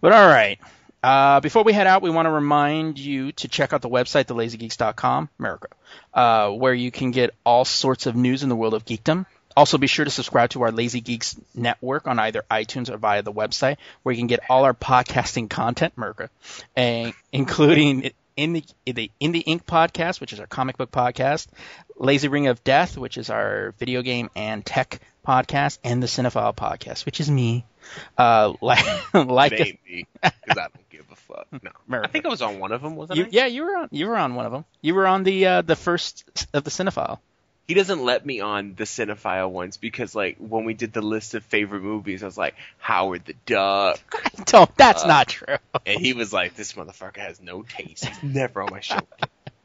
But 0.00 0.12
all 0.12 0.26
right. 0.26 0.58
Uh, 1.02 1.40
before 1.40 1.64
we 1.64 1.74
head 1.74 1.86
out, 1.86 2.00
we 2.00 2.08
want 2.08 2.24
to 2.24 2.30
remind 2.30 2.98
you 2.98 3.32
to 3.32 3.46
check 3.46 3.74
out 3.74 3.82
the 3.82 3.90
website, 3.90 4.24
thelazygeeks.com, 4.24 5.28
America, 5.38 5.68
uh, 6.14 6.48
where 6.48 6.72
you 6.72 6.90
can 6.90 7.10
get 7.10 7.34
all 7.44 7.66
sorts 7.66 8.06
of 8.06 8.16
news 8.16 8.42
in 8.42 8.48
the 8.48 8.56
world 8.56 8.72
of 8.72 8.86
geekdom. 8.86 9.26
Also, 9.56 9.78
be 9.78 9.86
sure 9.86 10.04
to 10.04 10.10
subscribe 10.10 10.50
to 10.50 10.62
our 10.62 10.72
Lazy 10.72 11.00
Geeks 11.00 11.36
network 11.54 12.06
on 12.06 12.18
either 12.18 12.44
iTunes 12.50 12.88
or 12.90 12.96
via 12.96 13.22
the 13.22 13.32
website, 13.32 13.76
where 14.02 14.12
you 14.14 14.18
can 14.20 14.26
get 14.26 14.40
all 14.48 14.64
our 14.64 14.74
podcasting 14.74 15.48
content, 15.50 15.94
Merca, 15.96 16.28
and 16.76 17.12
including 17.32 18.10
in 18.36 18.54
the 18.54 18.64
in 18.86 18.94
the 18.94 19.10
in 19.20 19.32
the 19.32 19.40
Ink 19.40 19.66
podcast, 19.66 20.20
which 20.20 20.32
is 20.32 20.40
our 20.40 20.46
comic 20.46 20.76
book 20.78 20.90
podcast, 20.90 21.48
Lazy 21.96 22.28
Ring 22.28 22.46
of 22.46 22.64
Death, 22.64 22.96
which 22.96 23.16
is 23.18 23.30
our 23.30 23.74
video 23.78 24.02
game 24.02 24.30
and 24.34 24.64
tech 24.64 25.00
podcast, 25.26 25.78
and 25.84 26.02
the 26.02 26.06
Cinephile 26.06 26.54
podcast, 26.56 27.04
which 27.04 27.20
is 27.20 27.30
me. 27.30 27.64
Uh, 28.16 28.54
like 28.62 28.84
like 29.14 29.52
It 29.52 29.60
ain't 29.60 29.80
me, 29.86 30.06
'cause 30.22 30.32
I 30.48 30.54
don't 30.54 30.90
give 30.90 31.04
a 31.12 31.16
fuck. 31.16 31.46
No, 31.62 32.00
I 32.02 32.06
think 32.06 32.24
I 32.24 32.28
was 32.28 32.40
on 32.42 32.58
one 32.58 32.72
of 32.72 32.80
them, 32.80 32.96
wasn't 32.96 33.18
You, 33.18 33.24
I? 33.24 33.28
yeah, 33.30 33.46
you 33.46 33.64
were 33.64 33.76
on. 33.76 33.88
You 33.90 34.06
were 34.08 34.16
on 34.16 34.34
one 34.34 34.46
of 34.46 34.52
them. 34.52 34.64
You 34.80 34.94
were 34.94 35.06
on 35.06 35.24
the 35.24 35.46
uh, 35.46 35.62
the 35.62 35.76
first 35.76 36.46
of 36.54 36.64
the 36.64 36.70
cinephile. 36.70 37.18
He 37.68 37.74
doesn't 37.74 38.04
let 38.04 38.26
me 38.26 38.40
on 38.40 38.74
the 38.74 38.84
cinephile 38.84 39.50
ones 39.50 39.76
because, 39.76 40.14
like, 40.14 40.36
when 40.38 40.64
we 40.64 40.74
did 40.74 40.92
the 40.92 41.00
list 41.00 41.34
of 41.34 41.44
favorite 41.44 41.82
movies, 41.82 42.22
I 42.22 42.26
was 42.26 42.36
like 42.36 42.54
Howard 42.78 43.24
the 43.24 43.34
Duck, 43.46 44.00
I 44.12 44.42
Don't. 44.46 44.76
That's 44.76 45.04
Uh, 45.04 45.08
not 45.08 45.28
true. 45.28 45.56
and 45.86 46.00
he 46.00 46.12
was 46.12 46.32
like, 46.32 46.54
"This 46.56 46.72
motherfucker 46.74 47.18
has 47.18 47.40
no 47.40 47.62
taste. 47.62 48.04
He's 48.06 48.22
never 48.22 48.62
on 48.62 48.70
my 48.72 48.80
show." 48.80 48.98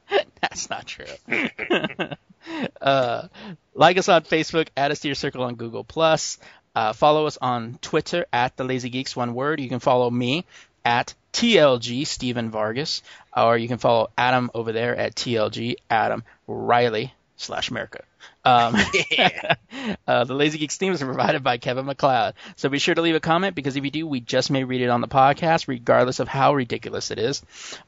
That's 0.42 0.70
not 0.70 0.86
true. 0.86 1.06
uh, 2.82 3.28
like 3.74 3.98
us 3.98 4.10
on 4.10 4.24
Facebook, 4.24 4.68
add 4.78 4.92
us 4.92 5.00
to 5.02 5.08
your 5.08 5.16
circle 5.16 5.44
on 5.44 5.56
Google 5.56 5.84
Plus. 5.84 6.38
Uh, 6.76 6.94
follow 6.94 7.26
us 7.26 7.38
on 7.42 7.80
Twitter 7.82 8.26
at 8.32 8.56
the 8.56 8.64
Lazy 8.64 8.90
Geeks, 8.90 9.16
one 9.16 9.34
word. 9.34 9.60
You 9.60 9.70
can 9.70 9.80
follow 9.80 10.10
me 10.10 10.46
at 10.86 11.14
TLG 11.34 12.06
Stephen 12.06 12.52
Vargas, 12.52 13.02
or 13.36 13.58
you 13.58 13.68
can 13.68 13.80
follow 13.80 14.10
Adam 14.18 14.52
over 14.54 14.72
there 14.72 14.96
at 14.96 15.16
TLG 15.16 15.76
Adam 15.90 16.24
Riley 16.48 17.14
slash 17.38 17.70
America. 17.70 18.04
Um, 18.44 18.76
uh, 20.08 20.24
the 20.26 20.34
Lazy 20.34 20.58
Geeks 20.58 20.78
theme 20.78 20.94
is 20.94 21.02
provided 21.02 21.44
by 21.44 21.58
Kevin 21.58 21.86
MacLeod. 21.86 22.34
So 22.56 22.70
be 22.70 22.80
sure 22.80 22.96
to 22.96 23.02
leave 23.02 23.16
a 23.16 23.20
comment 23.20 23.56
because 23.56 23.76
if 23.78 23.86
you 23.86 23.92
do, 23.92 24.06
we 24.06 24.20
just 24.20 24.52
may 24.52 24.64
read 24.64 24.82
it 24.82 24.90
on 24.90 25.02
the 25.02 25.08
podcast, 25.08 25.68
regardless 25.68 26.20
of 26.20 26.28
how 26.28 26.54
ridiculous 26.54 27.12
it 27.12 27.20
is. 27.20 27.44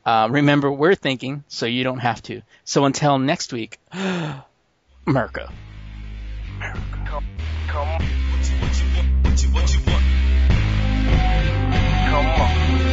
Uh, 0.05 0.27
remember, 0.31 0.71
we're 0.71 0.95
thinking, 0.95 1.43
so 1.47 1.65
you 1.65 1.83
don't 1.83 1.99
have 1.99 2.21
to. 2.23 2.41
So 2.63 2.85
until 2.85 3.19
next 3.19 3.51
week, 3.51 3.79
Merca. 3.93 5.51
Come, 7.05 7.25
come, 7.67 7.87
what 7.87 8.49
you, 8.49 8.55
what 8.57 8.81
you 8.81 8.95
want, 8.95 9.25
what 9.25 9.43
you, 9.43 9.49
what 9.49 9.73
you 9.73 9.79
want. 9.87 10.03
come 12.09 12.25
on. 12.25 12.88